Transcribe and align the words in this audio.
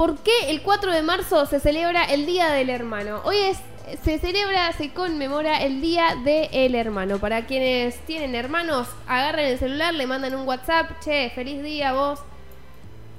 ¿por 0.00 0.16
qué 0.16 0.48
el 0.48 0.62
4 0.62 0.94
de 0.94 1.02
marzo 1.02 1.44
se 1.44 1.60
celebra 1.60 2.04
el 2.04 2.24
Día 2.24 2.48
del 2.48 2.70
Hermano? 2.70 3.20
Hoy 3.24 3.36
es 3.36 3.58
se 4.02 4.18
celebra, 4.18 4.72
se 4.72 4.94
conmemora 4.94 5.62
el 5.62 5.82
Día 5.82 6.16
del 6.24 6.74
Hermano. 6.74 7.18
Para 7.18 7.44
quienes 7.44 7.98
tienen 8.06 8.34
hermanos, 8.34 8.88
agarren 9.06 9.44
el 9.44 9.58
celular, 9.58 9.92
le 9.92 10.06
mandan 10.06 10.34
un 10.34 10.48
WhatsApp, 10.48 10.92
che, 11.04 11.30
feliz 11.34 11.62
día 11.62 11.92
vos, 11.92 12.18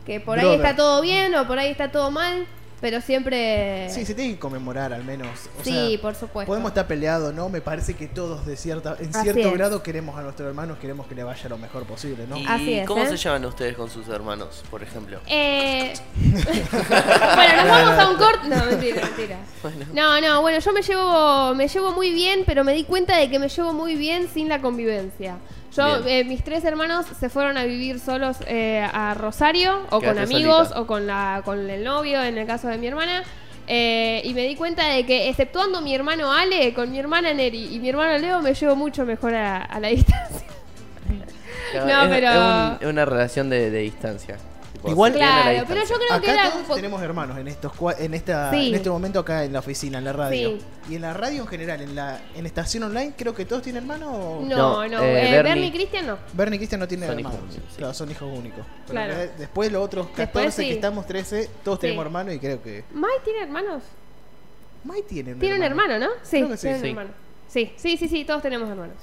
que 0.07 0.20
por 0.20 0.39
ahí 0.39 0.55
está 0.55 0.75
todo 0.75 1.04
bien 1.04 1.36
o 1.36 1.46
por 1.46 1.59
ahí 1.59 1.70
está 1.70 1.91
todo 1.91 2.09
mal, 2.09 2.47
pero 2.82 3.00
siempre... 3.00 3.88
Sí, 3.91 4.04
se 4.05 4.14
tiene 4.16 4.34
que 4.34 4.39
conmemorar 4.39 4.91
al 4.91 5.04
menos. 5.04 5.29
O 5.59 5.64
Sí, 5.64 5.91
sea, 5.93 6.02
por 6.02 6.16
supuesto. 6.16 6.47
Podemos 6.50 6.71
estar 6.71 6.88
peleados, 6.88 7.34
¿no? 7.34 7.47
Me 7.47 7.61
parece 7.61 7.93
que 7.93 8.07
todos 8.07 8.46
de 8.46 8.57
cierta, 8.57 8.97
en 9.00 9.09
Así 9.15 9.21
cierto 9.21 9.47
es. 9.47 9.54
grado 9.54 9.84
queremos 9.84 10.18
a 10.18 10.23
nuestros 10.23 10.47
hermanos, 10.50 10.77
queremos 10.79 11.05
que 11.07 11.15
le 11.15 11.23
vaya 11.23 11.47
lo 11.47 11.57
mejor 11.57 11.83
posible, 11.86 12.25
¿no? 12.28 12.38
¿Y 12.38 12.46
Así 12.47 12.73
es, 12.73 12.88
cómo 12.88 13.04
¿eh? 13.04 13.07
se 13.07 13.18
llevan 13.18 13.46
ustedes 13.46 13.75
con 13.75 13.89
sus 13.89 14.07
hermanos, 14.09 14.64
por 14.71 14.82
ejemplo? 14.83 15.20
Eh... 15.28 15.93
bueno, 16.20 17.55
nos 17.57 17.68
vamos 17.68 18.00
a 18.00 18.09
un 18.09 18.18
corte. 18.18 18.47
No, 18.47 18.65
mentira, 18.65 19.01
mentira. 19.04 19.37
Bueno. 19.61 19.86
No, 19.93 20.21
no, 20.21 20.42
bueno, 20.42 20.59
yo 20.59 20.73
me 20.73 20.82
llevo, 20.82 21.56
me 21.56 21.68
llevo 21.68 21.92
muy 21.92 22.11
bien, 22.11 22.43
pero 22.45 22.64
me 22.64 22.73
di 22.73 22.84
cuenta 22.84 23.15
de 23.18 23.29
que 23.29 23.39
me 23.39 23.48
llevo 23.50 23.73
muy 23.73 23.95
bien 23.95 24.28
sin 24.34 24.50
la 24.50 24.61
convivencia. 24.61 25.37
Yo, 25.75 26.06
eh, 26.07 26.24
mis 26.25 26.43
tres 26.43 26.64
hermanos 26.66 27.06
se 27.20 27.30
fueron 27.30 27.57
a 27.57 27.64
vivir 27.64 28.00
solos 28.00 28.38
eh, 28.48 28.86
a 28.92 29.14
Rosario, 29.14 29.86
o 29.89 30.02
con 30.02 30.18
amigos, 30.20 30.68
solita. 30.68 30.82
o 30.82 30.88
con 30.88 31.07
la, 31.07 31.42
con 31.46 31.70
el 31.70 31.84
novio, 31.84 32.22
en 32.23 32.38
el 32.38 32.45
caso 32.45 32.67
de 32.67 32.78
mi 32.78 32.88
hermana. 32.88 33.23
eh, 33.67 34.22
y 34.26 34.34
me 34.34 34.42
di 34.48 34.56
cuenta 34.56 34.86
de 34.88 35.06
que, 35.06 35.30
exceptuando 35.30 35.80
mi 35.81 35.95
hermano 35.95 36.31
Ale, 36.34 36.73
con 36.73 36.92
mi 36.92 37.00
hermana 37.00 37.34
Neri 37.34 37.73
y 37.73 37.80
mi 37.80 37.89
hermano 37.89 38.17
Leo, 38.17 38.42
me 38.42 38.53
llevo 38.53 38.76
mucho 38.76 39.06
mejor 39.06 39.34
a, 39.34 39.62
a 39.64 39.80
la 39.80 39.88
distancia. 39.89 40.48
No, 41.73 42.02
es, 42.03 42.09
pero- 42.09 42.28
es 42.31 42.38
un- 42.38 42.78
es 42.81 42.88
una 42.88 43.06
relación 43.06 43.50
de, 43.50 43.72
de 43.72 43.80
distancia. 43.80 44.38
Igual- 44.84 45.14
Claro, 45.14 45.64
pero 45.67 45.81
yo 45.81 45.95
creo 45.95 46.22
que 46.22 46.31
era. 46.31 46.50
todos 46.52 46.76
tenemos 46.76 47.02
hermanos 47.02 47.38
en 47.38 47.48
estos 47.48 47.72
en 48.00 48.14
esta 48.14 48.50
Sí. 48.52 48.70
en 48.70 48.76
este 48.76 48.90
momento 48.90 49.20
acá 49.20 49.44
en 49.44 49.54
la 49.54 49.59
oficina, 49.59 50.00
en 50.00 50.06
la 50.06 50.14
radio. 50.14 50.50
Sí. 50.50 50.62
Y 50.90 50.96
en 50.96 51.02
la 51.04 51.14
radio 51.14 51.42
en 51.44 51.48
general, 51.48 51.82
en 51.82 51.96
la 51.96 52.20
en 52.36 52.46
estación 52.46 52.84
online, 52.84 53.14
creo 53.18 53.36
que 53.36 53.46
todos 53.46 53.62
tienen 53.62 53.84
hermanos. 53.84 54.10
o- 54.12 54.42
No, 54.44 54.58
No, 54.58 54.88
no, 54.88 55.04
eh, 55.04 55.12
eh, 55.12 55.32
Bernie. 55.34 55.44
Bernie 55.44 55.66
y 55.68 55.72
Cristian 55.72 56.08
no. 56.08 56.18
Bernie 56.34 56.56
y 56.56 56.60
Cristian 56.60 56.80
no 56.80 56.88
tienen 56.88 57.08
Son 57.10 57.18
hermanos. 57.18 57.40
hijos 57.40 57.50
únicos, 57.54 57.72
sí. 57.72 57.78
Claro, 57.78 57.94
son 57.94 58.12
hijos 58.12 58.38
únicos. 58.40 58.66
Pero 58.88 58.92
Claro. 58.92 59.16
de- 59.18 59.28
después 59.38 59.72
los 59.72 59.84
otros 59.84 60.08
14 60.08 60.22
Después 60.22 60.54
sí. 60.56 60.66
que 60.68 60.73
estamos 60.73 61.06
13, 61.06 61.50
todos 61.64 61.78
Sí. 61.78 61.82
tenemos 61.82 62.06
hermanos 62.06 62.34
y 62.36 62.40
creo 62.40 62.62
que 62.64 62.84
¿Mai 62.94 63.12
tiene 63.23 63.44
hermanos? 63.44 63.84
Mai 64.84 65.04
tiene 65.04 65.34
un 65.34 65.40
Tiene 65.40 65.56
un 65.58 65.64
hermano, 65.64 66.00
¿no? 66.00 66.08
Sí, 66.23 66.38
Creo 66.38 66.50
que 66.50 66.58
sí. 66.58 66.62
tiene 66.68 66.80
un 66.80 66.86
hermano. 66.88 67.10
Sí, 67.48 67.72
sí, 67.76 67.98
sí, 67.98 68.08
sí, 68.08 68.26
todos 68.26 68.42
tenemos 68.42 68.68
hermanos. 68.70 68.95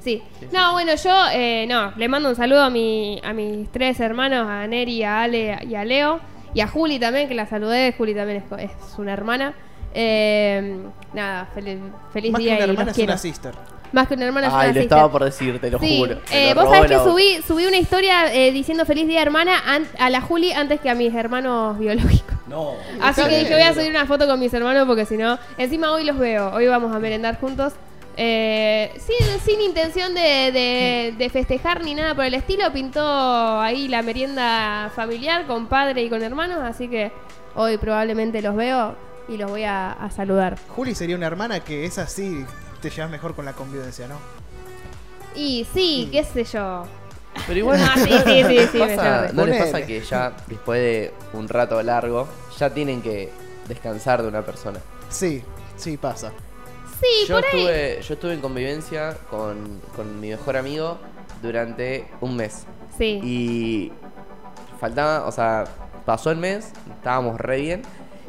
Sí. 0.00 0.22
Sí, 0.40 0.46
No, 0.52 0.68
sí. 0.68 0.72
bueno, 0.72 0.94
yo, 0.96 1.10
eh, 1.32 1.66
no, 1.68 1.92
le 1.96 2.08
mando 2.08 2.28
un 2.30 2.36
saludo 2.36 2.62
a, 2.62 2.70
mi, 2.70 3.20
a 3.22 3.32
mis 3.32 3.70
tres 3.70 4.00
hermanos, 4.00 4.46
a 4.48 4.66
Neri, 4.66 5.02
a 5.04 5.22
Ale 5.22 5.58
y 5.68 5.74
a 5.74 5.84
Leo. 5.84 6.20
Y 6.52 6.60
a 6.62 6.66
Juli 6.68 6.98
también, 6.98 7.28
que 7.28 7.34
la 7.34 7.46
saludé. 7.46 7.94
Juli 7.96 8.14
también 8.14 8.38
es, 8.38 8.44
co- 8.48 8.56
es 8.56 8.70
una 8.98 9.12
hermana. 9.12 9.54
Eh, 9.94 10.78
nada, 11.12 11.48
fel- 11.54 11.92
feliz 12.12 12.32
Más 12.32 12.40
que 12.40 12.46
una 12.48 12.56
y 12.58 12.60
hermana 12.62 12.80
los 12.84 12.88
es 12.88 12.94
quiero. 12.94 13.12
una 13.12 13.18
sister. 13.18 13.54
Más 13.92 14.06
que 14.08 14.14
una 14.14 14.24
hermana 14.26 14.46
es 14.46 14.52
Ay, 14.52 14.58
una 14.58 14.66
lo 14.66 14.72
sister. 14.72 14.82
estaba 14.84 15.10
por 15.12 15.24
decir, 15.24 15.60
te 15.60 15.70
lo 15.70 15.78
Sí, 15.80 15.98
juro. 15.98 16.20
eh, 16.32 16.54
lo 16.54 16.60
vos 16.62 16.70
sabés 16.72 16.90
que 16.90 16.96
voz. 16.96 17.10
subí, 17.10 17.42
subí 17.46 17.66
una 17.66 17.76
historia 17.76 18.32
eh, 18.32 18.52
diciendo 18.52 18.84
feliz 18.86 19.06
día 19.08 19.20
hermana 19.20 19.58
an- 19.66 19.86
a 19.98 20.10
la 20.10 20.20
Juli 20.20 20.52
antes 20.52 20.80
que 20.80 20.88
a 20.90 20.94
mis 20.94 21.12
hermanos 21.14 21.76
biológicos. 21.78 22.36
No. 22.48 22.74
Así 23.02 23.22
que 23.24 23.44
yo 23.44 23.50
voy 23.50 23.62
a 23.62 23.74
subir 23.74 23.90
una 23.90 24.06
foto 24.06 24.26
con 24.26 24.38
mis 24.40 24.52
hermanos 24.54 24.84
porque 24.86 25.06
si 25.06 25.16
no, 25.16 25.38
encima 25.58 25.90
hoy 25.92 26.04
los 26.04 26.18
veo, 26.18 26.50
hoy 26.52 26.66
vamos 26.68 26.94
a 26.94 26.98
merendar 27.00 27.38
juntos. 27.40 27.74
Eh, 28.16 28.92
sin, 28.98 29.40
sin 29.40 29.60
intención 29.62 30.14
de, 30.14 30.20
de- 30.52 31.14
de 31.16 31.30
festejar 31.30 31.82
ni 31.84 31.94
nada 31.94 32.14
por 32.14 32.24
el 32.24 32.34
estilo, 32.34 32.70
pintó 32.72 33.60
ahí 33.60 33.88
la 33.88 34.02
merienda 34.02 34.90
familiar 34.94 35.46
con 35.46 35.66
padre 35.66 36.02
y 36.02 36.10
con 36.10 36.22
hermanos, 36.22 36.58
así 36.62 36.88
que 36.88 37.12
hoy 37.54 37.78
probablemente 37.78 38.42
los 38.42 38.54
veo 38.56 38.94
y 39.28 39.36
los 39.36 39.50
voy 39.50 39.64
a, 39.64 39.92
a 39.92 40.10
saludar. 40.10 40.58
Juli 40.68 40.94
sería 40.94 41.16
una 41.16 41.26
hermana 41.28 41.60
que 41.60 41.84
es 41.84 41.98
así, 41.98 42.44
te 42.82 42.90
llevas 42.90 43.10
mejor 43.10 43.34
con 43.34 43.44
la 43.44 43.52
convivencia, 43.54 44.06
¿no? 44.08 44.16
Y 45.34 45.66
sí, 45.72 46.08
qué 46.10 46.24
sé 46.24 46.44
yo. 46.44 46.84
Pero 47.46 47.58
igual, 47.60 47.80
Ah, 47.80 47.94
sí, 47.96 48.10
sí, 48.26 48.58
sí, 48.72 48.78
pasa- 48.78 49.30
¿no 49.32 49.46
les 49.46 49.56
pasa 49.62 49.86
que 49.86 50.00
ya 50.00 50.32
después 50.48 50.80
de 50.80 51.14
un 51.32 51.48
rato 51.48 51.80
largo, 51.82 52.28
ya 52.58 52.68
tienen 52.70 53.00
que 53.02 53.30
descansar 53.68 54.20
de 54.22 54.28
una 54.28 54.42
persona? 54.42 54.80
Sí, 55.08 55.42
sí 55.76 55.96
pasa. 55.96 56.32
Sí, 57.00 57.26
yo, 57.28 57.36
por 57.36 57.44
ahí. 57.44 57.50
estuve, 57.60 58.02
yo 58.02 58.14
estuve 58.14 58.32
en 58.34 58.40
convivencia 58.40 59.16
con, 59.30 59.80
con 59.96 60.20
mi 60.20 60.28
mejor 60.30 60.56
amigo 60.56 60.98
durante 61.42 62.06
un 62.20 62.36
mes. 62.36 62.66
Sí. 62.98 63.20
Y 63.22 63.92
faltaba, 64.78 65.26
o 65.26 65.32
sea, 65.32 65.64
pasó 66.04 66.30
el 66.30 66.36
mes, 66.38 66.72
estábamos 66.90 67.40
re 67.40 67.60
bien. 67.60 67.82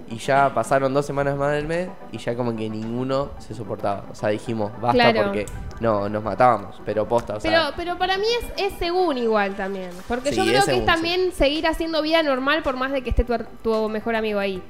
Y 0.10 0.18
ya 0.18 0.54
pasaron 0.54 0.94
dos 0.94 1.06
semanas 1.06 1.38
más 1.38 1.54
del 1.54 1.66
mes 1.68 1.88
y 2.12 2.18
ya 2.18 2.36
como 2.36 2.54
que 2.54 2.70
ninguno 2.70 3.32
se 3.40 3.54
soportaba. 3.56 4.04
O 4.12 4.16
sea, 4.16 4.28
dijimos, 4.28 4.70
basta 4.82 4.92
Claro. 5.12 5.24
porque 5.24 5.46
no, 5.80 6.10
nos 6.10 6.22
matábamos, 6.22 6.82
pero 6.86 7.08
posta, 7.08 7.38
o 7.38 7.40
sea. 7.40 7.50
Pero, 7.50 7.74
pero 7.78 7.98
para 7.98 8.18
mí 8.18 8.26
es, 8.58 8.74
es 8.74 8.78
según 8.78 9.18
igual 9.18 9.56
también. 9.56 9.90
Porque 10.10 10.32
Sí, 10.32 10.36
yo 10.36 10.44
es 10.44 10.50
creo 10.50 10.66
que 10.66 10.78
es 10.80 10.86
también 10.86 11.32
seguir 11.32 11.66
haciendo 11.66 12.02
vida 12.02 12.22
normal 12.24 12.62
por 12.62 12.76
más 12.76 12.92
de 12.92 13.04
que 13.04 13.10
esté 13.12 13.24
tu, 13.24 13.34
tu 13.64 13.88
mejor 13.88 14.18
amigo 14.18 14.40
ahí. 14.40 14.62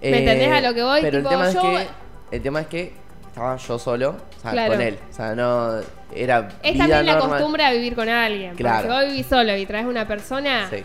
Eh, 0.00 0.10
¿Me 0.10 0.18
entendés 0.20 0.50
a 0.50 0.62
lo 0.66 0.72
que 0.72 0.82
voy? 0.82 1.00
Pero 1.02 1.18
Tipo, 1.18 1.30
el 1.30 1.36
tema 1.36 1.50
yo- 1.52 1.60
es 1.72 1.86
que 1.88 2.36
el 2.36 2.42
tema 2.42 2.60
es 2.62 2.66
que 2.68 2.94
estaba 3.36 3.56
yo 3.58 3.78
solo, 3.78 4.08
o 4.38 4.40
sea, 4.40 4.52
Claro. 4.52 4.72
con 4.72 4.80
él, 4.80 4.98
o 5.10 5.14
sea, 5.14 5.34
no 5.34 5.72
era 6.14 6.48
Es 6.62 6.72
vida 6.72 6.84
también 6.84 7.04
la 7.06 7.12
normal. 7.16 7.28
costumbre 7.38 7.64
a 7.66 7.70
vivir 7.72 7.94
con 7.94 8.08
alguien. 8.08 8.50
porque 8.52 8.62
Claro. 8.62 8.82
Si 8.82 8.88
vos 8.88 9.04
vivís 9.12 9.26
solo 9.26 9.54
y 9.58 9.66
traes 9.66 9.84
una 9.84 10.08
persona, 10.08 10.70
Sí. 10.70 10.82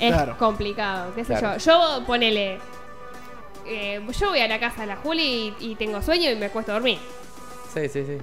es 0.00 0.14
Claro. 0.14 0.38
complicado. 0.38 1.12
¿Qué 1.14 1.24
sé 1.26 1.34
Claro. 1.36 1.58
yo? 1.58 1.98
Yo 1.98 2.06
ponele. 2.06 2.58
eh, 3.70 4.00
yo 4.18 4.30
voy 4.30 4.40
a 4.40 4.48
la 4.48 4.58
casa 4.58 4.80
de 4.80 4.86
la 4.86 4.96
Juli 4.96 5.54
y, 5.60 5.72
y 5.72 5.74
tengo 5.74 6.00
sueño 6.00 6.30
y 6.30 6.36
me 6.36 6.48
cuesto 6.48 6.72
a 6.72 6.76
dormir. 6.76 6.98
Sí, 7.74 7.86
sí, 7.90 8.02
sí. 8.06 8.16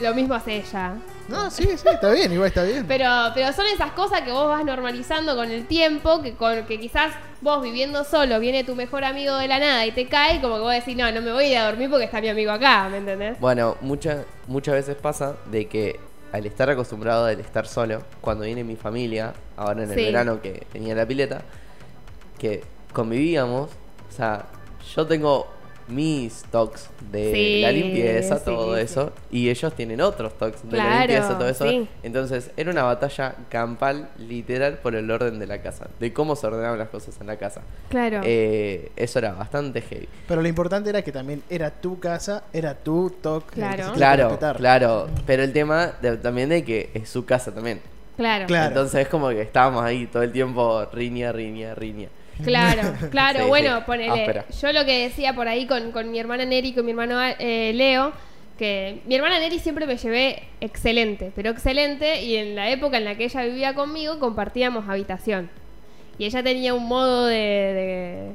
Lo 0.00 0.14
mismo 0.14 0.34
hace 0.34 0.56
ella. 0.56 0.94
No, 1.28 1.50
sí, 1.50 1.64
sí, 1.76 1.88
está 1.88 2.10
bien, 2.12 2.32
igual 2.32 2.48
está 2.48 2.62
bien. 2.62 2.84
Pero, 2.86 3.06
pero 3.34 3.52
son 3.52 3.66
esas 3.66 3.90
cosas 3.92 4.22
que 4.22 4.30
vos 4.32 4.48
vas 4.48 4.64
normalizando 4.64 5.34
con 5.36 5.50
el 5.50 5.66
tiempo, 5.66 6.22
que, 6.22 6.34
con, 6.34 6.64
que 6.66 6.78
quizás 6.80 7.12
vos 7.40 7.62
viviendo 7.62 8.04
solo 8.04 8.38
viene 8.40 8.64
tu 8.64 8.74
mejor 8.74 9.04
amigo 9.04 9.36
de 9.36 9.48
la 9.48 9.58
nada 9.58 9.84
y 9.86 9.92
te 9.92 10.06
cae, 10.08 10.40
como 10.40 10.54
que 10.56 10.60
vos 10.62 10.72
decís, 10.72 10.96
no, 10.96 11.10
no 11.12 11.20
me 11.20 11.32
voy 11.32 11.44
a 11.44 11.50
ir 11.50 11.58
a 11.58 11.66
dormir 11.66 11.90
porque 11.90 12.04
está 12.04 12.20
mi 12.20 12.28
amigo 12.28 12.50
acá, 12.52 12.88
¿me 12.88 12.98
entendés? 12.98 13.38
Bueno, 13.40 13.76
muchas 13.80 14.24
muchas 14.46 14.74
veces 14.74 14.96
pasa 14.96 15.34
de 15.50 15.66
que 15.66 15.98
al 16.32 16.46
estar 16.46 16.68
acostumbrado 16.70 17.26
al 17.26 17.40
estar 17.40 17.66
solo, 17.66 18.02
cuando 18.20 18.44
viene 18.44 18.62
mi 18.64 18.76
familia, 18.76 19.32
ahora 19.56 19.82
en 19.82 19.90
el 19.90 19.98
Sí. 19.98 20.04
verano 20.04 20.40
que 20.40 20.66
tenía 20.72 20.94
la 20.94 21.06
pileta, 21.06 21.42
que 22.38 22.62
convivíamos, 22.92 23.70
o 24.08 24.12
sea, 24.16 24.46
yo 24.94 25.06
tengo 25.06 25.46
mis 25.88 26.42
toques 26.50 26.88
de 27.10 27.32
Sí, 27.32 27.60
la 27.62 27.72
limpieza, 27.72 28.38
sí, 28.38 28.44
todo 28.44 28.76
sí. 28.76 28.82
eso, 28.82 29.12
y 29.30 29.48
ellos 29.48 29.72
tienen 29.74 30.00
otros 30.00 30.36
toques 30.36 30.62
de 30.62 30.68
Claro, 30.68 30.88
la 30.90 30.98
limpieza, 31.00 31.38
todo 31.38 31.48
eso. 31.48 31.68
sí. 31.68 31.88
Entonces, 32.02 32.50
era 32.56 32.70
una 32.70 32.82
batalla 32.84 33.34
campal, 33.48 34.08
literal, 34.18 34.78
por 34.78 34.94
el 34.94 35.10
orden 35.10 35.38
de 35.38 35.46
la 35.46 35.62
casa, 35.62 35.88
de 35.98 36.12
cómo 36.12 36.36
se 36.36 36.46
ordenaban 36.46 36.78
las 36.78 36.88
cosas 36.88 37.16
en 37.20 37.26
la 37.26 37.36
casa. 37.36 37.62
Claro. 37.88 38.20
Eh, 38.24 38.92
eso 38.96 39.18
era 39.18 39.32
bastante 39.32 39.80
heavy. 39.80 40.08
Pero 40.26 40.42
lo 40.42 40.48
importante 40.48 40.90
era 40.90 41.02
que 41.02 41.12
también 41.12 41.42
era 41.48 41.70
tu 41.70 41.98
casa, 41.98 42.44
era 42.52 42.74
tu 42.74 43.10
toque. 43.22 43.54
Claro. 43.54 43.92
Claro, 43.94 44.38
claro. 44.56 45.08
Pero 45.26 45.42
el 45.42 45.52
tema 45.52 45.92
de- 46.02 46.16
también 46.18 46.48
de 46.50 46.64
que 46.64 46.90
es 46.94 47.08
su 47.08 47.24
casa 47.24 47.52
también. 47.52 47.80
claro. 48.16 48.46
Claro. 48.46 48.68
Entonces 48.68 49.02
es 49.02 49.08
como 49.08 49.28
que 49.28 49.42
estábamos 49.42 49.84
ahí 49.84 50.06
todo 50.06 50.22
el 50.22 50.32
tiempo 50.32 50.84
riña, 50.92 51.30
riña, 51.32 51.74
riña. 51.74 52.08
Claro, 52.44 52.82
claro. 53.10 53.40
Sí, 53.40 53.48
bueno, 53.48 53.78
sí. 53.78 53.82
ponele. 53.86 54.44
Yo 54.60 54.72
lo 54.72 54.84
que 54.84 55.02
decía 55.08 55.34
por 55.34 55.48
ahí 55.48 55.66
con, 55.66 55.92
con 55.92 56.10
mi 56.10 56.18
hermana 56.18 56.44
Neri 56.44 56.68
y 56.68 56.72
con 56.72 56.84
mi 56.84 56.92
hermano 56.92 57.20
eh, 57.38 57.72
Leo, 57.74 58.12
que 58.58 59.00
mi 59.06 59.14
hermana 59.14 59.38
Neri 59.38 59.58
siempre 59.58 59.86
me 59.86 59.96
llevé 59.96 60.42
excelente, 60.60 61.32
pero 61.34 61.50
excelente, 61.50 62.22
y 62.22 62.36
en 62.36 62.56
la 62.56 62.70
época 62.70 62.96
en 62.98 63.04
la 63.04 63.14
que 63.16 63.24
ella 63.24 63.42
vivía 63.44 63.74
conmigo 63.74 64.18
compartíamos 64.18 64.88
habitación. 64.88 65.48
Y 66.18 66.24
ella 66.24 66.42
tenía 66.42 66.74
un 66.74 66.86
modo 66.88 67.26
de, 67.26 67.34
de, 67.36 68.32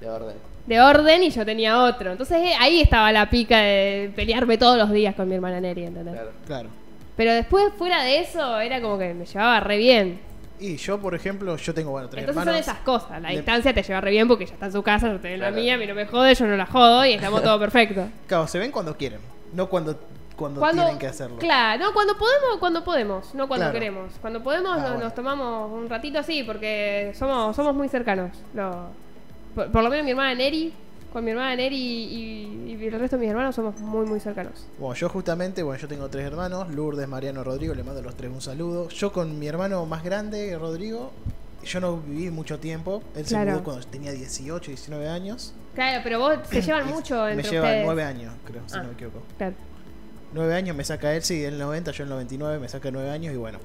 De 0.00 0.08
orden. 0.08 0.36
de 0.66 0.80
orden 0.80 1.22
y 1.24 1.30
yo 1.30 1.44
tenía 1.44 1.82
otro. 1.82 2.12
Entonces 2.12 2.38
eh, 2.38 2.54
ahí 2.60 2.80
estaba 2.80 3.10
la 3.10 3.28
pica 3.28 3.58
de 3.58 4.12
pelearme 4.14 4.56
todos 4.56 4.78
los 4.78 4.92
días 4.92 5.14
con 5.16 5.28
mi 5.28 5.34
hermana 5.34 5.60
Neri, 5.60 5.84
¿entendés? 5.84 6.14
Claro. 6.14 6.30
Claro. 6.46 6.68
Pero 7.16 7.32
después, 7.32 7.72
fuera 7.76 8.02
de 8.04 8.18
eso, 8.20 8.60
era 8.60 8.80
como 8.80 8.98
que 8.98 9.14
me 9.14 9.24
llevaba 9.24 9.60
re 9.60 9.76
bien. 9.78 10.20
Y 10.66 10.76
yo, 10.78 10.98
por 10.98 11.14
ejemplo, 11.14 11.56
yo 11.56 11.74
tengo, 11.74 11.90
bueno, 11.90 12.08
tres 12.08 12.22
Entonces 12.22 12.40
hermanos. 12.42 12.64
son 12.64 12.72
esas 12.74 12.84
cosas. 12.84 13.20
La 13.20 13.28
distancia 13.30 13.74
te 13.74 13.82
lleva 13.82 14.00
re 14.00 14.10
bien 14.12 14.26
porque 14.28 14.46
ya 14.46 14.54
está 14.54 14.66
en 14.66 14.72
su 14.72 14.82
casa, 14.82 15.08
yo 15.08 15.16
estoy 15.16 15.32
en 15.32 15.40
la 15.40 15.48
Claro. 15.48 15.62
mía, 15.62 15.74
a 15.74 15.76
mí 15.78 15.86
no 15.86 15.94
me 15.94 16.06
jode, 16.06 16.34
yo 16.34 16.46
no 16.46 16.56
la 16.56 16.66
jodo 16.66 17.04
y 17.04 17.12
estamos 17.12 17.42
todo 17.42 17.58
perfecto. 17.58 18.08
Claro, 18.26 18.46
se 18.46 18.58
ven 18.58 18.70
cuando 18.70 18.96
quieren, 18.96 19.20
no 19.52 19.68
cuando, 19.68 19.98
cuando, 20.36 20.60
Cuando, 20.60 20.82
tienen 20.82 20.98
que 20.98 21.06
hacerlo. 21.08 21.36
Claro, 21.38 21.84
no, 21.84 21.92
cuando 21.92 22.16
podemos, 22.16 22.56
cuando 22.58 22.82
podemos, 22.82 23.34
no 23.34 23.46
cuando 23.46 23.64
Claro. 23.66 23.72
queremos. 23.78 24.12
Cuando 24.20 24.42
podemos 24.42 24.72
Ah, 24.72 24.76
nos, 24.80 24.88
bueno. 24.90 25.04
nos 25.04 25.14
tomamos 25.14 25.70
un 25.70 25.88
ratito 25.90 26.18
así 26.18 26.42
porque 26.44 27.12
somos, 27.14 27.54
somos 27.54 27.74
muy 27.74 27.88
cercanos. 27.88 28.30
Por, 29.54 29.70
por 29.70 29.82
lo 29.84 29.90
menos 29.90 30.04
mi 30.04 30.10
hermana 30.12 30.34
Neri, 30.34 30.72
con 31.14 31.24
mi 31.24 31.30
hermana 31.30 31.54
Neri 31.56 31.76
y, 31.76 32.64
y 32.78 32.84
el 32.86 32.92
resto 33.00 33.16
de 33.16 33.20
mis 33.22 33.30
hermanos 33.30 33.54
somos 33.54 33.78
muy, 33.80 34.04
muy 34.04 34.20
cercanos. 34.20 34.66
Bueno, 34.78 34.94
yo 34.94 35.08
justamente, 35.08 35.62
bueno, 35.62 35.80
yo 35.80 35.88
tengo 35.88 36.08
tres 36.10 36.26
hermanos, 36.26 36.68
Lourdes, 36.70 37.08
Mariano, 37.08 37.42
Rodrigo, 37.44 37.72
le 37.72 37.82
mando 37.84 38.00
a 38.00 38.02
los 38.02 38.16
tres 38.16 38.30
un 38.32 38.40
saludo. 38.42 38.88
Yo 38.90 39.12
con 39.12 39.38
mi 39.38 39.46
hermano 39.46 39.86
más 39.86 40.02
grande, 40.04 40.58
Rodrigo, 40.58 41.12
yo 41.64 41.80
no 41.80 41.98
viví 41.98 42.30
mucho 42.30 42.58
tiempo. 42.58 43.02
Él 43.16 43.24
se 43.26 43.38
mudó 43.42 43.62
cuando 43.64 43.86
tenía 43.86 44.10
18, 44.12 44.70
19 44.72 45.08
años. 45.08 45.54
Claro, 45.74 46.00
pero 46.04 46.18
vos 46.18 46.34
se 46.50 46.60
llevan 46.60 46.88
mucho 46.88 47.14
Me 47.24 47.32
entre 47.32 47.50
lleva 47.50 47.66
ustedes. 47.68 47.84
9 47.86 48.02
años, 48.04 48.34
creo, 48.44 48.62
si 48.66 48.74
Ah. 48.76 48.78
no 48.82 48.88
me 48.88 48.92
equivoco. 48.94 49.22
Claro. 49.38 49.54
9 50.34 50.54
años 50.54 50.76
me 50.76 50.84
saca 50.84 51.14
él, 51.14 51.22
sí, 51.22 51.44
él 51.44 51.58
90, 51.58 51.92
yo 51.92 52.02
el 52.04 52.10
99, 52.10 52.58
me 52.58 52.68
saca 52.68 52.90
9 52.90 53.08
años 53.10 53.32
y 53.32 53.36
bueno. 53.36 53.60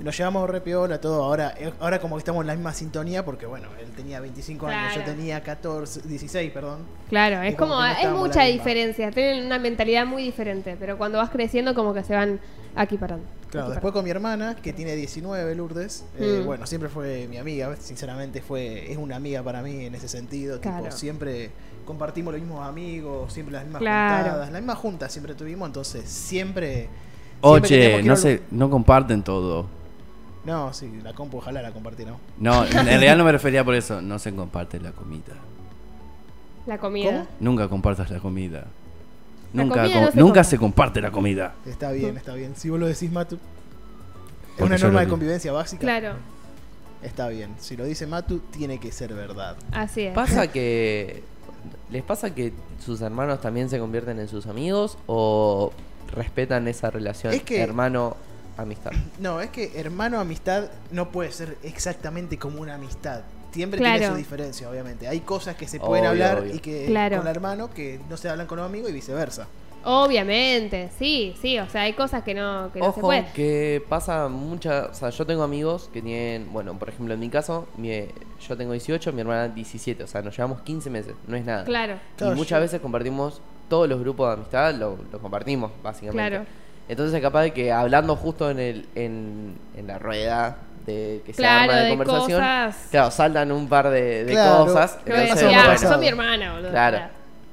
Nos 0.00 0.16
llevamos 0.16 0.48
re 0.48 0.60
piola, 0.60 1.00
todo. 1.00 1.24
Ahora, 1.24 1.54
eh, 1.58 1.72
ahora 1.80 1.98
como 1.98 2.14
que 2.16 2.20
estamos 2.20 2.42
en 2.42 2.46
la 2.46 2.54
misma 2.54 2.72
sintonía 2.72 3.24
porque 3.24 3.46
bueno, 3.46 3.66
él 3.80 3.90
tenía 3.96 4.20
25 4.20 4.66
años, 4.68 4.94
yo 4.94 5.02
Claro. 5.02 5.12
tenía 5.16 5.42
14, 5.42 6.02
16, 6.02 6.52
perdón. 6.52 6.80
Claro, 7.08 7.42
es 7.42 7.56
como 7.56 7.74
como, 7.74 7.82
que 7.96 8.04
no 8.04 8.10
es 8.10 8.16
mucha 8.16 8.42
diferencia, 8.44 9.10
tienen 9.10 9.44
una 9.46 9.58
mentalidad 9.58 10.06
muy 10.06 10.22
diferente, 10.22 10.76
pero 10.78 10.96
cuando 10.98 11.18
vas 11.18 11.30
creciendo 11.30 11.74
como 11.74 11.92
que 11.94 12.04
se 12.04 12.14
van 12.14 12.38
equiparando. 12.76 13.24
Claro, 13.24 13.68
Equiparando. 13.68 13.70
después 13.72 13.92
con 13.92 14.04
mi 14.04 14.10
hermana, 14.10 14.54
que 14.62 14.72
tiene 14.72 14.94
19, 14.94 15.54
Lourdes, 15.56 16.04
eh, 16.18 16.40
Mm. 16.42 16.46
bueno, 16.46 16.66
siempre 16.66 16.88
fue 16.88 17.26
mi 17.28 17.38
amiga, 17.38 17.74
sinceramente 17.80 18.40
fue 18.40 18.92
es 18.92 18.98
una 18.98 19.16
amiga 19.16 19.42
para 19.42 19.62
mí 19.62 19.86
en 19.86 19.94
ese 19.96 20.06
sentido, 20.06 20.60
tipo, 20.60 20.76
Claro. 20.78 20.92
siempre 20.96 21.50
compartimos 21.84 22.32
los 22.34 22.40
mismos 22.42 22.64
amigos, 22.68 23.32
siempre 23.32 23.54
las 23.54 23.64
mismas 23.64 23.80
Claro. 23.80 24.24
juntadas, 24.26 24.50
las 24.52 24.60
mismas 24.60 24.78
juntas 24.78 25.10
siempre 25.12 25.34
tuvimos, 25.34 25.66
entonces 25.66 26.08
siempre... 26.08 26.88
Oye, 27.40 28.02
no 28.02 28.16
se, 28.16 28.42
no 28.50 28.68
comparten 28.68 29.22
todo. 29.22 29.66
No, 30.44 30.72
sí, 30.72 30.90
la 31.02 31.12
compu 31.12 31.38
ojalá 31.38 31.60
la 31.62 31.72
compartiera. 31.72 32.14
No, 32.38 32.64
en 32.66 32.86
realidad 32.86 33.16
no 33.16 33.24
me 33.24 33.32
refería 33.32 33.64
por 33.64 33.74
eso. 33.74 34.00
No 34.00 34.18
se 34.18 34.34
comparte 34.34 34.80
la 34.80 34.92
comida. 34.92 35.34
La 36.66 36.78
comida. 36.78 37.10
¿Cómo? 37.10 37.26
Nunca 37.40 37.68
compartas 37.68 38.10
la 38.10 38.18
comida. 38.20 38.66
La 39.54 39.62
Nunca, 39.64 39.82
comida 39.82 39.94
com- 39.94 40.04
no 40.04 40.10
se 40.12 40.18
nunca 40.18 40.24
comparte. 40.26 40.50
se 40.50 40.58
comparte 40.58 41.00
la 41.00 41.10
comida. 41.10 41.54
Está 41.66 41.90
bien, 41.92 42.16
está 42.16 42.34
bien. 42.34 42.54
Si 42.56 42.68
vos 42.70 42.78
lo 42.78 42.86
decís, 42.86 43.10
Matu. 43.10 43.36
Es 43.36 43.40
Porque 44.58 44.74
una 44.74 44.78
norma 44.82 45.00
de 45.00 45.08
convivencia 45.08 45.52
básica. 45.52 45.80
Claro, 45.80 46.14
Está 47.02 47.28
bien. 47.28 47.54
Si 47.60 47.76
lo 47.76 47.84
dice 47.84 48.06
Matu, 48.08 48.40
tiene 48.50 48.80
que 48.80 48.90
ser 48.90 49.14
verdad. 49.14 49.56
así 49.72 50.02
es. 50.02 50.14
¿Pasa 50.14 50.46
que. 50.52 51.22
¿Les 51.90 52.02
pasa 52.02 52.34
que 52.34 52.52
sus 52.84 53.00
hermanos 53.00 53.40
también 53.40 53.70
se 53.70 53.78
convierten 53.78 54.18
en 54.18 54.28
sus 54.28 54.46
amigos 54.46 54.98
o 55.06 55.72
respetan 56.12 56.66
esa 56.68 56.90
relación 56.90 57.32
Es 57.32 57.42
que- 57.42 57.62
hermano-amistad? 58.58 58.92
No, 59.20 59.40
es 59.40 59.50
que 59.50 59.72
hermano 59.78 60.20
amistad 60.20 60.64
no 60.90 61.10
puede 61.10 61.32
ser 61.32 61.56
exactamente 61.62 62.38
como 62.38 62.60
una 62.60 62.74
amistad. 62.74 63.22
Siempre 63.52 63.78
Claro. 63.80 63.98
tiene 63.98 64.12
su 64.12 64.18
diferencia, 64.18 64.68
obviamente. 64.70 65.08
Hay 65.08 65.20
cosas 65.20 65.56
que 65.56 65.66
se 65.66 65.80
pueden 65.80 66.04
Obvio, 66.06 66.10
hablar 66.10 66.40
obvio. 66.40 66.54
y 66.54 66.58
que 66.58 66.86
Claro. 66.86 67.16
con 67.18 67.26
el 67.26 67.30
hermano 67.34 67.70
que 67.70 67.98
no 68.10 68.16
se 68.16 68.28
hablan 68.28 68.46
con 68.46 68.58
los 68.58 68.66
amigos 68.66 68.90
y 68.90 68.92
viceversa. 68.92 69.46
Obviamente, 69.84 70.90
sí, 70.98 71.34
sí, 71.40 71.58
o 71.58 71.68
sea, 71.68 71.82
hay 71.82 71.92
cosas 71.94 72.22
que 72.22 72.34
no, 72.34 72.70
que 72.72 72.78
no 72.80 72.86
se 72.86 72.90
Ojo, 72.90 73.00
pueden. 73.00 73.24
que 73.34 73.82
pasa 73.88 74.28
mucha. 74.28 74.86
O 74.90 74.94
sea, 74.94 75.10
yo 75.10 75.24
tengo 75.24 75.42
amigos 75.42 75.88
que 75.92 76.02
tienen. 76.02 76.52
Bueno, 76.52 76.78
por 76.78 76.88
ejemplo, 76.88 77.14
en 77.14 77.20
mi 77.20 77.30
caso, 77.30 77.66
mi- 77.76 78.06
yo 78.46 78.56
tengo 78.56 78.72
18, 78.72 79.12
mi 79.12 79.20
hermana 79.22 79.48
17. 79.48 80.02
O 80.02 80.06
sea, 80.06 80.20
nos 80.20 80.36
llevamos 80.36 80.60
15 80.62 80.90
meses. 80.90 81.14
No 81.26 81.36
es 81.36 81.44
nada. 81.44 81.64
Claro, 81.64 81.98
Claro, 82.16 82.32
y 82.34 82.36
muchas 82.36 82.58
yo- 82.58 82.62
veces 82.62 82.80
compartimos. 82.80 83.40
Todos 83.68 83.86
los 83.88 84.00
grupos 84.00 84.28
de 84.28 84.34
amistad 84.34 84.74
lo, 84.74 84.98
lo 85.12 85.18
compartimos, 85.20 85.70
básicamente. 85.82 86.16
Claro. 86.30 86.46
Entonces, 86.88 87.20
capaz 87.20 87.42
de 87.42 87.52
que 87.52 87.70
hablando 87.72 88.16
justo 88.16 88.50
en, 88.50 88.58
el, 88.58 88.86
en, 88.94 89.56
en 89.76 89.86
la 89.86 89.98
rueda 89.98 90.56
de 90.86 91.22
que 91.26 91.32
se 91.34 91.42
Claro, 91.42 91.60
arma 91.64 91.74
de, 91.76 91.82
de 91.84 91.88
conversación, 91.90 92.40
cosas. 92.40 92.76
claro, 92.90 93.10
saltan 93.10 93.52
un 93.52 93.68
par 93.68 93.90
de, 93.90 94.24
de 94.24 94.32
Claro. 94.32 94.64
cosas. 94.64 94.92
Que 95.04 95.10
voy 95.10 95.20
a 95.20 95.22
entonces, 95.24 95.44
decir, 95.44 95.48
me 95.48 95.54
ha 95.54 95.58
bueno, 95.64 95.74
pasado. 95.74 95.92
son 95.92 96.00
mi 96.00 96.08
hermana, 96.08 96.52
boludo. 96.54 96.70
Claro. 96.70 96.98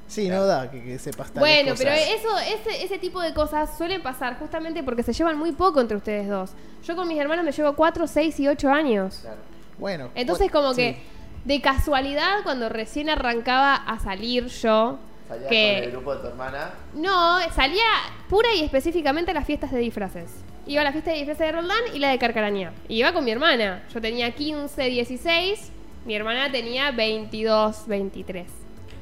Sí, 0.08 0.28
no 0.28 0.46
da 0.46 0.70
que, 0.70 0.82
que 0.82 0.98
sepas 1.00 1.34
Bueno, 1.34 1.72
cosas. 1.72 1.84
pero 1.84 1.96
eso, 1.96 2.28
ese, 2.38 2.84
ese 2.84 2.96
tipo 2.98 3.20
de 3.20 3.34
cosas 3.34 3.76
suelen 3.76 4.02
pasar 4.02 4.38
justamente 4.38 4.82
porque 4.84 5.02
se 5.02 5.12
llevan 5.12 5.36
muy 5.36 5.50
poco 5.52 5.80
entre 5.80 5.96
ustedes 5.96 6.28
dos. 6.28 6.52
Yo 6.84 6.94
con 6.94 7.08
mis 7.08 7.18
hermanos 7.18 7.44
me 7.44 7.50
llevo 7.52 7.74
4, 7.74 8.06
6 8.06 8.40
y 8.40 8.48
8 8.48 8.70
años. 8.70 9.18
Claro. 9.22 9.36
Bueno. 9.78 10.08
Entonces 10.14 10.46
bueno, 10.50 10.68
como 10.68 10.74
sí. 10.74 10.80
que 10.82 11.02
de 11.44 11.60
casualidad 11.60 12.36
cuando 12.44 12.68
recién 12.68 13.10
arrancaba 13.10 13.74
a 13.74 13.98
salir 13.98 14.46
yo, 14.46 14.98
Salías 15.28 15.48
que 15.48 15.74
con 15.74 15.84
el 15.84 15.90
grupo 15.90 16.14
de 16.14 16.20
tu 16.20 16.26
hermana. 16.28 16.74
no, 16.94 17.40
salía 17.54 17.84
pura 18.28 18.48
y 18.54 18.62
específicamente 18.62 19.32
a 19.32 19.34
las 19.34 19.44
fiestas 19.44 19.72
de 19.72 19.78
disfraces. 19.78 20.30
Iba 20.66 20.80
a 20.80 20.84
la 20.84 20.92
fiesta 20.92 21.10
de 21.10 21.18
disfraces 21.18 21.46
de 21.46 21.52
Roldán 21.52 21.82
y 21.94 21.98
la 21.98 22.10
de 22.10 22.18
Carcarañá. 22.18 22.72
Y 22.88 22.98
iba 22.98 23.12
con 23.12 23.24
mi 23.24 23.30
hermana. 23.30 23.84
Yo 23.92 24.00
tenía 24.00 24.32
15, 24.32 24.82
16, 24.82 25.70
mi 26.04 26.14
hermana 26.14 26.50
tenía 26.50 26.90
22, 26.90 27.86
23. 27.86 28.46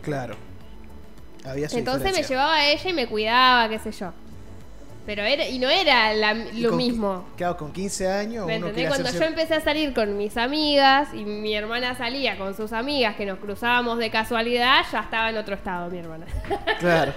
Claro. 0.02 0.36
Había 1.44 1.68
su 1.68 1.78
Entonces 1.78 2.12
me 2.12 2.22
llevaba 2.22 2.54
a 2.54 2.68
ella 2.68 2.90
y 2.90 2.92
me 2.92 3.06
cuidaba, 3.06 3.68
qué 3.68 3.78
sé 3.78 3.92
yo. 3.92 4.12
Pero 5.06 5.22
era, 5.22 5.46
y 5.46 5.58
no 5.58 5.68
era 5.68 6.14
la- 6.14 6.32
Y 6.32 6.60
lo 6.62 6.70
con- 6.70 6.78
mismo. 6.78 7.24
Claro, 7.36 7.58
con 7.58 7.72
15 7.72 8.08
años 8.10 8.46
¿Me 8.46 8.56
uno 8.56 8.68
entendés? 8.68 8.72
quiere 8.74 8.88
Cuando 8.88 9.08
hacerse- 9.10 9.18
yo 9.20 9.24
empecé 9.28 9.54
a 9.54 9.60
salir 9.60 9.92
con 9.92 10.16
mis 10.16 10.36
amigas 10.38 11.08
y 11.12 11.24
mi 11.26 11.54
hermana 11.54 11.94
salía 11.94 12.38
con 12.38 12.56
sus 12.56 12.72
amigas 12.72 13.14
que 13.14 13.26
nos 13.26 13.38
cruzábamos 13.38 13.98
de 13.98 14.10
casualidad, 14.10 14.80
ya 14.90 15.00
estaba 15.00 15.28
en 15.28 15.36
otro 15.36 15.54
estado 15.56 15.90
mi 15.90 15.98
hermana. 15.98 16.24
Claro. 16.80 17.12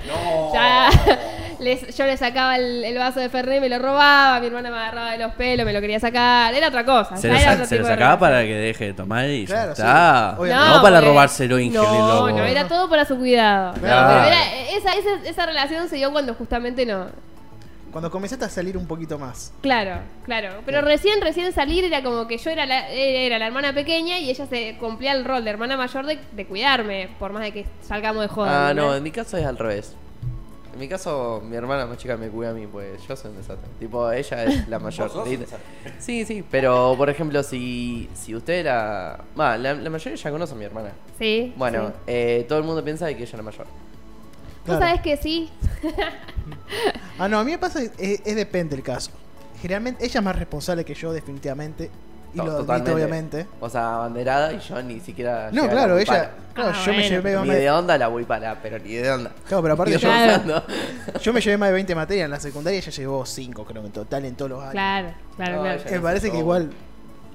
Ya 0.54 0.90
les- 1.60 1.96
yo 1.96 2.06
le 2.06 2.18
sacaba 2.18 2.58
el, 2.58 2.84
el 2.84 2.98
vaso 2.98 3.20
de 3.22 3.30
Fernet, 3.30 3.62
me 3.62 3.70
lo 3.70 3.80
robaba, 3.80 4.40
mi 4.42 4.48
hermana 4.48 4.70
me 4.70 4.78
agarraba 4.78 5.12
de 5.12 5.18
los 5.20 5.34
pelos, 5.36 5.66
me 5.66 5.72
lo 5.74 5.80
quería 5.82 6.00
sacar, 6.02 6.54
era 6.54 6.68
otra 6.68 6.84
cosa. 6.86 7.16
Se 7.18 7.30
lo, 7.30 7.40
sa- 7.40 7.66
se 7.66 7.78
lo 7.80 7.86
sacaba 7.86 8.20
para 8.20 8.42
que 8.44 8.54
deje 8.54 8.86
de 8.88 8.94
tomar 8.96 9.30
y 9.30 9.46
Claro, 9.46 9.70
ya 9.72 9.76
sí. 9.76 9.82
está. 9.82 10.36
Obviamente. 10.40 10.76
No, 10.76 10.82
para 10.82 11.00
robárselo 11.02 11.58
y 11.60 11.70
No, 11.70 12.30
no, 12.30 12.44
era 12.44 12.68
todo 12.68 12.90
para 12.90 13.06
su 13.06 13.18
cuidado. 13.18 13.74
No, 13.76 13.80
pero 13.82 13.94
era- 13.94 14.56
esa, 14.76 14.92
esa, 14.94 15.30
esa 15.30 15.46
relación 15.46 15.88
se 15.88 15.96
dio 15.96 16.12
cuando 16.12 16.34
justamente 16.34 16.86
no, 16.86 17.08
Cuando 17.92 18.12
comenzaste 18.12 18.46
a 18.46 18.50
salir 18.50 18.78
un 18.78 18.86
poquito 18.86 19.18
más. 19.18 19.54
Claro, 19.62 20.02
claro. 20.26 20.62
Pero 20.66 20.82
recién, 20.82 21.22
recién 21.22 21.52
salir 21.54 21.86
era 21.86 22.04
como 22.04 22.28
que 22.28 22.38
yo 22.38 22.50
era 22.52 22.66
la, 22.66 22.90
era 22.90 23.40
la 23.40 23.48
hermana 23.48 23.74
pequeña 23.74 24.20
y 24.20 24.30
ella 24.30 24.46
se 24.46 24.78
cumplía 24.80 25.14
el 25.14 25.26
rol 25.26 25.44
de 25.44 25.50
hermana 25.50 25.78
mayor 25.78 26.06
de, 26.06 26.20
de 26.34 26.46
cuidarme, 26.46 27.10
por 27.18 27.32
más 27.32 27.44
de 27.44 27.52
que 27.54 27.66
salgamos 27.82 28.22
de 28.24 28.28
joda. 28.28 28.70
Ah, 28.70 28.74
no, 28.74 28.96
en 28.96 29.02
mi 29.04 29.12
caso 29.12 29.38
es 29.38 29.46
al 29.46 29.58
revés. 29.58 29.96
En 30.74 30.82
mi 30.82 30.88
caso, 30.88 31.42
mi 31.44 31.56
hermana 31.56 31.88
más 31.88 31.98
chica 31.98 32.18
me 32.18 32.28
cuida 32.30 32.52
a 32.52 32.54
mí, 32.54 32.68
pues 32.68 33.02
yo 33.08 33.16
soy 33.16 33.32
un 33.32 33.38
desastre. 33.38 33.68
Tipo, 33.80 34.12
ella 34.12 34.44
es 34.44 34.68
la 34.70 34.78
mayor. 34.78 35.10
Sí, 35.98 36.24
sí, 36.24 36.44
pero 36.52 36.94
por 36.96 37.10
ejemplo, 37.10 37.42
si, 37.42 38.08
si 38.14 38.36
usted 38.36 38.54
era. 38.60 39.22
Va, 39.40 39.58
la, 39.58 39.74
la 39.74 39.90
mayoría 39.90 40.16
ya 40.22 40.30
conoce 40.30 40.54
a 40.54 40.56
mi 40.58 40.66
hermana. 40.66 40.92
Sí. 41.18 41.52
Bueno, 41.58 41.88
sí. 41.88 41.94
eh, 42.06 42.46
todo 42.48 42.60
el 42.60 42.66
mundo 42.66 42.84
piensa 42.84 43.08
de 43.08 43.16
que 43.16 43.24
ella 43.24 43.32
es 43.32 43.38
la 43.38 43.42
mayor. 43.44 43.66
Vos 43.66 44.76
Claro. 44.78 44.82
sabés 44.86 45.02
que 45.02 45.18
sí. 45.18 45.50
Ah, 47.20 47.28
no, 47.28 47.40
a 47.40 47.44
mí 47.44 47.50
me 47.52 47.58
pasa, 47.58 47.82
es, 47.82 47.92
es 47.98 48.36
depende 48.36 48.76
el 48.76 48.84
caso. 48.84 49.10
Generalmente, 49.60 50.06
ella 50.06 50.20
es 50.20 50.24
más 50.24 50.36
responsable 50.36 50.86
que 50.86 50.94
yo, 50.94 51.12
definitivamente. 51.12 51.90
Y 52.34 52.38
lo 52.38 52.58
admito, 52.58 52.94
obviamente. 52.94 53.48
O 53.60 53.68
sea, 53.70 53.96
abanderada 53.96 54.54
y 54.54 54.60
yo 54.60 54.80
ni 54.84 55.00
siquiera. 55.00 55.50
No, 55.52 55.68
claro, 55.68 55.98
ella. 55.98 56.32
Claro, 56.54 56.72
Ah, 56.76 56.84
yo 56.86 56.92
me 56.92 56.98
bueno. 57.00 57.10
llevé 57.10 57.36
más 57.38 57.48
Ni 57.48 57.54
de 57.56 57.72
onda 57.72 57.98
la 57.98 58.10
Huipala, 58.10 58.60
pero 58.62 58.78
ni 58.78 58.94
de 58.94 59.12
onda. 59.12 59.32
Claro, 59.48 59.64
pero 59.64 59.74
aparte 59.74 59.94
yo, 59.94 60.00
Claro. 60.00 60.64
me 61.34 61.42
llevé 61.42 61.58
más 61.58 61.70
de 61.70 61.74
20 61.74 61.96
materias 61.96 62.26
en 62.26 62.32
la 62.32 62.40
secundaria 62.40 62.78
y 62.78 62.82
ella 62.84 62.92
llevó 62.92 63.26
5, 63.26 63.66
creo, 63.66 63.84
en 63.86 63.92
total, 63.92 64.26
en 64.26 64.36
todos 64.36 64.52
los 64.52 64.60
años. 64.62 64.72
Claro, 64.74 65.10
claro, 65.38 65.56
No, 65.56 65.62
claro. 65.64 65.82
Me 65.90 66.00
parece 66.00 66.30
que 66.32 66.38
igual. 66.38 66.70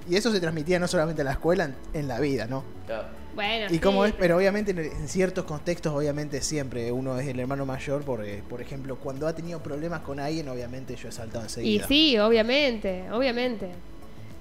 Y 0.09 0.15
eso 0.17 0.31
se 0.31 0.41
transmitía 0.41 0.79
no 0.79 0.87
solamente 0.87 1.23
en 1.23 1.27
la 1.27 1.33
escuela, 1.33 1.65
en, 1.65 1.75
en 1.95 2.07
la 2.09 2.21
vida, 2.21 2.47
¿no? 2.47 2.63
Claro. 2.87 3.05
Bueno, 3.35 3.67
Y 3.67 3.75
sí, 3.75 3.79
como 3.79 4.05
es, 4.05 4.13
pero 4.13 4.37
obviamente 4.37 4.73
en, 4.73 4.79
en 4.79 5.09
ciertos 5.09 5.45
contextos, 5.45 5.93
obviamente 5.93 6.41
siempre 6.43 6.93
uno 6.93 7.19
es 7.19 7.27
el 7.29 7.41
hermano 7.41 7.65
mayor, 7.65 8.03
porque, 8.05 8.43
por 8.49 8.61
ejemplo, 8.61 8.97
cuando 8.97 9.27
ha 9.27 9.35
tenido 9.35 9.63
problemas 9.63 10.01
con 10.01 10.21
alguien, 10.21 10.49
obviamente 10.49 10.97
yo 10.97 11.09
he 11.09 11.13
saltado 11.13 11.45
Y 11.63 11.79
enseguida. 11.79 11.87
sí, 11.87 12.19
obviamente, 12.19 13.05
obviamente. 13.11 13.71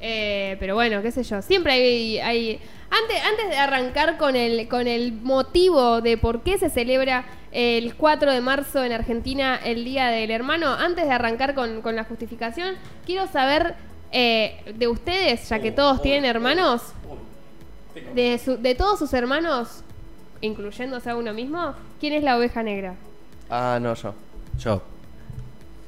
Eh, 0.03 0.57
pero 0.59 0.73
bueno, 0.75 1.01
qué 1.01 1.11
sé 1.11 1.23
yo. 1.23 1.41
Siempre 1.41 1.73
hay, 1.73 2.19
hay 2.19 2.59
antes, 2.89 3.23
antes 3.23 3.49
de 3.49 3.57
arrancar 3.57 4.17
con 4.17 4.35
el, 4.35 4.67
con 4.67 4.87
el 4.87 5.13
motivo 5.13 6.01
de 6.01 6.17
por 6.17 6.41
qué 6.41 6.57
se 6.57 6.69
celebra 6.69 7.23
el 7.51 7.95
4 7.95 8.31
de 8.33 8.41
marzo 8.41 8.83
en 8.83 8.91
Argentina 8.93 9.59
el 9.63 9.85
Día 9.85 10.07
del 10.07 10.31
Hermano, 10.31 10.73
antes 10.73 11.05
de 11.05 11.11
arrancar 11.11 11.53
con, 11.53 11.81
con 11.81 11.95
la 11.95 12.03
justificación, 12.03 12.75
quiero 13.05 13.27
saber 13.27 13.75
eh, 14.11 14.73
de 14.75 14.87
ustedes, 14.87 15.47
ya 15.47 15.59
que 15.59 15.71
todos 15.71 16.01
tienen 16.01 16.25
hermanos, 16.25 16.81
de, 18.15 18.37
su- 18.43 18.57
de 18.57 18.75
todos 18.75 18.99
sus 18.99 19.13
hermanos, 19.13 19.83
incluyéndose 20.41 21.09
a 21.09 21.15
uno 21.15 21.33
mismo, 21.33 21.73
¿quién 21.99 22.13
es 22.13 22.23
la 22.23 22.37
oveja 22.37 22.63
negra? 22.63 22.95
Ah, 23.49 23.79
no, 23.81 23.93
yo. 23.93 24.13
Yo. 24.59 24.81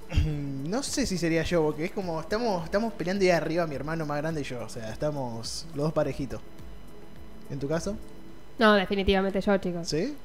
No 0.74 0.82
sé 0.82 1.06
si 1.06 1.18
sería 1.20 1.44
yo, 1.44 1.62
porque 1.64 1.86
es 1.86 1.92
como 1.92 2.20
estamos, 2.20 2.64
estamos 2.66 2.94
peleando 2.94 3.24
ahí 3.24 3.30
arriba, 3.30 3.68
mi 3.68 3.76
hermano 3.76 4.06
más 4.08 4.18
grande 4.18 4.42
y 4.42 4.44
yo. 4.44 4.64
O 4.64 4.70
sea, 4.70 4.92
estamos 4.92 5.68
los 5.76 5.84
dos 5.86 5.94
parejitos. 5.94 6.42
¿En 7.52 7.60
tu 7.60 7.68
caso? 7.68 7.96
No, 8.58 8.74
definitivamente 8.74 9.40
yo, 9.40 9.56
chicos. 9.58 9.88
¿Sí? 9.88 10.16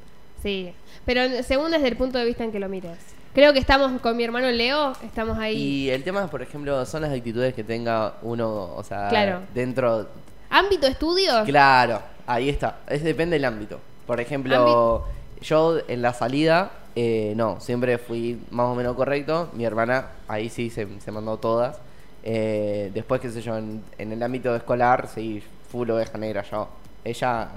Sí, 0.43 0.73
pero 1.05 1.43
según 1.43 1.71
desde 1.73 1.89
el 1.89 1.97
punto 1.99 2.17
de 2.17 2.25
vista 2.25 2.45
en 2.45 2.53
que 2.53 2.61
lo 2.61 2.69
mires. 2.69 2.97
Creo 3.35 3.53
que 3.53 3.59
estamos 3.59 4.01
con 4.01 4.17
mi 4.17 4.25
hermano 4.25 4.51
Leo, 4.51 4.93
estamos 5.05 5.37
ahí. 5.39 5.57
Y 5.57 5.91
el 5.91 6.03
tema, 6.03 6.27
por 6.31 6.41
ejemplo, 6.41 6.87
son 6.87 7.03
las 7.03 7.13
actitudes 7.13 7.53
que 7.55 7.63
tenga 7.65 8.15
uno, 8.23 8.75
o 8.75 8.83
sea, 8.83 9.09
Claro. 9.11 9.41
dentro. 9.55 10.09
¿Ámbito 10.51 10.87
estudios? 10.87 11.45
Claro, 11.45 12.03
ahí 12.27 12.49
está. 12.49 12.79
Es 12.89 13.03
depende 13.03 13.37
del 13.37 13.45
ámbito. 13.45 13.81
Por 14.07 14.21
ejemplo, 14.21 15.05
yo 15.41 15.79
en 15.89 16.03
la 16.03 16.15
salida, 16.15 16.71
eh, 16.97 17.35
no, 17.37 17.61
siempre 17.61 17.99
fui 17.99 18.41
más 18.51 18.67
o 18.67 18.75
menos 18.75 18.97
correcto. 18.97 19.51
Mi 19.53 19.65
hermana, 19.65 20.07
ahí 20.27 20.49
sí 20.49 20.71
se, 20.71 20.87
se 21.01 21.13
mandó 21.13 21.37
todas. 21.37 21.79
Eh, 22.23 22.91
después, 22.95 23.21
qué 23.21 23.31
sé 23.31 23.41
yo, 23.43 23.57
en, 23.57 23.83
en 23.99 24.13
el 24.13 24.23
ámbito 24.23 24.55
escolar, 24.57 25.09
sí, 25.15 25.43
full 25.71 25.89
oveja 25.91 26.17
negra 26.19 26.43
yo. 26.51 26.69
Ella 27.05 27.49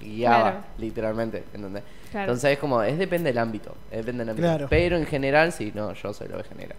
guiaba, 0.00 0.42
Claro. 0.42 0.64
literalmente, 0.78 1.44
¿entendés? 1.54 1.82
Claro. 2.10 2.24
Entonces 2.32 2.52
es 2.52 2.58
como, 2.58 2.82
es 2.82 2.98
depende 2.98 3.30
del 3.30 3.38
ámbito, 3.38 3.74
es 3.90 3.98
depende 3.98 4.24
del 4.24 4.30
ámbito. 4.30 4.48
Claro. 4.48 4.66
Pero 4.68 4.96
en 4.96 5.06
general, 5.06 5.52
sí, 5.52 5.72
no, 5.74 5.92
yo 5.94 6.12
soy 6.12 6.28
la 6.28 6.36
oveja 6.36 6.54
negra. 6.54 6.74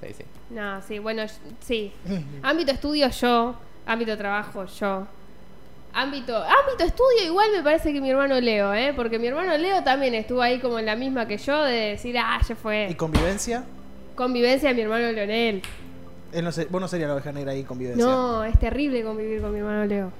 Sí, 0.00 0.12
sí. 0.16 0.24
No, 0.50 0.80
sí, 0.82 0.98
bueno, 0.98 1.22
sí. 1.60 1.92
ámbito 2.42 2.72
estudio 2.72 3.08
yo, 3.10 3.54
ámbito 3.86 4.16
trabajo 4.16 4.64
yo. 4.66 5.06
Ámbito, 5.92 6.36
ámbito 6.36 6.84
estudio 6.84 7.24
igual 7.24 7.46
me 7.56 7.62
parece 7.62 7.92
que 7.92 8.00
mi 8.00 8.10
hermano 8.10 8.40
Leo, 8.40 8.74
¿eh? 8.74 8.92
Porque 8.96 9.18
mi 9.18 9.28
hermano 9.28 9.56
Leo 9.56 9.84
también 9.84 10.14
estuvo 10.14 10.42
ahí 10.42 10.58
como 10.58 10.78
en 10.80 10.86
la 10.86 10.96
misma 10.96 11.26
que 11.28 11.38
yo 11.38 11.62
de 11.62 11.90
decir, 11.90 12.18
ah, 12.18 12.40
ya 12.46 12.54
¿Y 12.54 12.56
fue. 12.56 12.94
convivencia? 12.96 13.64
Convivencia 14.16 14.70
de 14.70 14.74
mi 14.74 14.82
hermano 14.82 15.12
Leonel. 15.12 15.62
Él 16.32 16.44
no 16.44 16.50
sé, 16.50 16.66
vos 16.68 16.80
no 16.80 16.88
serías 16.88 17.08
la 17.08 17.14
oveja 17.14 17.30
negra 17.30 17.52
ahí, 17.52 17.62
convivencia. 17.62 18.04
No, 18.04 18.42
es 18.42 18.58
terrible 18.58 19.04
convivir 19.04 19.40
con 19.40 19.52
mi 19.52 19.60
hermano 19.60 19.84
Leo. 19.84 20.10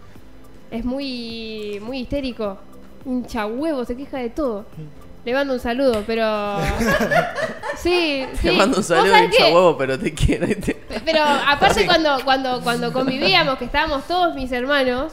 Es 0.71 0.85
muy, 0.85 1.81
muy 1.83 2.01
histérico. 2.01 2.57
Hincha 3.05 3.47
huevo, 3.47 3.85
se 3.85 3.97
queja 3.97 4.19
de 4.19 4.31
todo. 4.31 4.65
Le 5.25 5.35
mando 5.35 5.55
un 5.55 5.61
saludo, 5.61 6.05
pero. 6.07 6.23
sí, 7.85 8.27
sí. 8.35 8.49
Te 8.49 8.53
mando 8.53 8.77
un 8.79 8.83
¿Vos 8.83 8.87
saludo 8.87 9.15
qué? 9.37 9.45
huevo, 9.45 9.77
pero 9.79 9.99
te 9.99 10.13
quiero. 10.13 10.47
y 10.51 10.55
te- 10.57 10.75
Pero 11.05 11.21
aparte 11.23 11.87
cuando, 11.87 12.17
cuando, 12.25 12.61
cuando 12.63 12.93
convivíamos, 12.93 13.59
que 13.59 13.65
estábamos 13.67 14.05
todos 14.09 14.35
mis 14.35 14.51
hermanos, 14.51 15.13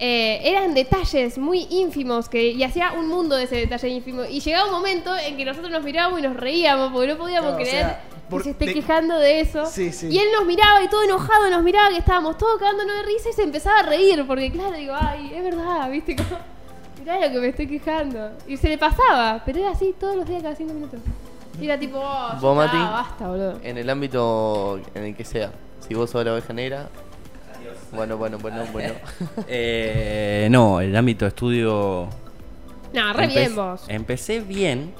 eh, 0.00 0.40
eran 0.44 0.74
detalles 0.74 1.38
muy 1.38 1.66
ínfimos 1.70 2.28
que, 2.28 2.50
y 2.50 2.62
hacía 2.62 2.92
un 2.92 3.08
mundo 3.08 3.34
de 3.36 3.44
ese 3.44 3.56
detalle 3.56 3.88
ínfimo. 3.88 4.24
Y 4.24 4.40
llegaba 4.40 4.66
un 4.66 4.72
momento 4.72 5.16
en 5.16 5.36
que 5.36 5.44
nosotros 5.44 5.70
nos 5.72 5.82
mirábamos 5.82 6.20
y 6.20 6.22
nos 6.22 6.36
reíamos 6.36 6.92
porque 6.92 7.08
no 7.08 7.18
podíamos 7.18 7.52
o 7.54 7.56
creer 7.56 7.70
sea, 7.70 8.00
por- 8.30 8.40
que 8.40 8.44
se 8.44 8.50
esté 8.50 8.66
de- 8.66 8.74
quejando 8.74 9.18
de 9.18 9.40
eso. 9.40 9.66
Sí, 9.66 9.92
sí. 9.92 10.06
Y 10.08 10.18
él 10.18 10.28
nos 10.36 10.46
miraba 10.46 10.82
y 10.84 10.88
todo 10.88 11.02
enojado 11.02 11.50
nos 11.50 11.62
miraba 11.64 11.88
que 11.90 11.98
estábamos 11.98 12.38
todos 12.38 12.58
cagándonos 12.60 12.96
de 12.98 13.02
risa 13.02 13.28
y 13.30 13.32
se 13.32 13.42
empezaba 13.42 13.80
a 13.80 13.82
reír 13.82 14.24
porque 14.26 14.52
claro, 14.52 14.72
digo, 14.76 14.94
ay, 14.96 15.32
es 15.34 15.42
verdad, 15.42 15.90
viste, 15.90 16.14
como, 16.14 16.28
mirá 17.00 17.18
lo 17.26 17.32
que 17.32 17.38
me 17.40 17.48
estoy 17.48 17.66
quejando. 17.66 18.30
Y 18.46 18.56
se 18.56 18.68
le 18.68 18.78
pasaba, 18.78 19.42
pero 19.44 19.58
era 19.58 19.70
así 19.70 19.94
todos 19.98 20.14
los 20.14 20.28
días 20.28 20.42
cada 20.44 20.54
cinco 20.54 20.74
minutos. 20.74 21.00
Y 21.60 21.64
era 21.64 21.78
tipo, 21.78 21.98
oh, 21.98 22.36
¿Vos, 22.40 22.56
Mati? 22.56 22.76
está, 22.76 22.90
basta, 22.90 23.26
boludo. 23.28 23.58
En 23.62 23.78
el 23.78 23.88
ámbito 23.90 24.80
en 24.94 25.04
el 25.04 25.16
que 25.16 25.24
sea. 25.24 25.50
Si 25.86 25.94
vos 25.94 26.10
sos 26.10 26.24
la 26.24 26.32
oveja 26.32 26.52
negra. 26.52 26.88
Bueno, 27.92 28.16
bueno, 28.16 28.38
bueno, 28.38 28.64
bueno. 28.72 28.94
Eh, 29.46 30.48
no, 30.50 30.80
el 30.80 30.94
ámbito 30.96 31.24
de 31.24 31.30
estudio. 31.30 32.08
No, 32.92 33.12
re 33.12 33.24
empe- 33.28 33.34
bien 33.34 33.56
vos. 33.56 33.84
Empecé 33.88 34.40
bien. 34.40 34.92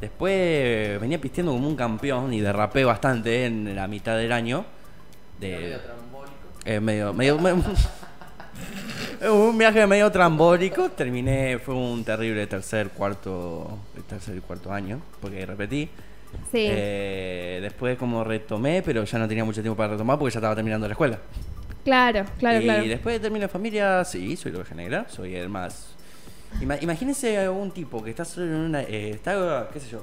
Después 0.00 1.00
venía 1.00 1.18
pisteando 1.20 1.52
como 1.52 1.66
un 1.68 1.76
campeón 1.76 2.32
y 2.34 2.40
derrapé 2.40 2.84
bastante 2.84 3.46
en 3.46 3.74
la 3.74 3.86
mitad 3.88 4.16
del 4.16 4.32
año. 4.32 4.64
De, 5.40 5.78
eh, 6.64 6.80
medio, 6.80 7.12
medio, 7.14 7.38
me- 7.38 7.54
un 9.22 9.56
viaje 9.58 9.86
medio 9.86 10.10
trambólico. 10.10 10.90
Terminé, 10.90 11.58
fue 11.58 11.74
un 11.74 12.04
terrible 12.04 12.46
tercer, 12.46 12.90
cuarto, 12.90 13.78
tercer 14.08 14.36
y 14.36 14.40
cuarto 14.40 14.72
año, 14.72 15.00
porque 15.20 15.44
repetí. 15.46 15.88
Sí. 16.50 16.66
Eh, 16.68 17.58
después 17.62 17.96
como 17.96 18.24
retomé, 18.24 18.82
pero 18.82 19.04
ya 19.04 19.18
no 19.18 19.28
tenía 19.28 19.44
mucho 19.44 19.62
tiempo 19.62 19.76
para 19.76 19.92
retomar 19.92 20.18
porque 20.18 20.34
ya 20.34 20.38
estaba 20.40 20.54
terminando 20.54 20.86
la 20.88 20.92
escuela. 20.92 21.18
Claro, 21.84 22.24
claro, 22.38 22.60
y 22.60 22.64
claro. 22.64 22.84
después 22.84 23.14
de 23.16 23.20
terminar 23.20 23.48
familia, 23.48 24.04
sí, 24.04 24.36
soy 24.36 24.54
oveja 24.54 24.74
negra, 24.74 25.06
soy 25.08 25.34
el 25.36 25.48
más... 25.48 25.88
Ima- 26.60 26.78
imagínense 26.80 27.48
un 27.48 27.70
tipo 27.72 28.02
que 28.02 28.10
está 28.10 28.24
solo 28.24 28.46
en 28.46 28.54
una... 28.54 28.82
eh, 28.82 29.10
está, 29.10 29.68
qué 29.72 29.80
sé 29.80 29.90
yo, 29.90 30.02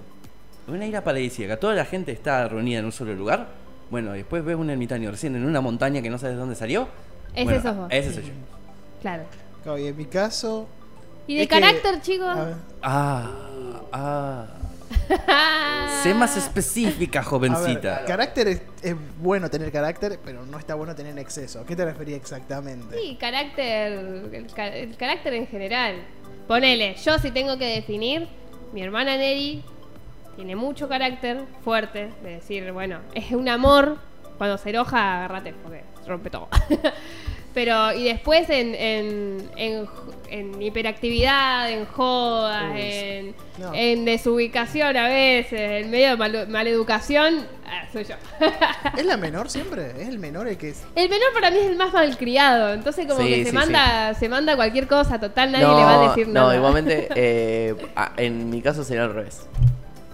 en 0.67 0.75
una 0.75 0.85
isla 0.85 1.03
paradisíaca, 1.03 1.57
toda 1.57 1.73
la 1.73 1.85
gente 1.85 2.11
está 2.11 2.47
reunida 2.47 2.79
en 2.79 2.85
un 2.85 2.91
solo 2.91 3.13
lugar. 3.15 3.47
Bueno, 3.89 4.13
y 4.15 4.19
después 4.19 4.45
ves 4.45 4.55
un 4.55 4.69
ermitaño 4.69 5.09
recién 5.11 5.35
en 5.35 5.43
una 5.43 5.59
montaña 5.59 6.01
que 6.01 6.09
no 6.09 6.17
sabes 6.17 6.35
de 6.35 6.39
dónde 6.39 6.55
salió. 6.55 6.87
Ese 7.33 7.43
Bueno, 7.43 7.61
sos 7.61 7.75
vos. 7.75 7.87
Ese 7.89 8.13
soy 8.13 8.23
yo. 8.23 8.29
Claro. 9.01 9.23
Claro, 9.63 9.77
y 9.79 9.87
en 9.87 9.97
mi 9.97 10.05
caso. 10.05 10.67
¿Y 11.27 11.35
de 11.35 11.43
es 11.43 11.47
que- 11.49 11.59
carácter, 11.59 12.01
chicos? 12.01 12.27
a 12.29 12.43
ver, 12.45 12.55
Ah, 12.81 13.31
ah. 13.91 14.45
Sé 16.03 16.13
más 16.13 16.35
específica, 16.37 17.19
a 17.19 17.21
ver, 17.21 17.29
jovencita. 17.29 18.05
carácter 18.05 18.47
es, 18.47 18.61
es 18.81 18.95
bueno 19.19 19.49
tener 19.49 19.71
carácter, 19.71 20.19
pero 20.23 20.45
no 20.45 20.57
está 20.57 20.75
bueno 20.75 20.95
tener 20.95 21.11
en 21.13 21.19
exceso. 21.19 21.59
¿A 21.61 21.65
qué 21.65 21.75
te 21.75 21.85
refería 21.85 22.15
exactamente? 22.15 22.97
Sí, 22.97 23.17
carácter. 23.19 23.91
El, 23.93 24.47
el 24.73 24.97
carácter 24.97 25.33
en 25.33 25.47
general. 25.47 25.95
Ponele, 26.47 26.95
yo 26.95 27.17
si 27.19 27.31
tengo 27.31 27.57
que 27.57 27.65
definir, 27.65 28.27
mi 28.73 28.81
hermana 28.81 29.15
Neri 29.17 29.63
tiene 30.35 30.55
mucho 30.55 30.87
carácter 30.89 31.43
fuerte. 31.63 32.09
De 32.23 32.31
decir, 32.35 32.71
bueno, 32.71 32.99
es 33.13 33.31
un 33.31 33.47
amor. 33.49 33.97
Cuando 34.37 34.57
se 34.57 34.71
enoja, 34.71 35.17
agárrate 35.17 35.53
porque 35.61 35.83
rompe 36.07 36.29
todo. 36.29 36.47
Pero, 37.53 37.91
y 37.93 38.05
después 38.05 38.49
en, 38.49 38.73
en, 38.75 39.49
en, 39.57 39.85
en 40.29 40.61
hiperactividad, 40.61 41.69
en 41.69 41.85
jodas, 41.85 42.71
Uy, 42.73 42.79
en, 42.81 43.35
no. 43.57 43.73
en 43.73 44.05
desubicación 44.05 44.95
a 44.95 45.07
veces, 45.09 45.59
en 45.83 45.91
medio 45.91 46.11
de 46.11 46.17
mal- 46.17 46.47
maleducación, 46.47 47.45
ah, 47.65 47.83
soy 47.91 48.05
yo. 48.05 48.15
¿Es 48.97 49.05
la 49.05 49.17
menor 49.17 49.49
siempre? 49.49 49.91
¿Es 50.01 50.07
el 50.07 50.17
menor 50.19 50.47
el 50.47 50.57
que 50.57 50.69
es.? 50.69 50.83
El 50.95 51.09
menor 51.09 51.27
para 51.33 51.51
mí 51.51 51.57
es 51.57 51.65
el 51.65 51.75
más 51.75 51.91
malcriado, 51.91 52.73
entonces 52.73 53.05
como 53.05 53.19
Sí, 53.21 53.27
que 53.27 53.43
se 53.43 53.49
sí, 53.49 53.55
manda, 53.55 54.13
se 54.13 54.29
manda 54.29 54.55
cualquier 54.55 54.87
cosa, 54.87 55.19
total 55.19 55.51
nadie 55.51 55.65
le 55.67 55.73
va 55.73 56.05
a 56.05 56.07
decir 56.09 56.27
no, 56.29 56.33
nada. 56.33 56.55
igualmente, 56.55 57.09
eh, 57.15 57.75
en 58.15 58.49
mi 58.49 58.61
caso 58.61 58.83
sería 58.85 59.03
al 59.03 59.13
revés. 59.13 59.45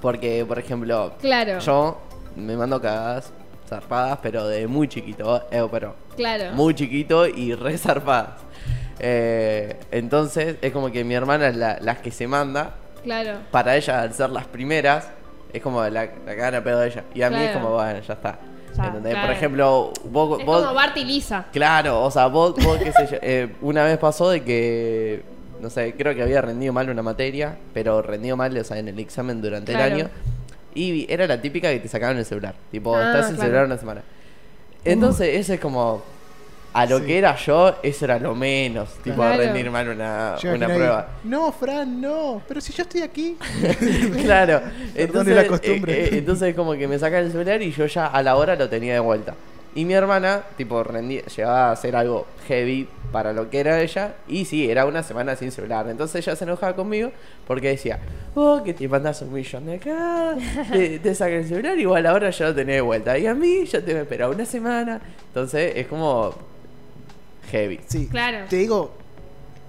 Porque, 0.01 0.44
por 0.48 0.58
ejemplo, 0.58 1.13
Claro. 1.22 1.60
yo 1.60 2.01
me 2.36 2.56
mando 2.58 2.82
cagadas 2.82 3.32
zarpadas, 3.67 4.19
pero 4.21 4.47
de 4.47 4.65
muy 4.67 4.88
chiquito, 4.88 5.43
eh, 5.51 5.67
pero 5.71 5.95
Claro. 6.15 6.53
muy 6.53 6.74
chiquito 6.74 7.27
y 7.27 7.53
re 7.53 7.77
zarpadas. 7.77 8.39
Eh, 9.00 9.77
entonces, 9.91 10.55
es 10.62 10.71
como 10.71 10.91
que 10.91 11.03
mi 11.03 11.13
hermana 11.13 11.47
es 11.50 11.55
la, 11.55 11.77
las 11.81 12.00
que 12.00 12.12
se 12.12 12.27
manda. 12.27 12.71
Claro. 13.03 13.39
Para 13.51 13.75
ella, 13.75 14.01
al 14.01 14.13
ser 14.13 14.29
las 14.31 14.45
primeras, 14.45 15.09
es 15.53 15.62
como 15.62 15.81
la, 15.83 16.09
la 16.25 16.33
gana 16.33 16.63
pedo 16.63 16.79
de 16.79 16.88
ella. 16.88 17.03
Y 17.13 17.21
a 17.21 17.29
mí 17.29 17.36
es 17.38 17.51
Claro. 17.51 17.62
como, 17.62 17.74
bueno, 17.75 18.00
ya 18.00 18.13
está. 18.13 18.39
Claro. 18.75 19.00
Por 19.01 19.31
ejemplo, 19.31 19.91
vos, 20.05 20.39
Es 20.39 20.45
vos- 20.45 20.62
como 20.62 20.74
Bart 20.75 20.95
y 20.97 21.03
Lisa. 21.05 21.45
Claro, 21.51 22.03
o 22.03 22.12
sea, 22.12 22.27
vos, 22.27 22.53
vos 22.63 22.77
qué 22.77 22.91
sé 22.91 23.07
yo, 23.09 23.17
eh, 23.24 23.55
una 23.62 23.83
vez 23.83 23.97
pasó 23.97 24.29
de 24.29 24.43
que, 24.43 25.24
no 25.62 25.71
sé, 25.71 25.95
creo 25.97 26.13
que 26.13 26.21
había 26.21 26.41
rendido 26.41 26.74
mal 26.74 26.88
una 26.89 27.01
materia, 27.01 27.57
pero 27.74 28.03
rendido 28.03 28.38
mal, 28.38 28.55
o 28.55 28.63
sea, 28.63 28.77
en 28.77 28.88
el 28.88 29.00
examen 29.00 29.41
durante 29.41 29.71
Claro. 29.74 29.86
el 29.88 29.93
año. 30.01 30.09
Y 30.77 31.07
era 31.10 31.25
la 31.25 31.41
típica 31.41 31.69
que 31.72 31.79
te 31.79 31.88
sacaban 31.88 32.17
el 32.17 32.25
celular. 32.25 32.53
Tipo, 32.72 32.96
Ah, 32.96 33.05
estás 33.07 33.29
el 33.29 33.36
claro. 33.36 33.41
celular 33.41 33.65
una 33.65 33.77
semana. 33.77 34.01
Entonces, 34.86 35.29
eso 35.36 35.53
es 35.53 35.60
como, 35.60 36.03
a 36.74 36.86
lo 36.86 37.00
Sí. 37.00 37.05
que 37.05 37.17
era 37.17 37.36
yo, 37.36 37.75
eso 37.81 38.05
era 38.05 38.19
lo 38.19 38.36
menos, 38.36 38.89
tipo, 39.03 39.15
Claro. 39.17 39.38
rendir 39.41 39.72
mal 39.72 39.89
una, 39.89 40.36
una 40.43 40.67
ahí, 40.67 40.74
prueba. 40.75 41.10
No, 41.24 41.51
Fran, 41.51 42.00
no. 42.00 42.41
Pero 42.48 42.62
si 42.62 42.72
yo 42.74 42.84
estoy 42.84 43.01
aquí. 43.01 43.38
claro. 44.24 44.62
Entonces, 44.96 45.36
la 45.36 45.48
costumbre. 45.48 45.93
eh, 45.93 46.05
eh, 46.05 46.17
entonces 46.19 46.53
como 46.55 46.74
que 46.74 46.88
me 46.88 47.00
sacan 47.00 47.24
el 47.25 47.31
celular 47.31 47.62
y 47.62 47.72
yo 47.72 47.86
ya 47.88 48.07
a 48.07 48.22
la 48.22 48.36
hora 48.36 48.55
lo 48.55 48.69
tenía 48.69 48.93
de 48.93 49.00
vuelta. 49.00 49.34
Y 49.77 49.86
mi 49.86 49.93
hermana, 49.93 50.41
tipo, 50.57 50.84
rendía, 50.84 51.22
llegaba 51.25 51.69
a 51.69 51.72
hacer 51.74 51.96
algo 51.96 52.25
heavy 52.48 52.89
para 53.12 53.31
lo 53.31 53.48
que 53.51 53.60
era 53.60 53.79
ella. 53.79 54.15
Y 54.27 54.46
sí, 54.46 54.72
era 54.72 54.88
una 54.88 55.03
semana 55.03 55.36
sin 55.36 55.51
celular. 55.51 55.88
Entonces 55.88 56.25
ella 56.25 56.36
se 56.36 56.46
enojaba 56.46 56.75
conmigo 56.75 57.12
porque 57.46 57.67
decía, 57.67 58.00
oh, 58.34 58.63
que 58.65 58.74
te 58.74 58.88
mandas 58.88 59.22
un 59.22 59.31
millón 59.31 59.67
de 59.67 59.75
acá, 59.75 60.36
te, 60.72 60.98
te 60.98 61.10
el 61.10 61.48
celular, 61.48 61.77
igual 61.77 62.07
ahora 62.07 62.31
ya 62.31 62.48
lo 62.48 62.55
tenés 62.55 62.77
de 62.77 62.81
vuelta. 62.81 63.19
Y 63.19 63.27
a 63.27 63.36
mí 63.36 63.65
ya 63.65 63.79
te 63.79 63.93
me 63.93 64.01
esperaba 64.01 64.34
una 64.34 64.46
semana. 64.46 65.00
Entonces 65.27 65.74
es 65.75 65.86
como 65.86 66.34
heavy. 67.51 67.79
Sí. 67.88 68.07
Claro. 68.07 68.48
Te 68.50 68.55
digo, 68.55 68.91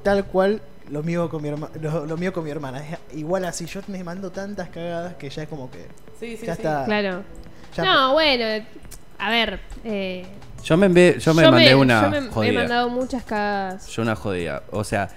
tal 0.03 0.25
cual 0.25 0.63
lo 0.91 1.03
mío 1.03 1.29
con 1.29 1.43
mi 1.43 1.51
hermana. 1.51 1.75
Lo, 1.83 2.07
lo 2.07 2.17
mío 2.17 2.33
con 2.33 2.45
mi 2.45 2.51
hermana. 2.51 2.79
Es 2.81 2.99
igual 3.19 3.45
así. 3.45 3.67
Yo 3.67 3.83
me 3.89 4.03
mando 4.03 4.31
tantas 4.33 4.71
cagadas 4.71 5.17
que 5.17 5.29
ya 5.29 5.43
es 5.43 5.49
como 5.51 5.71
que. 5.71 5.85
Sí, 6.19 6.39
sí, 6.39 6.47
ya 6.47 6.55
sí. 6.55 6.63
está. 6.63 6.87
Claro. 6.87 7.23
ya- 7.77 7.85
No, 7.85 8.13
bueno, 8.15 8.65
a 9.19 9.31
ver. 9.31 9.61
Eh, 9.85 10.27
Yo 10.65 10.77
me, 10.77 10.89
enve- 10.91 11.19
yo 11.19 11.35
me 11.35 11.49
mandé 11.51 11.75
una 11.75 12.03
yo 12.03 12.11
me- 12.11 12.21
me 12.21 12.49
he 12.49 12.53
mandado 12.53 12.89
muchas 12.91 13.23
cagadas. 13.25 13.87
Yo 13.89 14.03
una 14.03 14.17
jodida. 14.17 14.63
O 14.71 14.85
sea, 14.85 15.09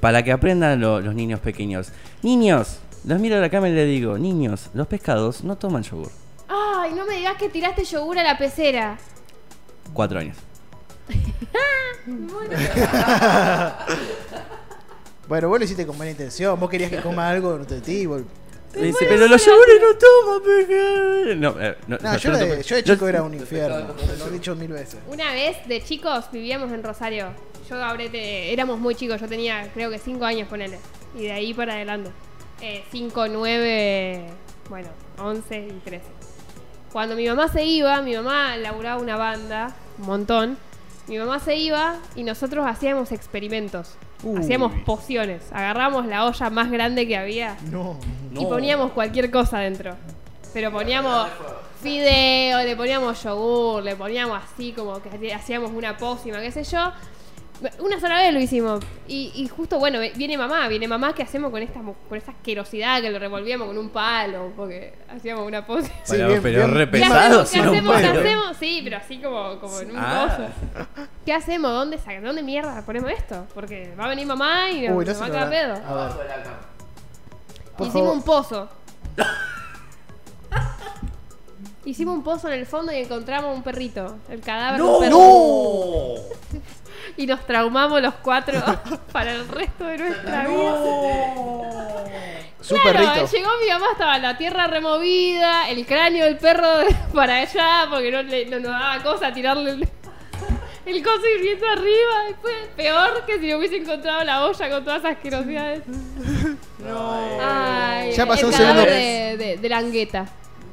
para 0.00 0.22
que 0.22 0.32
aprendan 0.32 0.80
lo- 0.80 1.00
los 1.00 1.14
niños 1.14 1.40
pequeños. 1.40 1.88
Niños, 2.22 2.78
los 3.04 3.18
miro 3.20 3.36
a 3.36 3.40
la 3.40 3.50
cámara 3.50 3.72
y 3.72 3.76
le 3.76 3.84
digo, 3.86 4.18
niños, 4.18 4.70
los 4.74 4.86
pescados 4.86 5.44
no 5.44 5.56
toman 5.56 5.82
yogur. 5.82 6.10
Ay, 6.48 6.92
no 6.94 7.04
me 7.06 7.16
digas 7.16 7.36
que 7.36 7.48
tiraste 7.48 7.84
yogur 7.84 8.18
a 8.18 8.22
la 8.22 8.38
pecera. 8.38 8.96
Cuatro 9.92 10.18
años. 10.20 10.36
Bueno, 15.26 15.48
vos 15.48 15.58
lo 15.58 15.64
hiciste 15.64 15.86
con 15.86 15.96
buena 15.96 16.10
intención. 16.12 16.60
Vos 16.60 16.68
querías 16.68 16.90
que 16.90 17.00
coma 17.00 17.30
algo 17.30 17.56
nutritivo. 17.56 18.20
Me 18.76 18.86
dice, 18.88 19.06
pero 19.08 19.26
los 19.26 19.44
yogures 19.44 19.80
no 19.80 19.98
toman 19.98 20.42
pescado. 20.42 21.34
No, 21.36 21.60
eh, 21.60 21.76
no, 21.86 21.96
No, 22.00 22.12
no, 22.12 22.18
yo, 22.18 22.30
no 22.32 22.38
de, 22.38 22.44
tomo- 22.46 22.62
yo 22.62 22.76
de 22.76 22.84
chico 22.84 23.08
era 23.08 23.22
un 23.22 23.34
infierno. 23.34 23.94
Lo 24.18 24.26
he 24.26 24.30
dicho 24.30 24.54
mil 24.56 24.72
veces. 24.72 24.98
Una 25.08 25.32
vez 25.32 25.56
de 25.68 25.82
chicos 25.82 26.26
vivíamos 26.32 26.72
en 26.72 26.82
Rosario. 26.82 27.28
Yo 27.68 27.82
habré 27.82 28.08
te- 28.08 28.52
éramos 28.52 28.78
muy 28.78 28.94
chicos, 28.94 29.20
yo 29.20 29.28
tenía 29.28 29.70
creo 29.72 29.90
que 29.90 29.98
5 29.98 30.24
años 30.24 30.48
con 30.48 30.60
él. 30.62 30.72
Y 31.16 31.22
de 31.24 31.32
ahí 31.32 31.54
para 31.54 31.74
adelante. 31.74 32.10
5, 32.90 33.28
9, 33.28 34.24
bueno, 34.70 34.88
11 35.18 35.68
y 35.68 35.80
13. 35.84 36.04
Cuando 36.92 37.14
mi 37.16 37.26
mamá 37.28 37.48
se 37.48 37.64
iba, 37.64 38.00
mi 38.02 38.14
mamá 38.16 38.56
laburaba 38.56 39.00
una 39.00 39.16
banda, 39.16 39.74
un 39.98 40.06
montón. 40.06 40.56
mi 41.08 41.18
mamá 41.18 41.38
se 41.40 41.56
iba 41.56 41.98
y 42.16 42.22
nosotros 42.22 42.64
hacíamos 42.66 43.12
experimentos. 43.12 43.90
Uy. 44.24 44.40
Hacíamos 44.40 44.72
pociones. 44.84 45.42
Agarramos 45.52 46.06
la 46.06 46.24
olla 46.26 46.50
más 46.50 46.70
grande 46.70 47.06
que 47.06 47.16
había 47.16 47.56
No. 47.70 47.96
y 48.32 48.44
poníamos 48.46 48.92
cualquier 48.92 49.30
cosa 49.30 49.58
dentro. 49.58 49.94
Pero 50.52 50.70
poníamos 50.72 51.28
fideo, 51.82 52.62
le 52.62 52.76
poníamos 52.76 53.22
yogur, 53.22 53.82
le 53.82 53.96
poníamos 53.96 54.40
así 54.42 54.72
como 54.72 55.00
que 55.02 55.32
hacíamos 55.34 55.70
una 55.72 55.96
pócima, 55.96 56.40
qué 56.40 56.50
sé 56.50 56.64
yo. 56.64 56.92
Una 57.78 57.98
sola 58.00 58.16
vez 58.18 58.32
lo 58.34 58.40
hicimos. 58.40 58.84
Y, 59.06 59.30
y 59.34 59.48
justo, 59.48 59.78
bueno, 59.78 59.98
viene 60.16 60.36
mamá, 60.36 60.66
viene 60.68 60.88
mamá, 60.88 61.14
¿qué 61.14 61.22
hacemos 61.22 61.50
con 61.50 61.62
esta, 61.62 61.80
con 61.80 62.18
esta 62.18 62.32
asquerosidad 62.32 63.00
que 63.00 63.10
lo 63.10 63.18
revolvíamos 63.18 63.68
con 63.68 63.78
un 63.78 63.88
palo? 63.90 64.52
Porque 64.56 64.92
hacíamos 65.08 65.46
una. 65.46 65.64
Sí, 65.64 65.66
pero 66.10 66.28
bien, 66.28 66.42
pero 66.42 66.58
bien. 66.66 66.74
re 66.74 66.90
¿Qué 66.90 67.04
hacemos? 67.04 67.48
si 67.48 67.56
¿Qué 67.60 67.62
no 67.64 67.70
hacemos? 67.72 67.96
¿Qué 67.96 68.02
puedo. 68.08 68.20
hacemos? 68.20 68.56
Sí, 68.58 68.80
pero 68.84 68.96
así 68.96 69.18
como, 69.20 69.58
como 69.60 69.80
en 69.80 69.90
un 69.92 69.96
Ah. 69.98 70.26
coso. 70.28 70.48
¿Qué 71.24 71.32
hacemos? 71.32 71.70
¿Dónde, 71.72 71.98
¿Dónde 72.22 72.42
mierda 72.42 72.82
ponemos 72.84 73.10
esto? 73.12 73.46
Porque 73.54 73.94
va 73.98 74.06
a 74.06 74.08
venir 74.08 74.26
mamá 74.26 74.70
y 74.70 74.88
nos, 74.88 74.96
Uy, 74.98 75.04
no 75.04 75.10
nos 75.12 75.16
se 75.16 75.20
va 75.22 75.26
a 75.26 75.30
cagar 75.30 75.50
pedo. 75.50 75.74
A 75.86 75.94
ver, 75.94 76.12
Hicimos 77.78 77.92
favor. 77.92 78.12
un 78.16 78.22
pozo. 78.22 78.68
Hicimos 81.84 82.14
un 82.16 82.24
pozo 82.24 82.48
en 82.48 82.58
el 82.58 82.66
fondo 82.66 82.92
y 82.92 82.96
encontramos 82.96 83.54
un 83.56 83.62
perrito. 83.62 84.16
El 84.28 84.40
cadáver 84.40 84.80
de 84.80 84.86
un 84.86 85.00
perro. 85.00 85.18
¡No! 85.18 86.60
Y 87.16 87.26
nos 87.26 87.46
traumamos 87.46 88.00
los 88.00 88.14
cuatro 88.14 88.60
para 89.12 89.32
el 89.32 89.46
resto 89.48 89.84
de 89.84 89.98
nuestra 89.98 90.46
vida. 90.46 90.78
Su 92.60 92.74
Claro, 92.76 93.26
llegó 93.30 93.50
mi 93.62 93.68
mamá, 93.70 93.86
estaba 93.92 94.18
la 94.18 94.38
tierra 94.38 94.66
removida, 94.66 95.68
el 95.68 95.84
cráneo 95.86 96.24
del 96.24 96.38
perro 96.38 96.66
para 97.14 97.36
allá, 97.38 97.86
porque 97.90 98.10
no, 98.10 98.22
le- 98.22 98.46
no 98.46 98.58
nos 98.58 98.70
daba 98.72 99.02
cosa 99.02 99.32
tirarle 99.34 99.72
el, 99.72 99.88
el 100.86 101.02
coso 101.02 101.20
hirviendo 101.36 101.66
arriba. 101.68 102.30
Y 102.30 102.34
fue 102.40 102.52
peor 102.74 103.24
que 103.26 103.34
si 103.38 103.46
le 103.48 103.56
hubiese 103.56 103.76
encontrado 103.76 104.24
la 104.24 104.44
olla 104.46 104.70
con 104.70 104.82
todas 104.82 105.00
esas 105.00 105.12
asquerosidades. 105.16 105.82
Ay, 107.40 108.12
Ya 108.12 108.26
pasó 108.26 108.40
el 108.42 108.46
un 108.46 108.52
segundo. 108.54 108.82
de, 108.82 109.36
de, 109.36 109.56
de 109.58 109.68
la 109.68 109.78
angueta. 109.78 110.26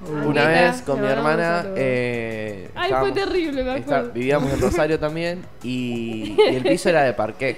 Una 0.09 0.47
vez 0.47 0.81
con 0.81 0.99
mi 0.99 1.07
hermana, 1.07 1.65
eh, 1.75 2.69
Ay, 2.73 2.89
fue 2.89 2.97
estábamos- 3.09 3.13
terrible, 3.13 3.63
me 3.63 3.77
está- 3.77 3.95
acuerdo. 3.97 4.13
vivíamos 4.13 4.51
en 4.53 4.59
Rosario 4.61 4.99
también 4.99 5.43
y, 5.63 6.35
y 6.37 6.55
el 6.55 6.63
piso 6.63 6.89
era 6.89 7.03
de 7.03 7.13
parqué. 7.13 7.57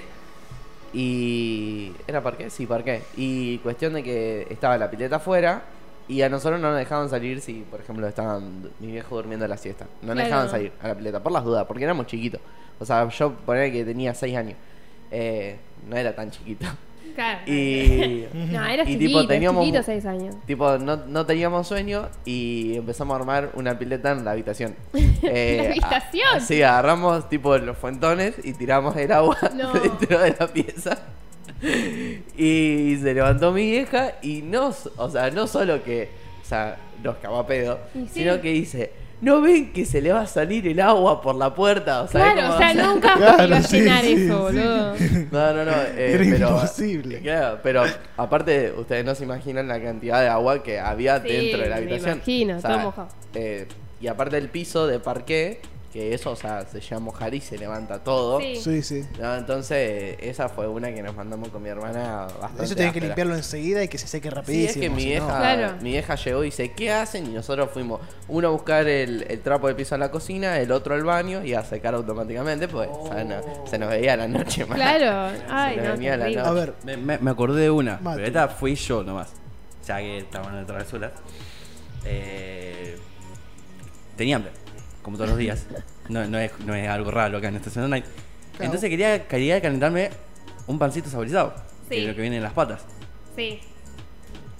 Y. 0.92 1.92
¿Era 2.06 2.22
parqué? 2.22 2.50
Sí, 2.50 2.66
parqué. 2.66 3.02
Y 3.16 3.58
cuestión 3.58 3.94
de 3.94 4.02
que 4.02 4.46
estaba 4.50 4.76
la 4.78 4.90
pileta 4.90 5.16
afuera 5.16 5.62
y 6.06 6.22
a 6.22 6.28
nosotros 6.28 6.60
no 6.60 6.68
nos 6.70 6.78
dejaban 6.78 7.08
salir 7.08 7.40
si, 7.40 7.64
por 7.70 7.80
ejemplo, 7.80 8.06
estaban 8.06 8.70
mi 8.78 8.88
viejo 8.92 9.16
durmiendo 9.16 9.46
la 9.48 9.56
siesta. 9.56 9.86
No 10.02 10.08
nos 10.08 10.14
Claro. 10.14 10.26
dejaban 10.28 10.50
salir 10.50 10.72
a 10.82 10.88
la 10.88 10.94
pileta, 10.94 11.22
por 11.22 11.32
las 11.32 11.44
dudas, 11.44 11.64
porque 11.66 11.84
éramos 11.84 12.06
chiquitos. 12.06 12.40
O 12.78 12.84
sea, 12.84 13.08
yo 13.08 13.32
ponía 13.32 13.70
que 13.72 13.84
tenía 13.84 14.14
6 14.14 14.36
años. 14.36 14.56
Eh, 15.10 15.56
no 15.88 15.96
era 15.96 16.14
tan 16.14 16.30
chiquito. 16.30 16.66
Claro. 17.14 17.40
Y. 17.46 18.24
No, 18.34 18.64
era 18.64 18.82
y 18.84 18.86
chiquito, 18.86 19.20
tipo, 19.20 19.26
teníamos- 19.26 19.64
chiquito, 19.64 19.82
seis 19.82 20.04
años. 20.06 20.34
Tipo, 20.46 20.78
no, 20.78 20.96
no 21.06 21.24
teníamos 21.26 21.66
sueño 21.66 22.08
y 22.24 22.76
empezamos 22.76 23.14
a 23.16 23.20
armar 23.20 23.50
una 23.54 23.78
pileta 23.78 24.10
en 24.12 24.24
la 24.24 24.32
habitación. 24.32 24.74
Eh, 25.22 25.56
¿La 25.58 25.68
habitación? 25.70 26.28
a- 26.36 26.40
sí, 26.40 26.62
agarramos 26.62 27.28
tipo 27.30 27.56
los 27.56 27.78
fuentones 27.78 28.34
y 28.44 28.52
tiramos 28.52 28.94
el 28.96 29.10
agua 29.12 29.38
No. 29.54 29.72
dentro 29.72 30.18
de 30.20 30.36
la 30.38 30.46
pieza. 30.48 30.98
Y 32.36 32.96
se 33.00 33.14
levantó 33.14 33.52
mi 33.52 33.62
vieja 33.70 34.12
y 34.22 34.42
no, 34.42 34.72
o 34.96 35.10
sea, 35.10 35.30
no 35.30 35.46
solo 35.46 35.82
que, 35.82 36.08
o 36.42 36.44
sea, 36.46 36.76
nos 37.02 37.16
cagó 37.16 37.38
a 37.38 37.46
pedo, 37.46 37.78
sí. 37.92 38.06
sino 38.12 38.40
que 38.40 38.50
dice, 38.52 38.92
¿no 39.24 39.40
ven 39.40 39.72
que 39.72 39.84
se 39.84 40.00
le 40.00 40.12
va 40.12 40.20
a 40.22 40.26
salir 40.26 40.66
el 40.68 40.78
agua 40.80 41.20
por 41.20 41.34
la 41.34 41.54
puerta? 41.54 42.02
O 42.02 42.08
sea, 42.08 42.32
Claro, 42.34 42.54
o 42.54 42.58
sea, 42.58 42.74
nunca 42.94 43.14
Claro, 43.14 43.44
iba 43.46 43.56
a 43.56 43.62
sí, 43.62 43.80
llenar 43.80 44.04
sí, 44.04 44.12
eso, 44.12 44.50
sí. 44.50 44.56
boludo. 44.56 44.94
No, 45.32 45.52
no, 45.54 45.64
no. 45.64 45.72
eh, 45.96 46.12
Era 46.14 46.24
pero, 46.24 46.48
imposible. 46.50 47.20
Claro, 47.20 47.58
pero 47.62 47.82
aparte, 48.16 48.72
ustedes 48.76 49.04
no 49.04 49.14
se 49.14 49.24
imaginan 49.24 49.66
la 49.68 49.80
cantidad 49.82 50.20
de 50.20 50.28
agua 50.28 50.62
que 50.62 50.78
había 50.78 51.20
Sí, 51.22 51.28
dentro 51.28 51.60
de 51.60 51.68
la 51.68 51.76
me 51.76 51.82
habitación. 51.82 52.14
imagino, 52.16 52.60
todo 52.60 52.78
mojado. 52.78 53.08
eh, 53.34 53.66
y 54.00 54.06
aparte 54.06 54.36
el 54.36 54.48
piso 54.50 54.86
de 54.86 54.98
parqué, 55.00 55.60
que 55.94 56.12
eso, 56.12 56.32
o 56.32 56.36
sea, 56.36 56.66
se 56.66 56.80
llama 56.80 57.04
mojar 57.06 57.32
y 57.34 57.40
se 57.40 57.56
levanta 57.56 58.02
todo. 58.02 58.40
Sí. 58.40 58.56
Sí, 58.56 58.82
sí. 58.82 59.06
No, 59.20 59.36
entonces, 59.36 60.16
esa 60.20 60.48
fue 60.48 60.66
una 60.66 60.92
que 60.92 61.00
nos 61.04 61.14
mandamos 61.14 61.50
con 61.50 61.62
mi 61.62 61.68
hermana 61.68 62.26
bastante. 62.40 62.64
Eso 62.64 62.74
tenés 62.74 62.92
que 62.92 62.98
áspera. 62.98 63.06
limpiarlo 63.06 63.36
enseguida 63.36 63.82
y 63.84 63.86
que 63.86 63.96
se 63.96 64.08
seque 64.08 64.28
Sí, 64.28 64.34
rapidísimo. 64.34 64.70
es 64.70 64.76
que 64.76 64.90
mi 64.90 65.04
vieja, 65.04 65.24
no- 65.26 65.38
Claro. 65.38 65.76
mi 65.80 65.90
vieja 65.92 66.16
llegó 66.16 66.42
y 66.42 66.46
dice, 66.46 66.72
¿qué 66.72 66.90
hacen? 66.90 67.26
Y 67.26 67.28
nosotros 67.34 67.70
fuimos, 67.72 68.00
uno 68.26 68.48
a 68.48 68.50
buscar 68.50 68.88
el, 68.88 69.24
el 69.28 69.40
trapo 69.40 69.68
de 69.68 69.76
piso 69.76 69.94
a 69.94 69.98
la 69.98 70.10
cocina, 70.10 70.58
el 70.58 70.72
otro 70.72 70.94
al 70.96 71.04
baño 71.04 71.44
y 71.44 71.54
a 71.54 71.62
secar 71.62 71.94
automáticamente, 71.94 72.66
pues 72.66 72.88
o 72.92 73.06
sea, 73.06 73.22
no- 73.22 73.64
se 73.66 73.78
nos 73.78 73.88
veía 73.88 74.16
la 74.16 74.26
noche 74.26 74.66
más. 74.66 74.76
Claro. 74.76 75.38
Ay, 75.48 75.76
Se 75.76 75.80
le 75.80 75.86
no, 75.86 75.92
venía 75.94 76.16
la 76.16 76.24
noche. 76.26 76.40
A 76.40 76.50
ver, 76.50 76.74
Me, 76.82 76.96
me- 76.96 77.18
me 77.18 77.30
acordé 77.30 77.62
de 77.62 77.70
una, 77.70 77.98
Mate. 78.02 78.16
pero 78.16 78.26
esta 78.26 78.48
fui 78.48 78.74
yo 78.74 79.04
nomás. 79.04 79.28
Ya 79.86 79.98
que 79.98 80.18
estaban 80.18 80.58
en 80.58 80.66
travesuras. 80.66 81.12
Eh, 82.04 82.98
tenía 84.16 84.36
hambre, 84.36 84.50
como 85.04 85.16
todos 85.16 85.30
los 85.30 85.38
días. 85.38 85.66
No, 86.08 86.26
no, 86.26 86.38
es, 86.38 86.50
no 86.66 86.74
es 86.74 86.88
algo 86.88 87.12
raro 87.12 87.38
acá 87.38 87.46
en 87.48 87.54
esta 87.56 87.70
zona. 87.70 88.00
Claro. 88.00 88.12
Entonces 88.58 88.90
quería, 88.90 89.28
quería 89.28 89.60
calentarme 89.62 90.10
un 90.66 90.78
pancito 90.80 91.08
saborizado. 91.08 91.54
Que 91.88 91.94
Sí. 91.96 92.00
es 92.02 92.08
lo 92.08 92.14
que 92.16 92.22
viene 92.22 92.38
en 92.38 92.42
las 92.42 92.52
patas. 92.54 92.82
Sí. 93.36 93.60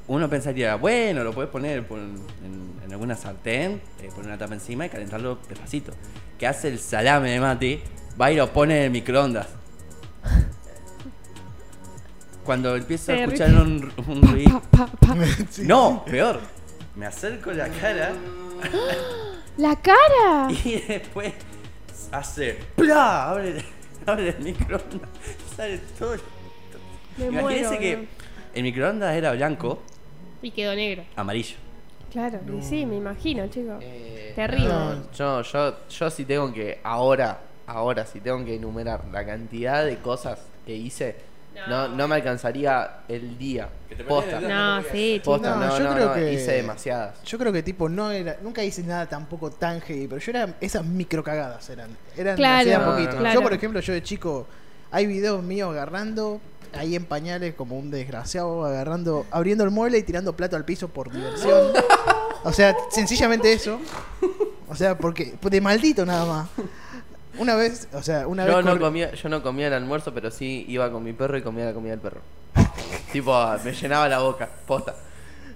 Uno 0.07 0.29
pensaría, 0.29 0.75
bueno, 0.77 1.25
lo 1.25 1.33
puedes 1.33 1.51
poner 1.51 1.87
por- 1.87 1.99
en, 1.99 2.15
en 2.85 2.93
alguna 2.93 3.17
sartén, 3.17 3.81
eh, 4.03 4.09
poner 4.11 4.27
una 4.27 4.39
tapa 4.39 4.53
encima 4.55 4.85
y 4.87 4.91
calentarlo 4.91 5.39
despacito. 5.49 5.93
¿Qué 6.39 6.47
hace 6.47 6.69
el 6.69 6.79
salame 6.79 7.31
de 7.31 7.41
Mati? 7.41 7.81
Va 8.21 8.31
y 8.31 8.37
lo 8.37 8.53
pone 8.53 8.77
en 8.79 8.83
el 8.85 8.91
microondas. 8.91 9.47
Cuando 12.45 12.77
empiezo 12.77 13.13
a 13.13 13.17
escuchar 13.17 13.55
un, 13.55 13.91
un 14.07 14.23
ruido. 14.23 14.63
No, 15.63 16.05
peor. 16.05 16.41
Me 16.95 17.07
acerco 17.07 17.51
la 17.53 17.69
cara 17.69 18.13
La 19.57 19.77
cara. 19.77 20.49
y 20.65 20.81
después 20.81 21.33
hace. 22.11 22.59
¡Pla! 22.77 23.31
Abre, 23.31 23.65
abre 24.07 24.29
el 24.31 24.39
microondas. 24.41 25.09
Sale 25.57 25.79
todo. 25.99 26.17
Me 27.17 27.27
Imagínense 27.27 27.65
muero, 27.69 27.81
que 27.81 28.09
el 28.55 28.63
microondas 28.65 29.15
era 29.15 29.33
blanco, 29.33 29.81
Y 30.43 30.51
quedó 30.51 30.75
negro. 30.75 31.05
amarillo. 31.17 31.57
Claro, 32.11 32.41
y 32.57 32.63
sí, 32.63 32.87
me 32.87 32.97
imagino, 32.97 33.47
chicos. 33.49 33.79
Eh, 33.81 34.33
Terrible. 34.37 34.69
no. 34.69 35.11
Yo, 35.13 35.43
yo, 35.43 35.89
yo 35.89 36.11
sí 36.11 36.25
tengo 36.25 36.53
que, 36.53 36.79
ahora, 36.85 37.41
ahora 37.67 38.07
sí 38.07 38.21
tengo 38.21 38.45
que 38.45 38.55
enumerar 38.55 39.05
la 39.13 39.25
cantidad 39.27 39.85
de 39.85 39.97
cosas 39.99 40.41
que 40.65 40.75
hice, 40.77 41.17
no, 41.69 41.89
no 41.89 42.09
me 42.09 42.15
alcanzaría 42.17 42.99
el 43.09 43.37
día. 43.39 43.69
Que 43.89 43.97
te 43.97 44.05
Posta. 44.05 44.31
perdés 44.33 44.43
el 44.45 44.49
No, 44.57 44.83
sí, 44.83 45.13
chicos. 45.21 45.25
Posta, 45.39 45.57
No, 45.57 45.67
no, 45.67 45.79
yo 45.79 45.85
no, 45.85 45.95
creo 45.95 46.09
no, 46.09 46.15
que- 46.15 46.33
hice 46.33 46.53
demasiadas. 46.53 47.23
Yo 47.25 47.39
creo 47.39 47.53
que 47.53 47.63
tipo 47.63 47.89
no 47.89 48.11
era, 48.11 48.37
nunca 48.43 48.63
hice 48.65 48.83
nada 48.83 49.07
tampoco 49.09 49.51
tan 49.51 49.81
heavy, 49.81 50.07
pero 50.09 50.21
yo 50.21 50.31
era 50.31 50.55
esas 50.61 50.85
micro 50.85 51.23
cagadas 51.25 51.69
eran, 51.71 51.91
eran 52.17 52.37
Claro, 52.37 52.57
así 52.61 52.69
de 52.69 52.75
a 52.75 52.79
No, 52.81 52.93
poquito. 52.93 53.17
claro. 53.17 53.35
Yo 53.35 53.43
por 53.43 53.53
ejemplo, 53.53 53.81
yo 53.81 53.93
de 53.93 54.03
chico 54.03 54.47
hay 54.91 55.07
videos 55.07 55.43
míos 55.43 55.71
agarrando 55.71 56.41
ahí 56.73 56.97
en 56.97 57.05
pañales 57.05 57.55
como 57.55 57.79
un 57.79 57.91
desgraciado 57.91 58.65
agarrando, 58.65 59.27
abriendo 59.31 59.63
el 59.65 59.71
mueble 59.71 59.99
y 59.99 60.03
tirando 60.03 60.35
plato 60.37 60.57
al 60.57 60.65
piso 60.65 60.89
por 60.89 61.11
diversión. 61.13 61.73
o 62.45 62.53
sea, 62.53 62.75
sencillamente 62.91 63.53
eso. 63.53 63.79
O 64.69 64.75
sea, 64.75 64.97
porque 64.99 65.35
de 65.41 65.61
maldito 65.61 66.05
nada 66.05 66.25
más. 66.25 66.49
Una 67.39 67.55
vez, 67.57 67.89
o 67.93 68.03
sea, 68.03 68.27
una 68.27 68.47
Yo 68.47 68.57
vez 68.57 68.65
no, 68.65 68.79
comía, 68.79 69.13
yo 69.13 69.29
no 69.29 69.43
comía 69.43 69.67
el 69.69 69.73
almuerzo, 69.75 70.13
pero 70.15 70.31
sí 70.31 70.65
iba 70.69 70.91
con 70.91 71.03
mi 71.03 71.13
perro 71.13 71.37
y 71.37 71.43
comía 71.43 71.65
la 71.67 71.73
comida 71.73 71.91
del 71.93 72.01
perro. 72.01 72.21
tipo, 73.13 73.35
me 73.65 73.73
llenaba 73.73 74.09
la 74.09 74.21
boca, 74.21 74.49
posta. 74.67 74.93
no, 74.93 74.97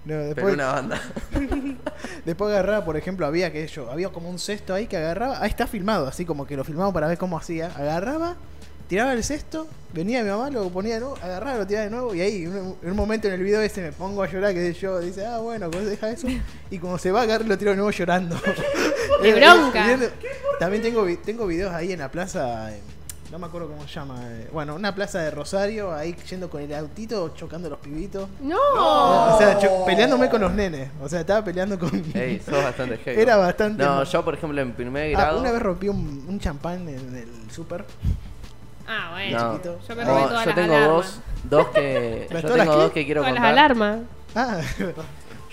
Pero 0.06 0.24
después, 0.26 0.54
una 0.54 0.72
banda. 0.72 1.00
Después 2.24 2.50
agarraba, 2.52 2.84
por 2.84 2.96
ejemplo, 2.96 3.26
había 3.26 3.52
que 3.52 3.66
yo, 3.66 3.90
había 3.90 4.08
como 4.10 4.28
un 4.28 4.38
cesto 4.38 4.74
ahí 4.74 4.86
que 4.86 4.96
agarraba, 4.96 5.40
ahí 5.42 5.48
está 5.50 5.66
filmado, 5.66 6.06
así 6.06 6.24
como 6.24 6.46
que 6.46 6.56
lo 6.56 6.64
filmamos 6.64 6.92
para 6.92 7.06
ver 7.06 7.18
cómo 7.18 7.38
hacía. 7.38 7.66
Agarraba, 7.76 8.36
tiraba 8.88 9.12
el 9.12 9.22
cesto, 9.22 9.66
venía 9.92 10.22
mi 10.22 10.30
mamá, 10.30 10.50
lo 10.50 10.68
ponía 10.70 10.94
de 10.94 11.00
nuevo, 11.00 11.16
agarraba, 11.22 11.58
lo 11.58 11.66
tiraba 11.66 11.84
de 11.84 11.90
nuevo, 11.90 12.14
y 12.14 12.20
ahí 12.20 12.44
en 12.44 12.56
un, 12.56 12.76
en 12.82 12.90
un 12.90 12.96
momento 12.96 13.28
en 13.28 13.34
el 13.34 13.42
video 13.42 13.60
ese 13.60 13.82
me 13.82 13.92
pongo 13.92 14.22
a 14.22 14.28
llorar, 14.28 14.54
que 14.54 14.72
yo, 14.72 14.98
dice, 15.00 15.26
ah 15.26 15.38
bueno, 15.38 15.70
pues 15.70 15.86
deja 15.86 16.10
eso, 16.10 16.26
y 16.70 16.78
como 16.78 16.98
se 16.98 17.12
va 17.12 17.20
a 17.20 17.22
agarrar 17.24 17.46
lo 17.46 17.56
tiro 17.58 17.70
de 17.72 17.76
nuevo 17.76 17.90
llorando. 17.90 18.36
De 19.22 19.30
Eh, 19.30 19.34
bronca. 19.34 19.84
También 20.60 20.82
tengo, 20.82 21.06
tengo 21.24 21.46
videos 21.46 21.72
ahí 21.72 21.92
en 21.92 21.98
la 22.00 22.10
plaza, 22.10 22.70
no 23.30 23.38
me 23.38 23.46
acuerdo 23.46 23.68
cómo 23.68 23.82
se 23.86 23.94
llama, 23.94 24.20
eh, 24.24 24.48
bueno, 24.52 24.74
una 24.74 24.94
plaza 24.94 25.20
de 25.20 25.30
Rosario, 25.30 25.92
ahí 25.92 26.14
yendo 26.30 26.48
con 26.48 26.62
el 26.62 26.72
autito, 26.74 27.34
chocando 27.34 27.68
los 27.68 27.78
pibitos. 27.78 28.28
No. 28.40 28.56
O 29.34 29.38
sea, 29.38 29.58
peleándome 29.84 30.30
con 30.30 30.40
los 30.40 30.52
nenes. 30.52 30.90
O 31.02 31.08
sea, 31.08 31.20
estaba 31.20 31.44
peleando 31.44 31.78
con. 31.78 31.90
Ey, 32.14 32.40
sos 32.44 32.62
bastante 32.62 32.96
heavy. 32.98 33.20
Era 33.20 33.36
bastante. 33.36 33.82
No, 33.84 34.02
yo 34.04 34.24
por 34.24 34.34
ejemplo 34.34 34.58
en 34.60 34.72
primer 34.72 35.14
Ah, 35.14 35.20
grado. 35.20 35.40
una 35.40 35.52
vez 35.52 35.60
rompí 35.60 35.88
un, 35.88 36.24
un 36.26 36.40
champán 36.40 36.88
en 36.88 37.16
el 37.16 37.50
súper. 37.50 37.84
Ah, 38.88 39.10
bueno. 39.12 39.38
No. 39.38 39.62
Yo 39.62 39.96
me 39.96 40.04
no, 40.04 40.10
robé 40.10 40.22
todas 40.22 40.40
yo 40.40 40.46
las 40.46 40.54
tengo 40.54 40.74
alarmas. 40.74 40.88
dos, 40.96 41.20
dos 41.44 41.66
que. 41.68 42.26
¿Pero 42.28 42.40
yo 42.40 42.46
todas 42.48 42.56
las 42.58 42.66
tengo 42.66 42.76
qué? 42.78 42.82
dos 42.84 42.92
que 42.92 43.04
quiero 43.04 43.20
Todas 43.20 43.34
las 43.34 43.42
contar. 43.42 43.58
alarmas. 43.58 43.98
Ah, 44.34 44.60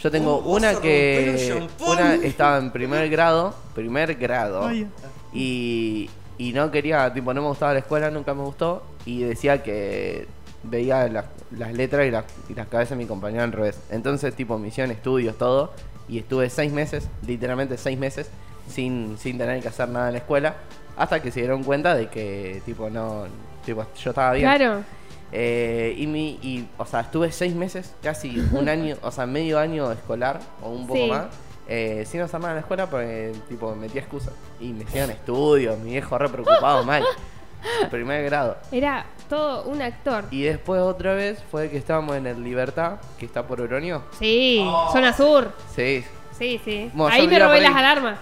Yo 0.02 0.12
tengo 0.12 0.41
¿Cómo 0.41 0.50
vas 0.54 0.58
una 0.60 0.69
a 0.69 0.74
romper 0.74 0.91
que. 0.91 1.54
un 1.54 1.60
champán? 1.67 1.88
Una 1.89 2.13
estaba 2.15 2.58
en 2.60 2.71
primer 2.71 3.10
grado. 3.10 3.56
Primer 3.74 4.15
grado. 4.15 4.65
Ay. 4.67 4.88
Y 5.34 6.10
Y 6.38 6.52
no 6.54 6.69
quería, 6.71 7.13
tipo, 7.13 7.34
no 7.34 7.41
me 7.41 7.48
gustaba 7.48 7.74
la 7.74 7.80
escuela, 7.80 8.12
nunca 8.12 8.34
me 8.34 8.43
gustó. 8.43 8.84
Y 9.06 9.21
decía 9.24 9.63
que 9.63 10.28
veía 10.63 11.08
las, 11.08 11.26
las 11.52 11.71
letras 11.74 12.06
y, 12.08 12.12
las- 12.12 12.26
y 12.50 12.54
las 12.56 12.67
cabezas 12.67 12.91
de 12.91 12.95
mi 12.98 13.06
compañero 13.06 13.43
al 13.43 13.52
revés. 13.52 13.80
Entonces, 13.89 14.36
tipo, 14.36 14.58
misión, 14.58 14.91
estudios, 14.91 15.38
todo. 15.38 15.71
Y 16.10 16.19
estuve 16.19 16.50
seis 16.50 16.71
meses, 16.74 17.08
literalmente 17.26 17.78
seis 17.78 17.98
meses, 17.98 18.30
sin, 18.67 19.17
sin 19.17 19.38
tener 19.38 19.62
que 19.62 19.67
hacer 19.67 19.89
nada 19.89 20.08
en 20.08 20.13
la 20.13 20.19
escuela. 20.19 20.56
Hasta 20.97 21.21
que 21.21 21.32
se 21.32 21.41
dieron 21.41 21.63
cuenta 21.63 21.93
de 21.95 22.08
que, 22.08 22.62
tipo, 22.65 22.89
no. 22.89 23.25
Tipo, 23.65 23.86
yo 23.97 24.10
estaba 24.12 24.34
bien. 24.34 24.47
Claro. 24.49 24.84
Eh, 25.32 25.93
y, 25.97 26.08
mi, 26.08 26.39
y, 26.41 26.67
o 26.78 26.86
sea, 26.86 27.01
estuve 27.01 27.32
seis 27.32 27.54
meses, 27.56 27.93
casi 28.01 28.39
un 28.54 28.69
año, 28.69 28.95
o 29.01 29.12
sea, 29.12 29.25
medio 29.25 29.60
año 29.60 29.91
escolar, 29.91 30.39
o 30.62 30.69
un 30.69 30.88
poco 30.88 30.99
Sí. 31.04 31.10
más, 31.10 31.25
eh, 31.67 32.06
sin 32.08 32.21
hacer 32.21 32.39
nada 32.39 32.51
en 32.54 32.56
la 32.58 32.62
escuela 32.62 32.89
porque, 32.89 33.34
tipo, 33.49 33.71
me 33.75 33.82
metía 33.88 34.01
excusas. 34.01 34.34
Y 34.62 34.71
me 34.71 34.86
hacían 34.86 35.10
estudios, 35.10 35.78
mi 35.80 35.91
viejo 35.91 36.17
re 36.17 36.30
preocupado, 36.30 36.84
mal. 36.86 37.04
Primer 37.91 38.23
grado. 38.25 38.58
Era 38.71 39.06
todo 39.28 39.63
un 39.63 39.82
actor. 39.82 40.25
Y 40.32 40.43
después 40.43 40.80
otra 40.82 41.13
vez 41.15 41.43
fue 41.51 41.69
que 41.69 41.78
estábamos 41.78 42.15
en 42.15 42.28
el 42.28 42.43
Libertad, 42.43 42.97
que 43.17 43.25
está 43.25 43.45
por 43.47 43.60
Oroño. 43.60 44.04
Sí, 44.19 44.65
zona 44.93 45.12
sur. 45.12 45.51
Sí, 45.75 46.06
Sí, 46.38 46.60
sí. 46.65 46.91
Bueno, 46.93 47.15
ahí 47.15 47.28
me 47.30 47.39
robé 47.39 47.62
las 47.62 47.73
alarmas. 47.73 48.19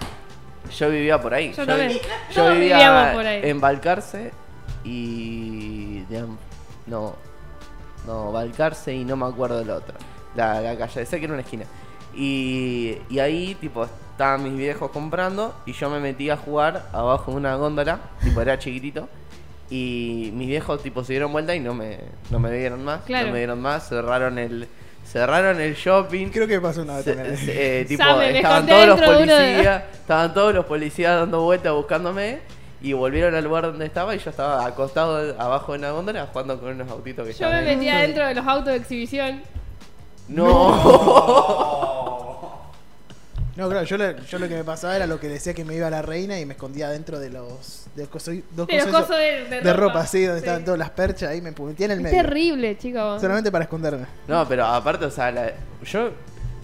Yo 0.78 0.89
vivía 0.89 1.21
por 1.21 1.34
ahí. 1.34 1.52
Yo 1.54 1.65
vi- 1.65 1.93
yo 2.32 2.43
Todos 2.43 2.54
vivía 2.54 3.12
por 3.13 3.26
ahí. 3.26 3.41
en 3.43 3.60
Balcarce 3.62 4.32
y... 4.84 6.04
no, 6.88 7.15
no, 8.08 8.32
Balcarce 8.32 8.93
y 8.93 9.04
no 9.06 9.15
me 9.15 9.26
acuerdo 9.26 9.60
del 9.60 9.69
otro. 9.69 9.95
La, 10.36 10.62
la 10.62 10.78
calle, 10.78 11.06
sé 11.06 11.19
que 11.19 11.26
era 11.26 11.34
una 11.34 11.43
esquina. 11.43 11.65
Y, 12.15 12.97
y 13.10 13.19
ahí, 13.19 13.56
tipo, 13.56 13.86
estaban 13.86 14.43
mis 14.43 14.56
viejos 14.56 14.91
comprando 14.91 15.54
y 15.65 15.73
yo 15.73 15.89
me 15.89 15.99
metí 15.99 16.30
a 16.30 16.38
jugar 16.38 16.88
abajo 16.93 17.32
de 17.32 17.38
una 17.38 17.56
góndola, 17.56 17.99
tipo, 18.23 18.41
era 18.41 18.58
chiquitito. 18.60 19.10
Y 19.69 20.32
mis 20.36 20.47
viejos, 20.47 20.84
tipo, 20.84 21.04
se 21.04 21.13
dieron 21.13 21.32
vuelta 21.32 21.56
y 21.56 21.60
no 21.60 21.73
me, 21.73 21.99
no 22.30 22.39
me 22.39 22.52
vieron 22.56 22.84
más. 22.84 23.02
Claro. 23.06 23.28
No 23.28 23.34
me 23.34 23.39
vieron 23.39 23.62
más, 23.62 23.88
cerraron 23.89 24.38
el, 24.38 24.67
cerraron 25.06 25.60
el 25.62 25.76
shopping. 25.76 26.28
Creo 26.30 26.48
que 26.48 26.60
pasó 26.62 26.82
una 26.82 26.96
vez 26.98 27.06
Se- 27.06 27.13
también. 27.16 27.38
se- 27.38 27.82
eh, 27.82 27.86
tipo, 27.88 28.04
Sabe, 28.04 28.32
me 28.32 28.38
estaban 28.38 28.66
todos 28.68 28.88
los 28.88 29.00
de 29.00 29.06
policías, 29.06 29.84
estaban 29.94 30.34
todos 30.34 30.54
los 30.54 30.66
policías 30.66 31.20
dando 31.20 31.42
vueltas 31.42 31.74
buscándome 31.74 32.39
y 32.82 32.94
volvieron 32.94 33.34
al 33.36 33.44
lugar 33.44 33.63
donde 33.63 33.86
estaba 33.86 34.13
y 34.16 34.20
yo 34.20 34.30
estaba 34.30 34.66
acostado 34.66 35.39
abajo 35.39 35.72
de 35.72 35.80
una 35.80 35.92
góndola 35.92 36.28
jugando 36.32 36.60
con 36.60 36.70
unos 36.72 36.89
autitos 36.92 37.26
que 37.28 37.34
Yo 37.34 37.39
me 37.39 37.46
estaban 37.52 37.68
ahí. 37.68 37.76
metía 37.78 37.98
dentro 38.00 38.28
de 38.28 38.36
los 38.36 38.46
autos 38.48 38.66
de 38.74 38.76
exhibición. 38.78 39.42
No. 40.28 41.80
No, 43.56 43.70
claro, 43.70 43.86
yo, 43.86 43.98
le- 43.98 44.16
yo 44.28 44.39
lo 44.39 44.48
que 44.48 44.56
me 44.56 44.63
pasaba 44.63 44.96
era 44.96 45.06
lo 45.06 45.20
que 45.20 45.28
decía 45.28 45.54
que 45.54 45.63
me 45.63 45.76
iba 45.76 45.88
la 45.89 46.02
reina 46.02 46.39
y 46.39 46.46
me 46.46 46.54
escondía 46.54 46.89
dentro 46.89 47.20
de 47.20 47.30
los. 47.30 47.86
De, 47.96 48.08
coso- 48.08 48.32
dos 48.52 48.66
De 48.68 48.78
los 48.78 48.86
cosos 48.86 49.02
cosos 49.02 49.18
de, 49.18 49.46
de 49.50 49.62
de 49.62 49.74
ropa, 49.74 50.06
sí, 50.08 50.24
donde 50.26 50.39
Sí. 50.42 50.46
estaban 50.46 50.66
todas 50.66 50.80
las 50.80 50.89
perchas 50.89 51.30
ahí, 51.30 51.39
me 51.42 51.52
metía 51.52 51.86
en 51.86 51.92
el 51.92 51.98
Es 52.00 52.04
medio. 52.04 52.22
terrible, 52.24 52.78
chicos. 52.80 53.22
Solamente 53.22 53.52
para 53.52 53.66
esconderme. 53.66 54.08
No, 54.28 54.48
pero 54.48 54.66
aparte, 54.66 55.06
o 55.06 55.12
sea, 55.12 55.32
la- 55.32 55.54
yo 55.84 56.12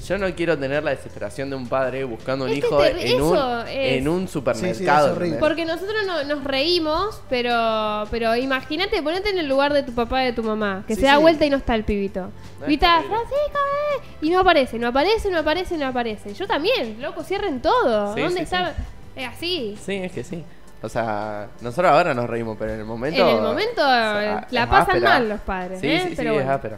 yo 0.08 0.18
no 0.18 0.34
quiero 0.36 0.58
tener 0.58 0.84
la 0.84 0.92
desesperación 0.92 1.50
de 1.50 1.56
un 1.56 1.68
padre 1.68 2.04
buscando 2.04 2.46
un 2.46 2.52
hijo 2.52 2.84
en 2.84 3.22
un, 3.22 3.38
es- 3.68 3.98
en 3.98 4.08
un 4.08 4.22
Sí, 4.22 4.28
sí, 4.28 4.34
supermercado. 4.34 5.18
Porque 5.40 5.66
nosotros 5.66 5.96
no, 6.08 6.24
nos 6.24 6.44
reímos, 6.44 7.22
pero 7.30 8.06
pero 8.12 8.36
imagínate, 8.36 9.02
ponete 9.04 9.30
en 9.30 9.40
el 9.40 9.48
lugar 9.48 9.74
de 9.74 9.84
tu 9.84 9.94
papá 9.94 10.24
y 10.24 10.28
de 10.28 10.34
tu 10.34 10.44
mamá, 10.44 10.84
que 10.88 10.96
Sí, 10.96 11.02
se 11.02 11.08
da 11.08 11.16
sí. 11.16 11.22
vuelta 11.22 11.46
y 11.46 11.50
no 11.50 11.58
está 11.58 11.76
el 11.76 11.84
pibito. 11.84 12.22
No, 12.60 12.66
Grita. 12.66 13.02
Francisco, 13.08 13.60
eh", 14.02 14.08
y 14.22 14.30
no 14.30 14.40
aparece, 14.40 14.80
no 14.80 14.88
aparece, 14.88 15.30
no 15.30 15.40
aparece, 15.40 15.78
no 15.78 15.88
aparece. 15.88 16.34
Yo 16.34 16.48
también, 16.48 17.02
loco, 17.02 17.24
cierren 17.24 17.62
todo. 17.62 18.14
Sí, 18.16 18.22
¿Dónde 18.22 18.38
sí, 18.38 18.44
está? 18.44 18.74
Es 19.16 19.28
así. 19.28 19.78
Sí, 19.86 19.96
es 19.96 20.12
que 20.12 20.24
sí. 20.24 20.44
O 20.82 20.88
sea, 20.88 21.50
nosotros 21.60 21.92
ahora 21.92 22.14
nos 22.14 22.30
reímos, 22.30 22.56
pero 22.58 22.74
en 22.74 22.80
el 22.80 22.86
momento. 22.86 23.22
En 23.22 23.36
el 23.36 23.42
momento, 23.42 23.82
eh, 23.82 24.40
la 24.52 24.66
pasan 24.70 24.96
áspera. 24.96 25.10
mal 25.10 25.30
los 25.30 25.40
padres, 25.42 25.82
Sí, 25.82 25.88
¿eh? 25.88 26.00
sí, 26.04 26.10
sí, 26.12 26.16
Pero 26.16 26.40
es 26.40 26.48
áspera. 26.48 26.78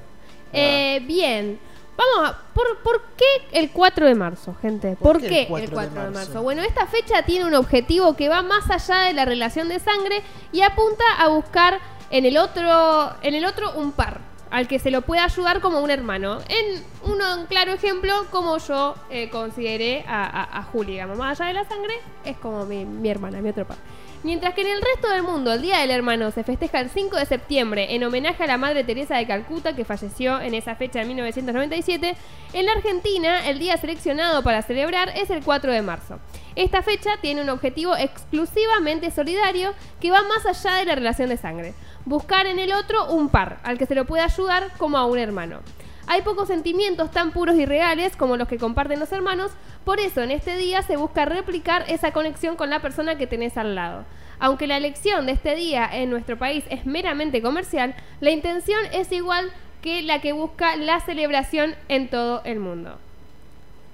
Eh, 0.52 1.02
bien. 1.06 1.60
Vamos 2.02 2.30
a. 2.30 2.38
¿por, 2.54 2.78
por 2.80 3.02
qué 3.18 3.60
el 3.60 3.72
4 3.72 4.08
de 4.08 4.16
marzo, 4.16 4.56
gente? 4.62 4.96
¿Por, 4.96 5.22
qué, 5.22 5.44
el 5.44 5.70
4 5.70 6.04
de 6.04 6.12
marzo? 6.12 6.42
Bueno, 6.42 6.62
esta 6.64 6.86
fecha 6.86 7.24
tiene 7.24 7.46
un 7.46 7.54
objetivo 7.54 8.16
que 8.16 8.30
va 8.30 8.42
más 8.42 8.70
allá 8.70 9.02
de 9.04 9.14
la 9.14 9.26
relación 9.26 9.70
de 9.70 9.80
sangre 9.80 10.22
y 10.52 10.62
apunta 10.62 11.04
a 11.20 11.30
buscar 11.30 11.80
en 12.10 12.26
el 12.26 12.38
otro, 12.38 13.14
en 13.22 13.36
el 13.36 13.46
otro 13.46 13.74
un 13.74 13.92
par 13.92 14.20
al 14.50 14.68
que 14.68 14.80
se 14.80 14.92
lo 14.92 15.02
pueda 15.02 15.24
ayudar 15.24 15.62
como 15.62 15.80
un 15.80 15.90
hermano. 15.90 16.40
En 16.50 16.84
uno, 17.04 17.40
un 17.40 17.46
claro 17.46 17.72
ejemplo, 17.72 18.14
como 18.32 18.58
yo 18.58 18.96
eh, 19.10 19.30
consideré 19.30 20.04
a, 20.08 20.26
a, 20.26 20.60
a 20.60 20.64
Juli, 20.64 20.94
digamos, 20.94 21.18
más 21.18 21.40
allá 21.40 21.48
de 21.48 21.54
la 21.54 21.64
sangre, 21.70 21.94
es 22.26 22.38
como 22.38 22.66
mi, 22.66 22.86
mi 22.86 23.10
hermana, 23.10 23.42
mi 23.42 23.50
otro 23.50 23.66
par. 23.66 23.78
Mientras 24.24 24.54
que 24.54 24.62
en 24.62 24.68
el 24.68 24.82
resto 24.84 25.10
del 25.10 25.24
mundo 25.24 25.52
el 25.52 25.64
Día 25.64 25.80
del 25.80 25.90
Hermano 25.90 26.30
se 26.30 26.44
festeja 26.44 26.80
el 26.80 26.92
5 26.92 27.18
de 27.18 27.26
septiembre 27.26 27.96
en 27.96 28.04
homenaje 28.04 28.44
a 28.44 28.48
la 28.48 28.60
Madre 28.60 28.84
Teresa 28.84 29.18
de 29.18 29.26
Calcuta 29.26 29.76
que 29.76 29.84
falleció 29.84 30.40
en 30.40 30.54
esa 30.54 30.76
fecha 30.76 31.00
de 31.00 31.06
1997, 31.06 32.16
en 32.54 32.66
la 32.68 32.74
Argentina 32.74 33.50
el 33.50 33.58
día 33.58 33.78
seleccionado 33.78 34.44
para 34.44 34.62
celebrar 34.62 35.10
es 35.16 35.32
el 35.32 35.44
4 35.44 35.72
de 35.72 35.82
marzo. 35.82 36.20
Esta 36.56 36.84
fecha 36.84 37.18
tiene 37.20 37.42
un 37.42 37.50
objetivo 37.50 37.96
exclusivamente 37.96 39.10
solidario 39.10 39.74
que 40.00 40.12
va 40.12 40.22
más 40.22 40.46
allá 40.46 40.76
de 40.78 40.86
la 40.86 40.94
relación 40.94 41.30
de 41.30 41.38
sangre. 41.38 41.74
Buscar 42.06 42.46
en 42.46 42.60
el 42.60 42.74
otro 42.74 43.12
un 43.12 43.30
par 43.30 43.60
al 43.64 43.80
que 43.80 43.88
se 43.88 43.96
lo 43.96 44.06
pueda 44.06 44.26
ayudar 44.26 44.72
como 44.78 45.00
a 45.00 45.06
un 45.06 45.18
hermano. 45.18 45.62
Hay 46.14 46.24
pocos 46.24 46.50
sentimientos 46.50 47.10
tan 47.10 47.32
puros 47.32 47.56
y 47.56 47.66
reales 47.66 48.18
como 48.18 48.36
los 48.36 48.50
que 48.50 48.58
comparten 48.58 49.00
los 49.00 49.14
hermanos, 49.14 49.54
por 49.86 50.02
eso 50.02 50.22
en 50.22 50.32
este 50.32 50.58
día 50.58 50.82
se 50.82 50.98
busca 50.98 51.24
replicar 51.24 51.86
esa 51.88 52.12
conexión 52.12 52.58
con 52.58 52.70
la 52.70 52.82
persona 52.82 53.18
que 53.18 53.28
tenés 53.28 53.56
al 53.56 53.76
lado. 53.76 54.04
Aunque 54.38 54.68
la 54.68 54.76
elección 54.76 55.26
de 55.26 55.32
este 55.32 55.56
día 55.56 55.90
en 55.90 56.10
nuestro 56.10 56.38
país 56.38 56.66
es 56.70 56.86
meramente 56.86 57.42
comercial, 57.42 57.96
la 58.20 58.32
intención 58.32 58.82
es 58.92 59.10
igual 59.14 59.54
que 59.82 60.02
la 60.02 60.20
que 60.20 60.34
busca 60.34 60.76
la 60.76 61.00
celebración 61.00 61.76
en 61.88 62.10
todo 62.10 62.42
el 62.44 62.60
mundo. 62.60 63.00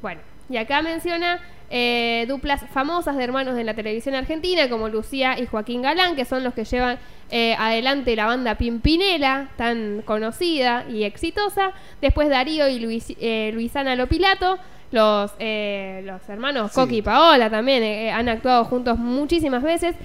Bueno, 0.01 0.21
y 0.49 0.57
acá 0.57 0.81
menciona 0.81 1.39
eh, 1.69 2.25
duplas 2.27 2.63
famosas 2.73 3.17
de 3.17 3.23
hermanos 3.23 3.55
de 3.55 3.63
la 3.63 3.73
televisión 3.73 4.15
argentina, 4.15 4.69
como 4.69 4.87
Lucía 4.89 5.37
y 5.39 5.45
Joaquín 5.45 5.81
Galán, 5.81 6.15
que 6.15 6.25
son 6.25 6.43
los 6.43 6.53
que 6.53 6.63
llevan 6.65 6.97
eh, 7.29 7.55
adelante 7.59 8.15
la 8.15 8.25
banda 8.25 8.55
Pimpinela, 8.55 9.49
tan 9.57 10.01
conocida 10.05 10.85
y 10.89 11.03
exitosa. 11.03 11.71
Después 12.01 12.29
Darío 12.29 12.67
y 12.69 12.79
Luis, 12.79 13.13
eh, 13.19 13.51
Luisana 13.53 13.95
Lopilato. 13.95 14.57
Los, 14.89 15.31
eh, 15.39 16.01
los 16.05 16.21
hermanos 16.29 16.71
Sí. 16.71 16.79
Coqui 16.79 16.97
y 16.99 17.01
Paola 17.01 17.49
también 17.49 18.13
han 18.13 18.29
actuado 18.29 18.63
juntos 18.63 18.97
muchísimas 18.97 19.61
veces. 19.61 19.95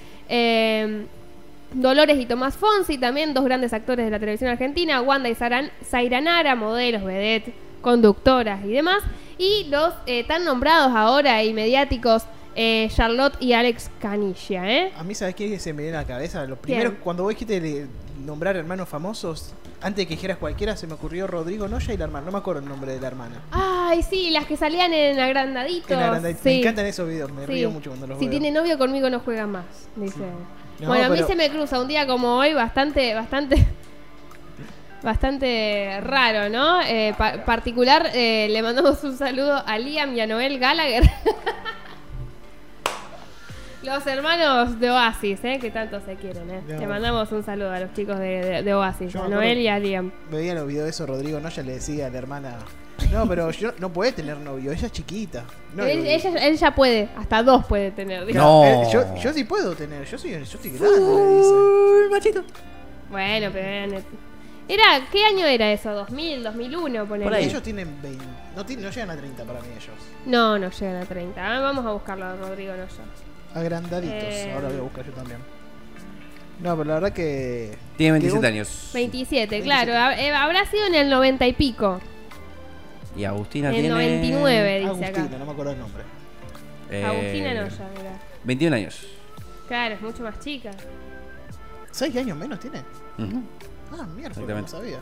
Dolores 1.75 2.19
y 2.19 2.27
Tomás 2.27 2.57
Fonsi, 2.57 2.99
también 2.99 3.33
dos 3.33 3.45
grandes 3.45 3.73
actores 3.73 4.05
de 4.05 4.11
la 4.11 4.19
televisión 4.19 4.51
argentina, 4.51 5.01
Wanda 5.01 5.29
y 5.29 5.35
Saran- 5.35 5.71
Zairanara, 5.85 6.55
modelos, 6.55 7.03
vedette, 7.03 7.55
conductoras 7.81 8.63
y 8.65 8.73
demás, 8.73 8.99
y 9.43 9.65
los 9.69 9.93
eh, 10.07 10.25
tan 10.25 10.45
nombrados 10.45 10.93
ahora 10.95 11.43
y 11.43 11.53
mediáticos 11.53 12.23
eh, 12.55 12.89
Charlotte 12.95 13.35
y 13.41 13.55
Alex 13.55 13.91
Canilla, 13.99 14.71
¿eh? 14.71 14.93
A 14.97 15.03
mí, 15.03 15.15
¿sabes 15.15 15.35
qué 15.35 15.59
se 15.59 15.73
me 15.73 15.83
viene 15.83 15.97
a 15.97 16.03
la 16.03 16.07
cabeza? 16.07 16.45
Lo 16.45 16.57
primero, 16.57 16.91
¿Quién? 16.91 17.01
cuando 17.03 17.23
vos 17.25 17.31
dijiste 17.31 17.87
nombrar 18.25 18.57
hermanos 18.57 18.89
famosos, 18.89 19.55
antes 19.81 19.97
de 20.03 20.07
que 20.07 20.15
dijeras 20.15 20.37
cualquiera, 20.39 20.77
se 20.77 20.87
me 20.87 20.93
ocurrió 20.95 21.27
Rodrigo 21.27 21.67
Noya 21.67 21.93
y 21.93 21.97
la 21.97 22.05
hermana. 22.05 22.27
No 22.27 22.33
me 22.33 22.39
acuerdo 22.39 22.61
el 22.63 22.69
nombre 22.69 22.93
de 22.93 23.01
la 23.01 23.07
hermana. 23.09 23.41
Ay, 23.51 24.03
sí, 24.03 24.31
las 24.31 24.47
que 24.47 24.57
salían 24.57 24.93
en 24.93 25.19
agrandaditos. 25.19 25.91
En 25.91 25.99
agrandad- 25.99 26.35
sí. 26.37 26.41
Me 26.45 26.59
encantan 26.61 26.87
esos 26.87 27.09
videos, 27.09 27.33
me 27.33 27.47
Sí. 27.47 27.53
río 27.53 27.71
mucho 27.71 27.91
cuando 27.91 28.07
los 28.07 28.19
Si 28.19 28.27
veo. 28.27 28.31
tiene 28.39 28.53
novio 28.53 28.79
conmigo 28.79 29.11
no 29.11 29.19
juega 29.21 29.47
más, 29.47 29.65
dice. 29.97 30.19
No, 30.79 30.89
bueno, 30.89 31.07
a 31.07 31.09
mí 31.09 31.15
pero- 31.17 31.27
se 31.27 31.35
me 31.35 31.49
cruza 31.51 31.81
un 31.81 31.89
día 31.89 32.07
como 32.07 32.37
hoy 32.37 32.53
bastante, 32.55 33.15
bastante, 33.15 33.67
bastante 35.03 36.01
raro, 36.03 36.49
¿no? 36.49 36.81
Eh, 36.83 37.15
pa- 37.17 37.45
particular, 37.45 38.11
eh, 38.15 38.49
le 38.51 38.63
mandamos 38.63 39.03
un 39.05 39.17
saludo 39.17 39.63
a 39.67 39.79
Liam 39.79 40.15
y 40.15 40.21
a 40.21 40.27
Noel 40.27 40.59
Gallagher. 40.59 41.03
Los 43.83 44.07
hermanos 44.07 44.79
de 44.79 44.93
Oasis, 44.93 45.41
¿eh? 45.43 45.59
Que 45.61 45.73
tanto 45.73 46.01
se 46.07 46.15
quieren, 46.15 46.49
¿eh? 46.51 46.61
No. 46.69 46.79
Le 46.79 46.87
mandamos 46.87 47.33
un 47.33 47.43
saludo 47.45 47.73
a 47.73 47.81
los 47.81 47.93
chicos 47.95 48.17
de, 48.17 48.41
de- 48.45 48.63
de 48.63 48.75
Oasis, 48.75 49.13
Yo 49.13 49.25
a 49.25 49.29
Noel 49.29 49.59
y 49.59 49.67
a 49.67 49.77
Liam. 49.81 50.13
Veía 50.31 50.55
los 50.55 50.69
videos 50.69 50.85
de 50.85 50.91
eso, 50.91 51.05
Rodrigo 51.05 51.41
Noya 51.41 51.63
le 51.65 51.73
decía 51.73 52.07
a 52.07 52.11
la 52.11 52.19
hermana, 52.19 52.59
no, 53.11 53.27
pero 53.27 53.51
yo 53.51 53.73
no 53.81 53.93
puede 53.93 54.13
tener 54.13 54.37
novio, 54.37 54.71
ella 54.71 54.87
es 54.87 54.93
chiquita. 54.93 55.43
No, 55.75 55.85
él, 55.85 56.07
ella, 56.07 56.31
él 56.47 56.57
ya 56.57 56.73
puede, 56.73 57.09
hasta 57.17 57.43
dos 57.43 57.67
puede 57.67 57.91
tener. 57.91 58.25
dijo. 58.25 58.39
No. 58.39 58.65
Eh, 58.65 58.87
yo, 58.93 59.17
yo 59.17 59.33
sí 59.33 59.43
puedo 59.43 59.75
tener, 59.75 60.05
yo 60.07 60.17
soy, 60.17 60.31
yo 60.31 60.47
soy 60.47 60.71
grande, 60.71 61.01
le 61.01 61.37
dice. 61.39 61.51
Uy, 61.53 62.09
machito. 62.11 62.45
Bueno, 63.11 63.49
pero 63.53 63.67
eran- 63.67 64.05
era, 64.75 65.07
¿qué 65.11 65.25
año 65.25 65.47
era 65.47 65.71
eso? 65.73 65.91
¿2000, 65.91 66.43
2001? 66.43 67.07
Ponele. 67.07 67.25
Por 67.25 67.35
ahí. 67.35 67.45
Ellos 67.45 67.63
tienen 67.63 68.01
20, 68.03 68.25
no, 68.57 68.65
tienen- 68.67 68.85
no 68.85 68.91
llegan 68.91 69.11
a 69.11 69.17
30 69.17 69.45
para 69.45 69.61
mí 69.61 69.69
ellos. 69.71 69.91
No, 70.27 70.59
no 70.59 70.71
llegan 70.71 70.97
a 70.97 71.05
30. 71.07 71.57
Ah, 71.57 71.61
vamos 71.61 71.85
a 71.87 71.93
buscarlo 71.93 72.25
a 72.25 72.37
Rodrigo 72.37 72.73
Noya. 72.73 72.89
Agrandaditos, 73.55 74.15
Eh. 74.17 74.53
ahora 74.55 74.69
voy 74.69 74.79
a 74.79 74.83
buscar 74.83 75.05
yo 75.07 75.13
también. 75.13 75.39
No, 76.61 76.77
pero 76.77 76.89
la 76.89 76.95
verdad 76.95 77.13
que... 77.13 77.77
Tiene 77.97 78.19
que 78.19 78.27
27 78.27 78.39
un- 78.39 78.45
años. 78.45 78.91
27, 78.95 79.51
27. 79.61 79.63
claro. 79.65 79.93
hab- 79.93 80.19
eh, 80.19 80.31
Habrá 80.33 80.65
sido 80.67 80.87
en 80.87 80.95
el 80.95 81.11
90 81.11 81.47
y 81.47 81.53
pico. 81.55 82.01
Y 83.17 83.25
Agustina 83.25 83.69
En 83.71 83.75
el 83.75 83.81
tiene. 83.83 83.95
99, 83.95 84.75
dice 84.79 84.87
Agustina, 84.89 85.09
acá. 85.27 85.39
no 85.39 85.45
me 85.47 85.53
acuerdo 85.53 85.73
el 85.73 85.79
nombre. 85.79 86.03
eh, 86.91 87.05
Agustina 87.05 87.55
Noya, 87.55 87.89
mira. 87.99 88.13
21 88.45 88.77
años. 88.77 89.07
Claro, 89.69 89.95
es 89.97 90.01
mucho 90.03 90.23
más 90.23 90.39
chica. 90.41 90.71
¿Seis 91.91 92.15
años 92.17 92.37
menos 92.39 92.59
tiene? 92.61 92.79
Ujú. 93.19 93.43
Ah, 93.93 94.07
mierda, 94.15 94.41
no 94.41 94.43
Exactamente. 94.43 94.71
sabía. 94.71 94.99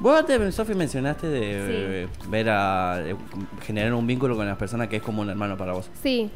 Vos 0.00 0.18
antes, 0.20 0.54
Sofi, 0.54 0.74
mencionaste 0.74 1.26
de 1.28 2.02
eh, 2.02 2.08
ver 2.28 2.50
a. 2.50 2.96
de 2.98 3.16
generar 3.64 3.94
un 3.94 4.06
vínculo 4.06 4.36
con 4.36 4.46
las 4.46 4.58
personas 4.58 4.88
que 4.88 4.96
es 4.96 5.02
como 5.02 5.22
un 5.22 5.30
hermano 5.30 5.56
para 5.56 5.72
vos. 5.72 5.88
Sí. 6.02 6.30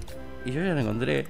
Y 0.46 0.50
yo 0.52 0.62
ya 0.64 0.72
lo 0.72 0.80
encontré. 0.80 1.26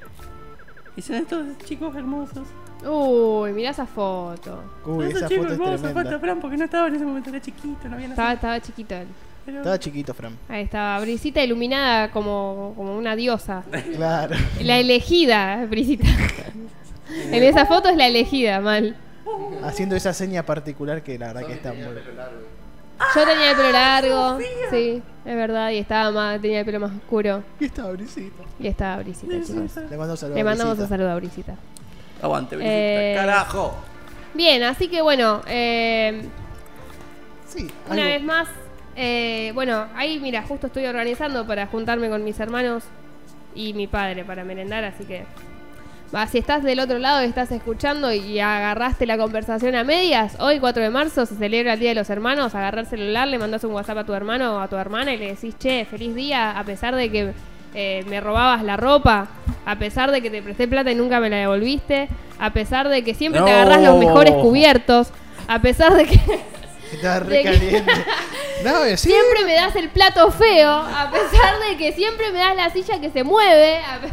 Y 0.96 1.02
son 1.02 1.16
estos 1.16 1.44
chicos 1.64 1.94
hermosos. 1.96 2.46
Uy, 2.84 3.52
mirá 3.52 3.70
esa 3.70 3.86
foto. 3.86 4.62
Uy, 4.86 5.06
esa 5.06 5.26
chicos 5.28 5.44
foto 5.44 5.46
es 5.46 5.52
hermosos, 5.52 5.80
tremenda. 5.80 6.02
falta 6.02 6.18
Fran 6.20 6.40
porque 6.40 6.56
no 6.56 6.64
estaba 6.64 6.88
en 6.88 6.94
ese 6.96 7.04
momento, 7.04 7.30
era 7.30 7.40
chiquito, 7.40 7.88
no 7.88 7.94
había 7.94 8.08
Estaba, 8.08 8.28
nacido. 8.34 8.34
estaba 8.34 8.60
chiquito 8.60 8.94
él. 8.94 9.06
Pero- 9.44 9.58
Estaba 9.58 9.78
chiquito, 9.80 10.14
Fran. 10.14 10.36
Ahí 10.48 10.62
estaba, 10.64 11.00
Brisita 11.00 11.42
iluminada 11.42 12.10
como, 12.12 12.72
como 12.76 12.96
una 12.96 13.16
diosa. 13.16 13.64
Claro. 13.96 14.36
La 14.60 14.78
elegida, 14.78 15.64
Brisita. 15.66 16.06
en 17.32 17.42
esa 17.42 17.66
foto 17.66 17.88
es 17.88 17.96
la 17.96 18.06
elegida, 18.06 18.60
mal. 18.60 18.94
Haciendo 19.64 19.94
esa 19.96 20.12
seña 20.12 20.44
particular 20.44 21.02
que 21.02 21.18
la 21.18 21.28
verdad 21.32 21.46
que 21.46 21.52
está 21.54 21.72
muy. 21.72 21.82
Yo 23.14 23.24
tenía 23.26 23.50
el 23.50 23.56
pelo 23.56 23.72
largo, 23.72 24.38
sí, 24.70 25.02
es 25.24 25.36
verdad, 25.36 25.70
y 25.70 25.78
estaba 25.78 26.10
más, 26.12 26.40
tenía 26.40 26.60
el 26.60 26.64
pelo 26.64 26.80
más 26.80 26.92
oscuro. 26.92 27.42
Y 27.58 27.64
estaba 27.64 27.90
brisita. 27.92 28.42
Y 28.60 28.66
estaba 28.68 29.02
Brisita, 29.02 29.34
chicos. 29.44 29.76
Le 29.90 29.96
mando 29.96 30.12
un 30.12 30.16
saludo. 30.16 30.36
Le 30.36 30.44
mandamos 30.44 30.78
un 30.78 30.88
saludo 30.88 31.10
a 31.10 31.16
Brisita. 31.16 31.56
Aguante, 32.20 32.54
Brisita, 32.56 32.74
Eh, 32.76 33.14
carajo. 33.16 33.74
Bien, 34.34 34.62
así 34.62 34.88
que 34.88 35.02
bueno, 35.02 35.42
eh, 35.46 36.22
Sí, 37.46 37.68
una 37.86 37.94
algo- 38.02 38.04
vez 38.14 38.22
más, 38.22 38.48
eh, 38.96 39.50
bueno, 39.54 39.86
ahí 39.96 40.20
mira, 40.20 40.42
justo 40.42 40.68
estoy 40.68 40.86
organizando 40.86 41.46
para 41.46 41.66
juntarme 41.66 42.08
con 42.08 42.22
mis 42.24 42.38
hermanos 42.38 42.84
y 43.54 43.74
mi 43.74 43.86
padre 43.88 44.24
para 44.24 44.44
merendar, 44.44 44.84
así 44.84 45.04
que 45.04 45.24
si 46.30 46.38
estás 46.38 46.62
del 46.62 46.78
otro 46.80 46.98
lado 46.98 47.22
y 47.22 47.26
estás 47.26 47.50
escuchando 47.52 48.12
y 48.12 48.38
agarraste 48.38 49.06
la 49.06 49.16
conversación 49.16 49.74
a 49.74 49.82
medias, 49.84 50.36
hoy 50.40 50.60
4 50.60 50.82
de 50.82 50.90
marzo 50.90 51.24
se 51.26 51.34
celebra 51.36 51.72
el 51.74 51.80
Día 51.80 51.90
de 51.90 51.94
los 51.94 52.10
Hermanos, 52.10 52.54
agarrar 52.54 52.80
el 52.80 52.86
celular, 52.86 53.26
le 53.28 53.38
mandas 53.38 53.64
un 53.64 53.72
WhatsApp 53.72 53.98
a 53.98 54.04
tu 54.04 54.12
hermano 54.12 54.56
o 54.56 54.60
a 54.60 54.68
tu 54.68 54.76
hermana 54.76 55.12
y 55.14 55.16
le 55.16 55.28
decís, 55.28 55.54
che, 55.58 55.86
feliz 55.90 56.14
día, 56.14 56.58
a 56.58 56.64
pesar 56.64 56.94
de 56.94 57.10
que 57.10 57.32
eh, 57.74 58.04
me 58.08 58.20
robabas 58.20 58.62
la 58.62 58.76
ropa, 58.76 59.28
a 59.64 59.76
pesar 59.76 60.10
de 60.10 60.20
que 60.20 60.28
te 60.30 60.42
presté 60.42 60.68
plata 60.68 60.90
y 60.90 60.94
nunca 60.94 61.18
me 61.18 61.30
la 61.30 61.36
devolviste, 61.36 62.08
a 62.38 62.52
pesar 62.52 62.88
de 62.90 63.02
que 63.02 63.14
siempre 63.14 63.40
te 63.40 63.50
No. 63.50 63.56
agarrás 63.56 63.80
los 63.82 63.98
mejores 63.98 64.34
cubiertos, 64.34 65.08
a 65.48 65.60
pesar 65.62 65.94
de 65.94 66.04
que... 66.04 66.20
Estaba 66.92 67.20
de 67.20 67.20
re 67.20 67.42
que- 67.42 67.50
caliente. 67.52 67.92
No, 68.64 68.84
sí. 68.84 68.96
Siempre 69.10 69.44
me 69.44 69.54
das 69.54 69.74
el 69.74 69.88
plato 69.88 70.30
feo, 70.30 70.70
a 70.70 71.10
pesar 71.10 71.58
de 71.68 71.76
que 71.76 71.90
siempre 71.94 72.30
me 72.30 72.38
das 72.38 72.54
la 72.54 72.70
silla 72.70 73.00
que 73.00 73.10
se 73.10 73.24
mueve. 73.24 73.78
a 73.78 73.98
pe- 74.00 74.08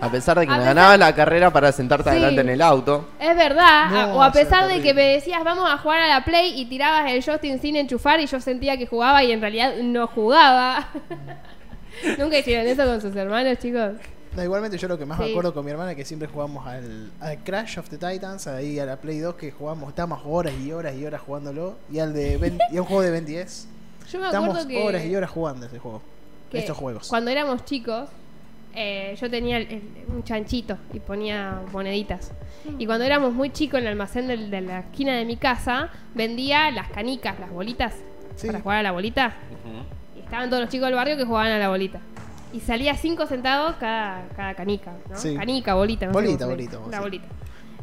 A 0.00 0.10
pesar 0.10 0.38
de 0.38 0.46
que 0.46 0.52
A 0.52 0.56
me 0.56 0.60
pesar- 0.62 0.74
ganaba 0.74 0.96
la 0.96 1.14
carrera 1.14 1.50
para 1.52 1.72
sentarte 1.72 2.10
Sí. 2.10 2.16
adelante 2.16 2.40
en 2.42 2.48
el 2.50 2.62
auto. 2.62 3.08
Es 3.20 3.36
verdad. 3.36 3.90
No, 3.90 4.16
o 4.16 4.22
a 4.22 4.32
pesar 4.32 4.68
de 4.68 4.80
que 4.82 4.92
me 4.94 5.02
decías, 5.04 5.42
vamos 5.44 5.68
a 5.70 5.78
jugar 5.78 6.00
a 6.00 6.08
la 6.08 6.24
Play 6.24 6.60
y 6.60 6.66
tirabas 6.66 7.10
el 7.10 7.24
Justin 7.24 7.60
sin 7.60 7.76
enchufar 7.76 8.20
y 8.20 8.26
yo 8.26 8.40
sentía 8.40 8.76
que 8.76 8.86
jugaba 8.86 9.22
y 9.24 9.32
en 9.32 9.40
realidad 9.40 9.74
no 9.82 10.06
jugaba. 10.06 10.88
¿Nunca 12.18 12.38
hicieron 12.38 12.66
eso 12.66 12.84
con 12.84 13.00
sus 13.00 13.14
hermanos, 13.16 13.58
chicos? 13.58 13.92
No, 14.36 14.42
igualmente 14.42 14.76
yo 14.78 14.88
lo 14.88 14.98
que 14.98 15.06
más 15.06 15.16
me 15.18 15.30
acuerdo 15.30 15.54
con 15.54 15.64
mi 15.64 15.70
hermana 15.70 15.92
es 15.92 15.96
que 15.96 16.04
siempre 16.04 16.26
jugamos 16.26 16.66
al, 16.66 17.12
al 17.20 17.38
Crash 17.44 17.78
of 17.78 17.88
the 17.88 17.98
Titans, 17.98 18.48
ahí 18.48 18.80
a 18.80 18.84
la 18.84 18.96
Play 18.96 19.20
2 19.20 19.36
que 19.36 19.52
jugamos, 19.52 19.88
estábamos 19.90 20.22
horas 20.26 20.52
y 20.60 20.72
horas 20.72 20.94
y 20.96 21.06
horas 21.06 21.20
jugándolo, 21.20 21.76
y 21.90 22.00
al 22.00 22.12
de 22.12 22.36
Ben- 22.36 22.58
y 22.72 22.76
a 22.76 22.80
un 22.82 22.86
juego 22.88 23.02
de 23.02 23.12
Ben 23.12 23.24
10. 23.24 23.68
Yo 24.12 24.18
me 24.18 24.26
Estamos 24.26 24.48
acuerdo 24.50 24.68
que, 24.68 24.82
horas 24.82 25.04
y 25.04 25.14
horas 25.14 25.30
jugando 25.30 25.66
ese 25.66 25.78
juego. 25.78 26.02
estos 26.52 26.76
juegos. 26.76 27.08
cuando 27.08 27.30
éramos 27.30 27.64
chicos, 27.64 28.08
eh, 28.74 29.16
yo 29.20 29.30
tenía 29.30 29.58
el- 29.58 29.68
el- 29.70 29.82
un 30.08 30.22
chanchito 30.24 30.78
y 30.92 31.00
ponía 31.00 31.60
moneditas. 31.72 32.32
Y 32.78 32.86
cuando 32.86 33.04
éramos 33.04 33.32
muy 33.32 33.50
chicos 33.50 33.78
en 33.80 33.86
el 33.86 33.92
almacén 33.92 34.26
del- 34.28 34.50
de, 34.50 34.60
la 34.62 34.80
esquina 34.80 35.14
de 35.16 35.24
mi 35.24 35.36
casa, 35.36 35.90
vendía 36.14 36.70
las 36.70 36.88
canicas, 36.90 37.38
las 37.38 37.50
bolitas, 37.50 37.94
Sí. 38.36 38.46
para 38.48 38.60
jugar 38.60 38.78
a 38.78 38.82
la 38.82 38.92
bolita. 38.92 39.34
Y 40.16 40.20
estaban 40.20 40.48
todos 40.50 40.62
los 40.62 40.70
chicos 40.70 40.86
del 40.86 40.94
barrio 40.96 41.16
que 41.16 41.24
jugaban 41.24 41.52
a 41.52 41.58
la 41.58 41.68
bolita. 41.68 42.00
Y 42.52 42.60
salía 42.60 42.96
5 42.96 43.26
centavos 43.26 43.74
cada, 43.76 44.26
cada 44.36 44.54
canica, 44.54 44.92
¿no? 45.10 45.16
Sí. 45.16 45.34
Canica, 45.36 45.74
bolita, 45.74 46.06
no 46.06 46.12
Bolita, 46.12 46.46
bolita. 46.46 46.78
La 46.90 47.00
bolita. 47.00 47.26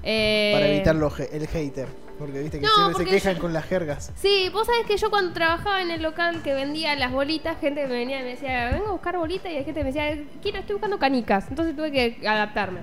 Eh, 0.04 0.52
Para 0.56 0.68
evitar 0.68 0.96
los 0.96 1.20
el 1.20 1.48
hater. 1.48 1.88
Porque 2.22 2.40
viste 2.40 2.60
que 2.60 2.66
No, 2.68 2.76
siempre 2.76 3.06
se 3.06 3.10
quejan 3.12 3.36
yo- 3.36 3.42
con 3.42 3.52
las 3.52 3.66
jergas. 3.66 4.12
Sí, 4.16 4.50
vos 4.54 4.68
sabés 4.68 4.86
que 4.86 4.96
yo 4.96 5.10
cuando 5.10 5.34
trabajaba 5.34 5.82
en 5.82 5.90
el 5.90 6.04
local 6.04 6.44
que 6.44 6.54
vendía 6.54 6.96
las 6.96 7.12
bolitas, 7.12 7.60
gente 7.60 7.88
me 7.88 7.94
venía 7.96 8.20
y 8.20 8.24
me 8.24 8.30
decía, 8.30 8.70
vengo 8.72 8.90
a 8.90 8.92
buscar 8.92 9.18
bolitas, 9.18 9.52
y 9.52 9.56
hay 9.58 9.64
gente 9.66 9.80
que 9.80 9.84
me 9.84 9.92
decía, 9.92 10.24
quiero, 10.40 10.60
estoy 10.60 10.76
buscando 10.76 11.00
canicas. 11.00 11.48
Entonces 11.50 11.76
tuve 11.76 11.92
que 11.92 12.28
adaptarme. 12.28 12.82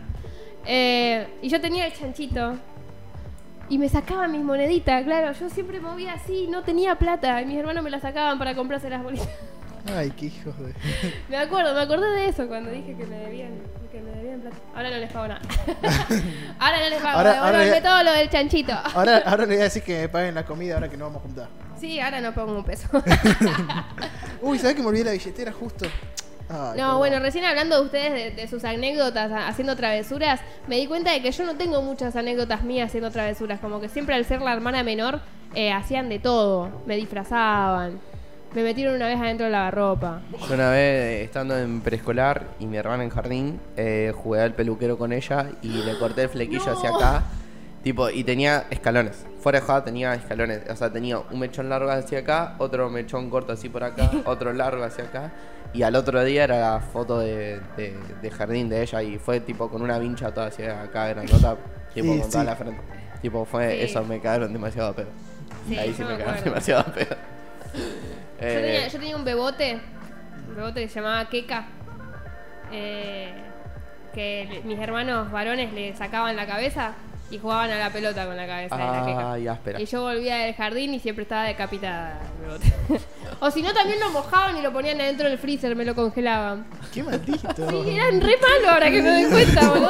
Eh, 0.67 1.29
y 1.41 1.49
yo 1.49 1.61
tenía 1.61 1.87
el 1.87 1.93
chanchito. 1.93 2.57
Y 3.69 3.79
me 3.79 3.89
sacaban 3.89 4.33
mis 4.33 4.43
moneditas, 4.43 5.05
claro. 5.05 5.33
Yo 5.39 5.49
siempre 5.51 5.79
movía 5.79 6.15
así, 6.15 6.49
no 6.49 6.63
tenía 6.65 6.97
plata. 6.97 7.41
Y 7.41 7.47
mis 7.47 7.59
hermanos 7.59 7.85
me 7.85 7.91
las 7.91 8.03
sacaban 8.03 8.39
para 8.39 8.57
comprarse 8.57 8.91
las 8.91 9.03
bolitas. 9.05 9.29
Ay, 9.87 10.11
qué 10.11 10.27
hijos 10.27 10.59
de. 10.59 10.75
Me 11.29 11.37
acuerdo, 11.37 11.75
me 11.75 11.81
acordé 11.81 12.09
de 12.11 12.29
eso 12.29 12.47
cuando 12.49 12.71
dije 12.71 12.95
que 12.97 13.07
me 13.07 13.17
debían, 13.19 13.51
que 13.91 14.01
me 14.01 14.11
debían 14.13 14.41
plata. 14.41 14.57
Ahora 14.75 14.91
no 14.91 14.97
les 14.99 15.13
pago 15.13 15.29
nada. 15.29 15.41
ahora 16.59 16.79
no 16.81 16.89
les 16.91 17.03
pago, 17.03 17.19
Ahora- 17.19 17.41
ahora 17.47 17.65
ya- 17.67 17.83
todo 17.83 18.03
lo 18.05 18.13
del 18.13 18.29
chanchito. 18.31 18.73
Ahora, 18.95 19.19
ahora 19.25 19.45
le 19.47 19.55
voy 19.55 19.61
a 19.61 19.65
decir 19.65 19.83
que 19.83 19.99
me 20.01 20.09
paguen 20.09 20.35
la 20.35 20.45
comida 20.45 20.75
ahora 20.75 20.89
que 20.91 20.97
nos 20.97 21.09
vamos 21.09 21.21
a 21.21 21.27
juntar. 21.27 21.49
Sí, 21.81 22.01
ahora 22.01 22.21
no 22.21 22.33
pongo 22.35 22.57
un 22.57 22.65
peso. 22.65 22.89
Uy, 24.43 24.59
¿sabes 24.59 24.75
que 24.77 24.83
me 24.83 24.89
olvidé 24.89 25.05
la 25.05 25.13
billetera 25.13 25.53
justo? 25.53 25.87
Ay, 26.51 26.79
No, 26.81 26.99
bueno, 26.99 27.19
recién 27.21 27.45
hablando 27.45 27.77
de 27.77 27.83
ustedes, 27.85 28.13
de, 28.13 28.31
de 28.43 28.49
sus 28.49 28.65
anécdotas 28.65 29.31
haciendo 29.33 29.77
travesuras, 29.77 30.41
me 30.67 30.77
di 30.77 30.87
cuenta 30.87 31.13
de 31.13 31.21
que 31.23 31.31
yo 31.31 31.45
no 31.45 31.57
tengo 31.57 31.83
muchas 31.83 32.17
anécdotas 32.17 32.63
mías 32.63 32.89
haciendo 32.89 33.11
travesuras. 33.11 33.61
Como 33.61 33.81
que 33.81 33.89
siempre 33.89 34.15
al 34.15 34.25
ser 34.25 34.41
la 34.43 34.53
hermana 34.55 34.83
menor, 34.83 35.21
eh, 35.55 35.73
hacían 35.73 36.09
de 36.09 36.19
todo. 36.19 36.83
Me 36.87 36.97
disfrazaban. 36.97 38.01
Me 38.55 38.63
metieron 38.63 38.95
una 38.95 39.07
vez 39.07 39.19
adentro 39.21 39.47
de 39.47 39.53
la 39.53 39.59
lavarropa. 39.59 40.23
Yo 40.49 40.55
una 40.55 40.71
vez 40.71 40.81
eh, 40.81 41.23
estando 41.25 41.57
en 41.59 41.81
preescolar 41.83 42.47
y 42.59 42.67
mi 42.67 42.79
hermana 42.79 43.05
en 43.05 43.11
jardín, 43.11 43.61
eh, 43.77 44.13
jugué 44.17 44.41
al 44.41 44.55
peluquero 44.55 44.97
con 44.97 45.13
ella 45.13 45.51
y 45.63 45.69
le 45.69 45.99
corté 45.99 46.23
el 46.23 46.29
flequillo 46.31 46.65
No. 46.67 46.73
hacia 46.73 46.91
acá. 46.91 47.23
Tipo, 47.83 48.09
y 48.11 48.25
tenía 48.25 48.65
escalones. 48.71 49.27
Fuera 49.41 49.61
de 49.61 49.67
joda 49.67 49.85
tenía 49.85 50.15
escalones. 50.15 50.63
O 50.71 50.75
sea, 50.77 50.91
tenía 50.91 51.19
un 51.19 51.39
mechón 51.39 51.69
largo 51.69 51.91
hacia 51.91 52.21
acá, 52.21 52.55
otro 52.59 52.89
mechón 52.91 53.29
corto 53.31 53.53
así 53.53 53.69
por 53.69 53.85
acá, 53.85 54.11
otro 54.25 54.53
largo 54.53 54.83
hacia 54.83 55.05
acá. 55.05 55.33
Y 55.75 55.83
al 55.83 55.95
otro 55.95 56.25
día 56.25 56.45
era 56.45 56.59
la 56.59 56.81
foto 56.81 57.19
de, 57.21 57.61
de- 57.77 57.97
de 58.23 58.31
jardín 58.31 58.71
de 58.71 58.83
ella 58.83 59.03
y 59.03 59.19
fue 59.19 59.41
tipo 59.41 59.69
con 59.71 59.83
una 59.83 59.99
vincha 59.99 60.33
toda 60.33 60.47
hacia 60.47 60.83
acá, 60.83 61.09
grandota, 61.09 61.57
tipo 61.93 62.15
Sí, 62.15 62.21
con 62.21 62.31
toda 62.31 62.43
sí. 62.43 62.47
la 62.47 62.57
frente. 62.57 62.81
Tipo, 63.21 63.45
fue 63.45 63.73
Sí. 63.77 63.83
eso, 63.83 64.03
me 64.05 64.19
cagaron 64.21 64.53
demasiado 64.53 64.89
a 64.89 64.97
pedo. 64.97 65.09
Sí, 65.69 65.77
Ahí 65.77 65.93
sí 65.93 66.03
me 66.03 66.09
me 66.13 66.19
cagaron 66.19 66.31
acuerdo. 66.39 66.45
demasiado 66.51 66.81
a 66.81 66.85
pedo. 66.87 67.17
Yo, 68.41 68.47
Eh, 68.47 68.55
tenía, 68.63 68.89
yo 68.89 68.99
tenía 68.99 69.17
un 69.17 69.25
bebote, 69.25 69.81
un 70.49 70.55
bebote 70.57 70.81
que 70.83 70.89
se 70.89 71.01
llamaba 71.01 71.29
Keka, 71.29 71.67
eh, 72.73 73.33
que 74.15 74.63
mis 74.65 74.79
hermanos 74.79 75.31
varones 75.31 75.73
le 75.73 75.95
sacaban 75.97 76.37
la 76.37 76.47
cabeza 76.47 76.93
y 77.31 77.39
jugaban 77.39 77.71
a 77.71 77.79
la 77.79 77.91
pelota 77.91 78.25
con 78.27 78.37
la 78.37 78.47
cabeza 78.47 78.77
de 78.77 78.85
la 78.85 79.05
Keka. 79.37 79.53
Áspera. 79.53 79.81
Y 79.81 79.87
yo 79.87 80.03
volvía 80.03 80.37
del 80.37 80.55
jardín 80.55 80.95
y 80.95 81.01
siempre 81.01 81.23
estaba 81.25 81.45
decapitada 81.45 82.21
el 82.41 82.47
bebote. 82.47 82.73
o 83.41 83.51
si 83.51 83.61
no, 83.63 83.73
también 83.75 84.01
lo 84.01 84.11
mojaban 84.11 84.57
y 84.57 84.63
lo 84.63 84.73
ponían 84.73 85.01
adentro 85.01 85.29
del 85.29 85.39
freezer, 85.39 85.75
me 85.77 85.85
lo 85.85 85.95
congelaban. 85.95 86.67
Qué 86.95 87.03
maldito. 87.03 87.49
Sí, 87.71 87.91
eran 87.91 88.21
re 88.21 88.37
malos 88.41 88.69
ahora 88.69 88.91
que 88.91 89.03
me 89.03 89.11
doy 89.23 89.31
cuenta, 89.31 89.69
boludo. 89.69 89.89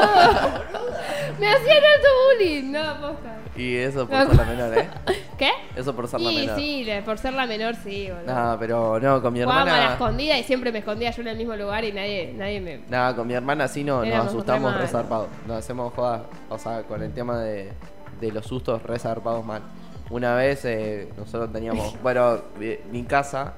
me 1.38 1.48
hacían 1.48 1.76
alto 1.76 2.08
bullying, 2.38 2.72
no, 2.72 3.00
posta. 3.00 3.37
Y 3.56 3.76
eso 3.76 4.08
por 4.08 4.34
la 4.34 4.44
menor, 4.44 4.78
¿eh? 4.78 4.88
¿Qué? 5.38 5.51
Eso 5.77 5.94
por 5.94 6.09
ser 6.09 6.20
la 6.20 6.31
Sí, 6.31 6.37
menor. 6.37 6.57
sí, 6.59 6.85
le- 6.85 7.03
por 7.03 7.16
ser 7.18 7.33
la 7.33 7.46
menor, 7.46 7.77
sí, 7.77 8.09
boludo. 8.11 8.35
No, 8.35 8.57
pero 8.59 9.01
no, 9.01 9.22
con 9.22 9.33
mi 9.33 9.40
Jugábamos 9.40 9.62
a 9.68 9.70
la 9.70 9.77
hermana. 9.79 9.92
escondida 9.94 10.38
y 10.38 10.42
siempre 10.42 10.72
me 10.72 10.81
escondía 10.81 11.11
yo 11.12 11.22
en 11.22 11.29
el 11.29 11.37
mismo 11.37 11.55
lugar 11.57 11.85
y 11.85 11.92
nadie, 11.92 12.33
nadie 12.37 12.61
me. 12.61 12.79
Nada, 12.88 13.14
con 13.14 13.27
mi 13.27 13.35
hermana 13.35 13.68
sí 13.68 13.85
no, 13.85 14.05
nos 14.05 14.27
asustamos 14.27 14.72
re 14.72 14.79
re 14.79 14.85
malos. 14.85 14.90
zarpados. 14.90 15.29
Nos 15.46 15.57
hacemos 15.59 15.94
jodas. 15.94 16.22
O 16.51 16.59
sea, 16.59 16.83
con 16.83 17.03
el 17.03 17.12
tema 17.14 17.38
de, 17.38 17.72
de 18.20 18.33
los 18.33 18.44
sustos 18.46 18.83
re 18.83 18.98
zarpados 18.98 19.44
mal. 19.44 19.62
Una 20.11 20.35
vez 20.35 20.64
eh, 20.64 21.09
nosotros 21.16 21.53
teníamos. 21.53 21.94
Bueno, 22.03 22.40
mi, 22.59 22.77
mi 22.90 23.05
casa 23.05 23.55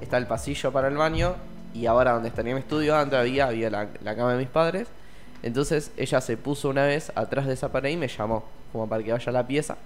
está 0.00 0.16
el 0.16 0.26
pasillo 0.26 0.72
para 0.72 0.88
el 0.88 0.96
baño. 0.96 1.34
Y 1.74 1.84
ahora 1.84 2.12
donde 2.12 2.30
estaría 2.30 2.54
mi 2.54 2.60
estudio, 2.60 2.96
antes 2.96 3.18
había, 3.18 3.46
había 3.48 3.68
la, 3.68 3.88
la 4.02 4.16
cama 4.16 4.32
de 4.32 4.38
mis 4.38 4.48
padres. 4.48 4.88
Entonces 5.42 5.92
ella 5.98 6.20
se 6.22 6.36
puso 6.38 6.70
una 6.70 6.84
vez 6.86 7.12
atrás 7.14 7.46
de 7.46 7.52
esa 7.52 7.70
pared 7.70 7.90
y 7.90 7.96
me 7.96 8.08
llamó, 8.08 8.44
como 8.72 8.88
para 8.88 9.02
que 9.04 9.12
vaya 9.12 9.28
a 9.28 9.32
la 9.32 9.46
pieza. 9.46 9.76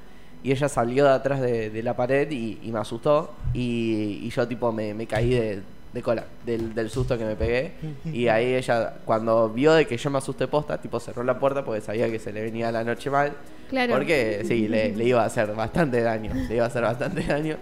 Y 0.43 0.51
ella 0.53 0.69
salió 0.69 1.05
de 1.05 1.11
atrás 1.11 1.41
de, 1.41 1.71
de 1.71 1.83
la 1.83 1.95
pared 1.97 2.31
y, 2.31 2.59
y 2.63 2.73
me 2.73 2.81
asustó. 2.81 3.33
Y, 3.55 4.21
y 4.23 4.31
yo 4.31 4.47
tipo 4.49 4.73
me, 4.73 4.93
me 4.95 5.07
caí 5.07 5.31
de, 5.31 5.63
de 5.93 6.03
cola, 6.03 6.25
del, 6.45 6.75
del 6.75 6.91
susto 6.91 7.17
que 7.17 7.25
me 7.25 7.37
pegué. 7.37 7.73
Y 8.13 8.27
ahí 8.29 8.55
ella, 8.55 8.95
cuando 9.05 9.49
vio 9.51 9.73
de 9.75 9.87
que 9.87 9.97
yo 9.97 10.11
me 10.11 10.19
asusté 10.19 10.49
posta, 10.49 10.81
tipo 10.81 10.99
cerró 10.99 11.23
la 11.23 11.39
puerta 11.39 11.65
porque 11.65 11.81
sabía 11.81 12.11
que 12.11 12.19
se 12.19 12.33
le 12.33 12.43
venía 12.43 12.73
la 12.73 12.83
noche 12.83 13.09
mal. 13.11 13.33
Claro. 13.71 13.95
Porque 13.95 14.43
sí, 14.47 14.67
le, 14.69 14.95
le 14.97 15.05
iba 15.05 15.23
a 15.23 15.27
hacer 15.27 15.55
bastante 15.55 16.01
daño. 16.03 16.33
Le 16.35 16.57
iba 16.57 16.65
a 16.65 16.69
hacer 16.69 16.83
bastante 16.83 17.23
daño. 17.23 17.57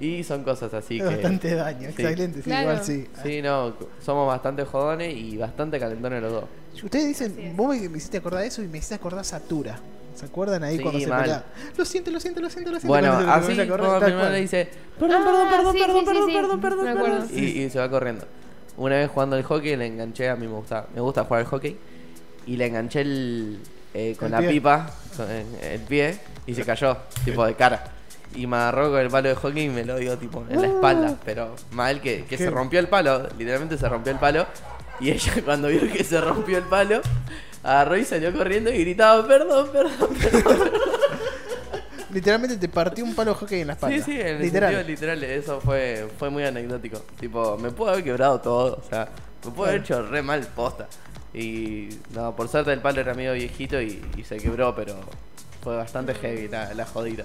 Y 0.00 0.24
son 0.24 0.42
cosas 0.42 0.74
así 0.74 0.98
que... 0.98 1.04
bastante 1.04 1.54
daño, 1.54 1.88
Sí. 1.94 2.02
excelente, 2.02 2.38
sí, 2.38 2.42
Claro. 2.44 2.62
igual 2.62 2.84
sí. 2.84 3.06
Sí, 3.22 3.40
no, 3.40 3.74
somos 4.00 4.26
bastante 4.26 4.64
jodones 4.64 5.14
y 5.16 5.36
bastante 5.36 5.78
calentones 5.78 6.20
los 6.20 6.32
dos. 6.32 6.44
Ustedes 6.82 7.06
dicen, 7.06 7.56
vos 7.56 7.68
me, 7.68 7.88
me 7.88 7.98
hiciste 7.98 8.16
acordar 8.16 8.40
de 8.42 8.48
eso 8.48 8.60
y 8.60 8.66
me 8.66 8.78
hiciste 8.78 8.96
acordar 8.96 9.24
Satura. 9.24 9.78
¿Se 10.14 10.26
acuerdan 10.26 10.62
ahí 10.64 10.76
Sí, 10.76 10.82
cuando 10.82 11.00
se 11.00 11.06
mal. 11.08 11.22
pelea? 11.22 11.44
Lo 11.76 11.84
siento, 11.84 12.10
lo 12.10 12.20
siento, 12.20 12.40
lo 12.40 12.50
siento, 12.50 12.70
lo 12.70 12.76
siento. 12.78 12.88
Bueno, 12.88 13.20
se- 13.20 13.28
así 13.30 13.60
a 13.60 13.66
correr, 13.68 13.86
como 13.86 13.98
primero 14.00 14.18
cual. 14.20 14.32
le 14.32 14.40
dice, 14.40 14.68
perdón, 14.98 15.16
Ah, 15.20 15.24
perdón, 15.24 15.48
perdón, 15.50 15.72
sí, 15.72 15.78
perdón, 15.80 15.98
sí, 16.00 16.04
perdón, 16.06 16.26
sí, 16.28 16.34
perdón, 16.34 16.60
perdón, 16.60 16.88
acuerdo. 16.88 17.20
perdón. 17.26 17.38
Y, 17.38 17.44
y 17.62 17.70
se 17.70 17.78
va 17.78 17.90
corriendo. 17.90 18.26
Una 18.76 18.96
vez 18.96 19.10
jugando 19.10 19.36
al 19.36 19.42
hockey 19.42 19.76
le 19.76 19.86
enganché, 19.86 20.28
a 20.28 20.36
mí 20.36 20.46
me 20.46 20.54
gusta, 20.54 20.86
me 20.94 21.00
gusta 21.00 21.24
jugar 21.24 21.40
al 21.40 21.46
hockey, 21.46 21.76
y 22.46 22.56
le 22.56 22.66
enganché 22.66 23.00
el, 23.02 23.58
eh, 23.94 24.16
con 24.18 24.26
El 24.26 24.32
la 24.32 24.38
pie. 24.40 24.48
pipa, 24.50 24.90
con 25.16 25.30
el, 25.30 25.46
el 25.62 25.80
pie, 25.80 26.18
y 26.46 26.54
se 26.54 26.64
cayó, 26.64 26.96
tipo 27.24 27.44
de 27.46 27.54
cara. 27.54 27.84
Y 28.36 28.46
me 28.48 28.56
agarró 28.56 28.90
con 28.90 28.98
el 29.00 29.08
palo 29.10 29.28
de 29.28 29.34
hockey 29.36 29.64
y 29.64 29.68
me 29.68 29.84
lo 29.84 29.96
dio 29.96 30.18
tipo 30.18 30.44
en 30.50 30.60
la 30.60 30.66
espalda, 30.66 31.16
pero 31.24 31.54
mal 31.70 32.00
que, 32.00 32.24
que 32.24 32.36
se 32.36 32.50
rompió 32.50 32.80
el 32.80 32.88
palo, 32.88 33.28
literalmente 33.38 33.78
se 33.78 33.88
rompió 33.88 34.12
el 34.12 34.18
palo. 34.18 34.46
Y 35.00 35.10
ella 35.10 35.32
cuando 35.44 35.68
vio 35.68 35.80
que 35.92 36.02
se 36.04 36.20
rompió 36.20 36.58
el 36.58 36.64
palo, 36.64 37.00
agarró 37.64 37.96
y 37.96 38.04
salió 38.04 38.32
corriendo 38.32 38.70
y 38.70 38.78
gritaba, 38.78 39.26
perdón, 39.26 39.70
perdón, 39.72 40.14
perdón. 40.20 40.70
Literalmente 42.12 42.56
te 42.58 42.68
partió 42.68 43.04
un 43.04 43.14
palo 43.14 43.32
de 43.32 43.38
hockey 43.40 43.60
en 43.62 43.66
la 43.66 43.72
espalda. 43.72 43.96
Sí, 43.96 44.02
sí, 44.02 44.20
en 44.20 44.26
el 44.28 44.42
Literal. 44.42 44.72
sentido 44.72 44.88
literal, 44.88 45.24
eso 45.24 45.60
fue, 45.60 46.06
fue 46.16 46.30
muy 46.30 46.44
anecdótico. 46.44 46.98
Tipo, 47.18 47.56
me 47.58 47.70
pudo 47.72 47.90
haber 47.90 48.04
quebrado 48.04 48.40
todo, 48.40 48.76
o 48.76 48.88
sea, 48.88 49.08
me 49.44 49.50
pudo 49.50 49.66
haber 49.66 49.80
hecho 49.80 50.00
re 50.06 50.22
mal 50.22 50.46
posta. 50.54 50.86
Y 51.32 51.88
no, 52.14 52.36
por 52.36 52.46
suerte 52.48 52.72
el 52.72 52.80
palo 52.80 53.00
era 53.00 53.14
medio 53.14 53.32
viejito 53.32 53.80
y, 53.82 54.00
y 54.16 54.22
se 54.22 54.36
quebró, 54.36 54.76
pero 54.76 54.94
fue 55.62 55.74
bastante 55.76 56.14
heavy 56.14 56.46
la, 56.46 56.72
la 56.74 56.86
jodita. 56.86 57.24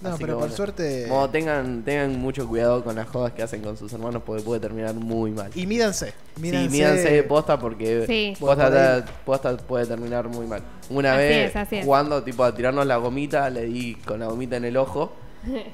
No, 0.00 0.10
Así 0.10 0.18
pero 0.24 0.38
que 0.38 0.44
por 0.46 0.52
suerte- 0.52 1.06
Como 1.08 1.28
tengan, 1.28 1.82
tengan 1.84 2.18
mucho 2.18 2.48
cuidado 2.48 2.82
con 2.82 2.96
las 2.96 3.06
jodas 3.08 3.32
que 3.32 3.42
hacen 3.42 3.60
con 3.60 3.76
sus 3.76 3.92
hermanos 3.92 4.22
porque 4.24 4.42
puede 4.42 4.58
terminar 4.60 4.94
muy 4.94 5.30
mal. 5.30 5.50
Y 5.54 5.66
mídanse. 5.66 6.14
Mídanse. 6.40 6.70
Sí, 6.70 6.76
mídanse 6.76 7.22
posta 7.24 7.58
porque 7.58 8.06
Sí. 8.06 8.34
posta, 8.40 9.56
puede 9.58 9.86
terminar 9.86 10.28
muy 10.28 10.46
mal. 10.46 10.62
Una 10.88 11.12
Así 11.14 11.18
vez 11.22 11.50
es, 11.50 11.56
así 11.56 11.76
es. 11.76 11.84
jugando 11.84 12.22
tipo 12.22 12.44
a 12.44 12.54
tirarnos 12.54 12.86
la 12.86 12.96
gomita, 12.96 13.50
le 13.50 13.66
di 13.66 13.94
con 13.94 14.20
la 14.20 14.26
gomita 14.26 14.56
en 14.56 14.64
el 14.64 14.76
ojo 14.76 15.12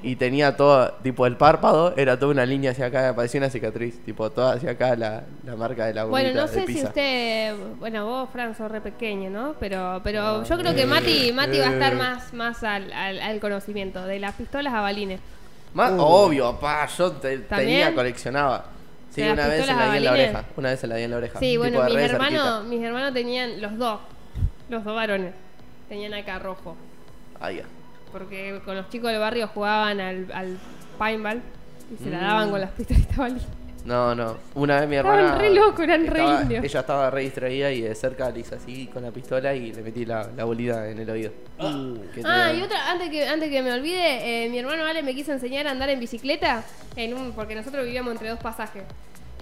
y 0.01 0.15
tenía 0.15 0.55
todo, 0.55 0.93
tipo 1.03 1.25
el 1.27 1.35
párpado, 1.35 1.93
era 1.97 2.17
toda 2.17 2.31
una 2.31 2.45
línea 2.45 2.71
hacia 2.71 2.85
acá, 2.85 3.13
parecía 3.15 3.39
una 3.41 3.49
cicatriz, 3.49 3.99
tipo 4.05 4.29
toda 4.31 4.53
hacia 4.53 4.71
acá 4.71 4.95
la, 4.95 5.23
la 5.43 5.55
marca 5.55 5.85
de 5.85 5.93
la 5.93 6.05
Bueno, 6.05 6.33
no 6.39 6.47
sé 6.47 6.65
si 6.65 6.83
usted, 6.83 7.53
bueno, 7.79 8.05
vos, 8.05 8.29
Fran, 8.31 8.55
sos 8.55 8.71
re 8.71 8.79
pequeño, 8.81 9.29
¿no? 9.29 9.55
Pero, 9.59 9.99
pero 10.03 10.21
Ah, 10.21 10.43
yo 10.47 10.57
creo 10.57 10.73
que 10.73 10.83
eh, 10.83 10.85
Mati, 10.85 11.31
Mati 11.33 11.59
va 11.59 11.67
a 11.67 11.73
estar 11.73 11.93
eh. 11.93 11.97
más, 11.97 12.33
más 12.33 12.63
al, 12.63 12.91
al, 12.93 13.19
al 13.19 13.39
conocimiento 13.39 14.05
de 14.05 14.19
las 14.19 14.33
pistolas 14.35 14.73
a 14.73 14.81
balines. 14.81 15.19
Más 15.73 15.91
Uh. 15.91 16.01
obvio, 16.01 16.57
pa, 16.59 16.87
yo 16.87 17.11
te- 17.11 17.39
tenía, 17.39 17.93
coleccionaba. 17.93 18.65
Sí, 19.09 19.21
¿De 19.21 19.27
las 19.29 19.33
una 19.37 19.47
vez 19.47 19.65
se 19.65 19.73
la 19.73 19.91
di 19.91 19.97
en 19.97 20.03
la 20.03 20.11
oreja. 20.11 20.43
Una 20.55 20.69
vez 20.69 20.79
se 20.79 20.87
la 20.87 20.95
di 20.95 21.03
en 21.03 21.11
la 21.11 21.17
oreja. 21.17 21.39
Sí, 21.39 21.57
bueno, 21.57 21.83
mis 21.83 21.93
cerquita. 21.93 22.61
mis 22.61 22.81
hermanos 22.83 23.13
tenían 23.13 23.61
los 23.61 23.77
dos, 23.77 23.99
los 24.69 24.83
dos 24.83 24.95
varones, 24.95 25.33
tenían 25.89 26.13
acá 26.13 26.39
rojo. 26.39 26.75
Ah, 27.39 27.51
ya. 27.51 27.63
Porque 28.11 28.61
con 28.65 28.75
los 28.75 28.89
chicos 28.89 29.11
del 29.11 29.19
barrio 29.19 29.47
jugaban 29.47 29.99
al, 29.99 30.31
al 30.33 30.57
paintball 30.97 31.41
y 31.93 32.03
se 32.03 32.09
la 32.09 32.17
Mm. 32.17 32.21
daban 32.21 32.49
con 32.51 32.61
las 32.61 32.71
pistolitas 32.71 33.17
balines. 33.17 33.43
No, 33.85 34.13
no. 34.13 34.35
Una 34.55 34.81
vez 34.81 34.89
mi 34.89 34.97
Estaban 34.97 35.19
hermana. 35.19 35.37
re 35.37 35.53
locos, 35.53 35.79
eran 35.79 36.07
re 36.07 36.19
estaba- 36.19 36.41
indios. 36.41 36.65
Ella 36.65 36.79
estaba 36.81 37.09
re 37.09 37.21
distraída 37.21 37.71
y 37.71 37.81
de 37.81 37.95
cerca 37.95 38.29
le 38.31 38.41
hice 38.41 38.55
así 38.55 38.87
con 38.87 39.01
la 39.03 39.11
pistola 39.11 39.53
y 39.55 39.71
le 39.71 39.81
metí 39.81 40.05
la, 40.05 40.29
la 40.35 40.43
bolida 40.43 40.89
en 40.89 40.99
el 40.99 41.09
oído. 41.09 41.31
Ah, 41.57 41.93
tenía- 42.13 42.53
y 42.53 42.61
otra, 42.63 42.91
antes 42.91 43.09
que, 43.09 43.25
antes 43.25 43.49
que 43.49 43.61
me 43.61 43.71
olvide, 43.71 44.45
eh, 44.45 44.49
mi 44.49 44.59
hermano 44.59 44.85
Ale 44.85 45.03
me 45.03 45.15
quiso 45.15 45.31
enseñar 45.31 45.67
a 45.67 45.71
andar 45.71 45.89
en 45.89 46.01
bicicleta, 46.01 46.65
en 46.97 47.13
un, 47.13 47.31
porque 47.31 47.55
nosotros 47.55 47.85
vivíamos 47.85 48.11
entre 48.11 48.27
dos 48.27 48.39
pasajes. 48.39 48.83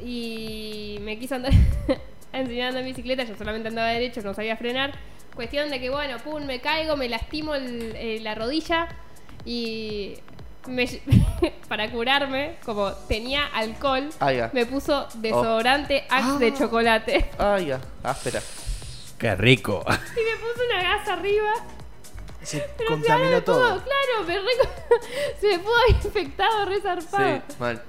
Y 0.03 0.99
me 1.01 1.17
quiso 1.17 1.35
andar 1.35 1.51
a 2.33 2.39
enseñar 2.39 2.65
a 2.65 2.69
andar 2.69 2.83
en 2.83 2.89
bicicleta, 2.89 3.23
yo 3.23 3.35
solamente 3.35 3.69
andaba 3.69 3.87
derecho, 3.89 4.21
no 4.21 4.33
sabía 4.35 4.55
frenar. 4.57 4.91
Cuestión 5.35 5.69
de 5.69 5.79
que, 5.79 5.89
bueno, 5.89 6.17
pum, 6.19 6.43
me 6.45 6.61
caigo, 6.61 6.95
me 6.95 7.09
lastimo 7.09 7.55
el- 7.55 7.93
eh, 7.95 8.19
la 8.21 8.35
rodilla 8.35 8.87
y 9.43 10.15
me- 10.67 10.87
para 11.67 11.91
curarme, 11.91 12.55
como 12.65 12.91
tenía 12.93 13.45
alcohol, 13.47 14.09
Ah, 14.19 14.31
me 14.53 14.65
puso 14.65 15.07
desodorante 15.15 16.05
Axe 16.09 16.39
de 16.39 16.53
chocolate. 16.53 17.29
Ah, 17.37 17.59
ya. 17.59 17.79
Áspera. 18.03 18.41
Qué 19.17 19.35
rico. 19.35 19.83
Y 19.87 19.89
me 19.91 20.37
puso 20.37 20.65
una 20.69 20.83
gasa 20.83 21.13
arriba. 21.13 21.51
Se 22.41 22.59
Pero 22.77 22.89
contaminó 22.91 23.27
claro, 23.29 23.43
todo. 23.43 23.63
me 23.75 23.79
pudo- 23.79 23.83
Claro, 23.83 24.27
me 24.27 24.35
re- 24.39 25.39
se 25.41 25.47
me 25.47 25.59
pudo 25.59 25.75
haber 25.75 26.05
infectado, 26.05 26.65
re 26.65 26.81
zarpado. 26.81 27.35
Sí, 27.37 27.41
mal. 27.59 27.81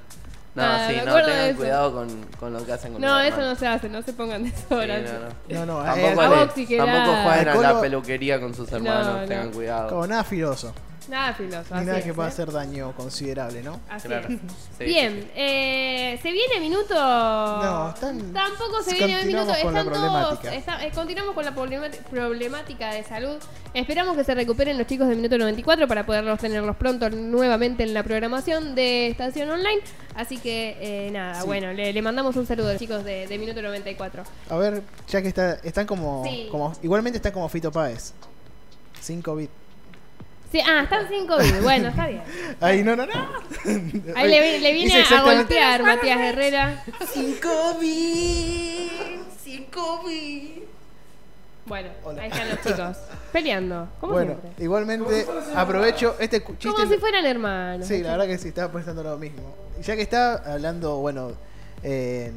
No, 0.56 0.62
Nada, 0.62 0.88
sí, 0.88 0.94
me 0.96 1.02
no, 1.02 1.10
acuerdo 1.10 1.26
de 1.28 1.32
tengan 1.34 1.48
eso. 1.50 1.58
cuidado 1.58 1.92
con, 1.92 2.08
con 2.40 2.52
lo 2.54 2.64
que 2.66 2.72
hacen 2.72 2.92
con 2.94 3.00
No, 3.02 3.08
los 3.08 3.16
eso 3.18 3.28
hermanos. 3.34 3.48
no 3.52 3.58
se 3.58 3.66
hace, 3.66 3.88
no 3.90 4.02
se 4.02 4.12
pongan 4.14 4.44
Sí, 4.46 4.50
desodorante. 4.50 5.10
no, 5.12 5.18
no. 5.20 5.66
No, 5.66 5.66
no, 5.80 5.84
Tampoco, 5.84 6.06
eh, 6.08 6.14
le- 6.16 6.22
Agua 6.24 6.42
oxigenada. 6.44 6.92
tampoco 7.04 7.22
jueguen 7.22 7.48
a 7.48 7.72
la 7.72 7.80
peluquería 7.82 8.40
con 8.40 8.54
sus 8.54 8.72
hermanos, 8.72 9.06
No, 9.06 9.20
no. 9.20 9.26
tengan 9.28 9.50
cuidado. 9.52 9.88
como 9.90 10.06
nada 10.06 10.24
filoso. 10.24 10.72
Nada 11.08 11.34
filoso. 11.34 11.74
Ni 11.76 11.84
nada 11.86 11.98
es, 11.98 12.04
que 12.04 12.12
pueda 12.12 12.28
¿eh? 12.28 12.32
hacer 12.32 12.50
daño 12.50 12.92
considerable, 12.96 13.62
¿no? 13.62 13.80
Así 13.88 14.08
Claro. 14.08 14.28
es. 14.28 14.38
Sí, 14.78 14.84
Bien, 14.84 15.12
sí, 15.14 15.20
sí. 15.22 15.28
eh, 15.36 16.18
¿se 16.20 16.32
viene 16.32 16.58
minuto? 16.60 16.94
No, 16.94 17.90
están- 17.90 18.32
Tampoco 18.32 18.82
se 18.82 18.94
viene 18.94 19.24
minuto. 19.24 19.46
con 19.62 19.72
la 19.74 19.80
Están 19.80 19.92
todos, 19.92 20.44
está- 20.52 20.84
eh, 20.84 20.90
continuamos 20.94 21.34
con 21.34 21.44
la 21.44 21.54
problemática 21.54 22.92
de 22.92 23.04
salud. 23.04 23.36
Esperamos 23.72 24.16
que 24.16 24.24
se 24.24 24.34
recuperen 24.34 24.78
los 24.78 24.86
chicos 24.86 25.06
de 25.08 25.14
minuto 25.16 25.38
94 25.38 25.86
para 25.86 26.04
poderlos 26.06 26.40
tenerlos 26.40 26.76
pronto 26.76 27.08
nuevamente 27.10 27.82
en 27.84 27.94
la 27.94 28.02
programación 28.02 28.74
de 28.74 29.08
Estación 29.08 29.48
Online. 29.50 29.80
Así 30.16 30.38
que, 30.38 30.76
eh, 30.80 31.10
nada, 31.12 31.40
Sí. 31.42 31.46
bueno, 31.46 31.72
le, 31.72 31.92
le 31.92 32.02
mandamos 32.02 32.34
un 32.36 32.46
saludo 32.46 32.68
a 32.68 32.72
los 32.72 32.80
chicos 32.80 33.04
de, 33.04 33.26
de 33.26 33.38
minuto 33.38 33.60
94. 33.62 34.24
A 34.50 34.56
ver, 34.56 34.82
ya 35.08 35.22
que 35.22 35.28
está, 35.28 35.54
están 35.62 35.86
como, 35.86 36.24
Sí. 36.24 36.48
como. 36.50 36.72
Igualmente 36.82 37.18
están 37.18 37.32
como 37.32 37.48
Fito 37.48 37.70
Páez. 37.70 38.12
5 39.00 39.36
bits. 39.36 39.52
Sí, 40.52 40.60
ah, 40.66 40.82
están 40.84 41.08
5 41.08 41.36
bits. 41.38 41.60
Bueno, 41.62 41.88
está 41.88 42.06
bien. 42.06 42.22
Ay, 42.60 42.82
no, 42.82 42.94
no, 42.96 43.06
no. 43.06 43.12
Ahí 44.14 44.30
le, 44.30 44.60
le 44.60 44.72
viene 44.72 45.02
a 45.02 45.22
golpear 45.22 45.82
Matías 45.82 46.20
Herrera. 46.20 46.84
5 47.12 47.48
bits, 47.80 48.90
5 49.44 50.02
bits. 50.06 50.62
Bueno, 51.66 51.88
Hola. 52.04 52.22
ahí 52.22 52.30
están 52.30 52.48
los 52.48 52.60
chicos. 52.62 52.96
Peleando, 53.32 53.88
como 54.00 54.12
Bueno, 54.12 54.36
siempre. 54.40 54.64
igualmente 54.64 55.26
aprovecho 55.56 56.14
este 56.20 56.40
chiste. 56.44 56.68
Como 56.68 56.86
si 56.88 56.96
fueran 56.98 57.26
hermanos. 57.26 57.88
Sí, 57.88 58.02
la 58.04 58.12
verdad 58.12 58.26
que 58.28 58.38
sí, 58.38 58.48
estaba 58.48 58.72
pensando 58.72 59.02
lo 59.02 59.16
mismo. 59.18 59.42
Ya 59.82 59.96
que 59.96 60.02
está 60.02 60.36
hablando, 60.52 60.98
bueno, 60.98 61.32
eh, 61.82 62.30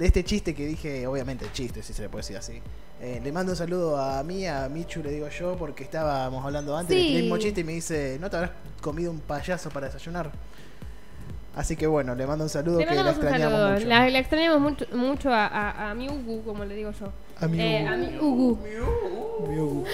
de 0.00 0.06
este 0.06 0.24
chiste 0.24 0.54
que 0.54 0.66
dije, 0.66 1.06
obviamente 1.06 1.44
el 1.44 1.52
chiste, 1.52 1.82
si 1.82 1.92
se 1.92 2.00
le 2.02 2.08
puede 2.08 2.22
decir 2.22 2.36
así. 2.38 2.60
Eh, 3.02 3.20
le 3.22 3.32
mando 3.32 3.52
un 3.52 3.56
saludo 3.56 3.98
a 3.98 4.22
mí, 4.24 4.46
a 4.46 4.66
Michu, 4.68 5.02
le 5.02 5.10
digo 5.10 5.28
yo, 5.28 5.56
porque 5.58 5.84
estábamos 5.84 6.42
hablando 6.44 6.74
antes 6.76 6.96
Sí. 6.96 7.12
del 7.12 7.22
mismo 7.22 7.36
chiste 7.36 7.60
y 7.60 7.64
me 7.64 7.72
dice, 7.72 8.16
¿no 8.18 8.30
te 8.30 8.36
habrás 8.36 8.52
comido 8.80 9.10
un 9.10 9.20
payaso 9.20 9.68
para 9.68 9.86
desayunar? 9.88 10.30
Así 11.54 11.76
que 11.76 11.86
bueno, 11.86 12.14
le 12.14 12.26
mando 12.26 12.44
un 12.44 12.50
saludo 12.50 12.78
Le 12.78 12.86
que 12.86 12.94
la 12.94 13.10
extrañamos 13.10 13.52
saludo. 13.58 13.74
mucho. 13.74 13.86
La, 13.88 14.08
la 14.08 14.18
extrañamos 14.18 14.60
mucho, 14.60 14.86
mucho 14.96 15.30
a, 15.32 15.46
a, 15.46 15.90
a 15.90 15.94
mi 15.94 16.08
Ugu, 16.08 16.42
como 16.44 16.64
le 16.64 16.74
digo 16.76 16.92
yo. 16.92 17.12
A 17.40 17.46
mi 17.48 17.60
Eh, 17.60 17.84
Ugu. 17.84 17.92
a 17.92 17.96
mi 17.96 18.16
Ugu. 18.18 18.58
Mi 19.48 19.58
Ugu. 19.58 19.84